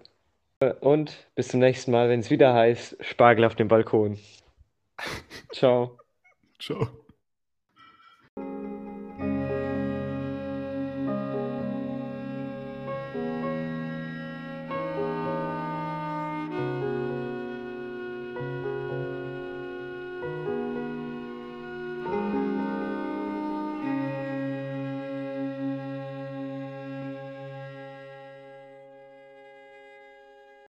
Und 0.81 1.29
bis 1.35 1.47
zum 1.47 1.61
nächsten 1.61 1.91
Mal, 1.91 2.09
wenn 2.09 2.19
es 2.19 2.29
wieder 2.29 2.53
heißt, 2.53 2.97
Spargel 3.01 3.45
auf 3.45 3.55
dem 3.55 3.69
Balkon. 3.69 4.17
Ciao. 5.51 5.97
Ciao. 6.59 6.89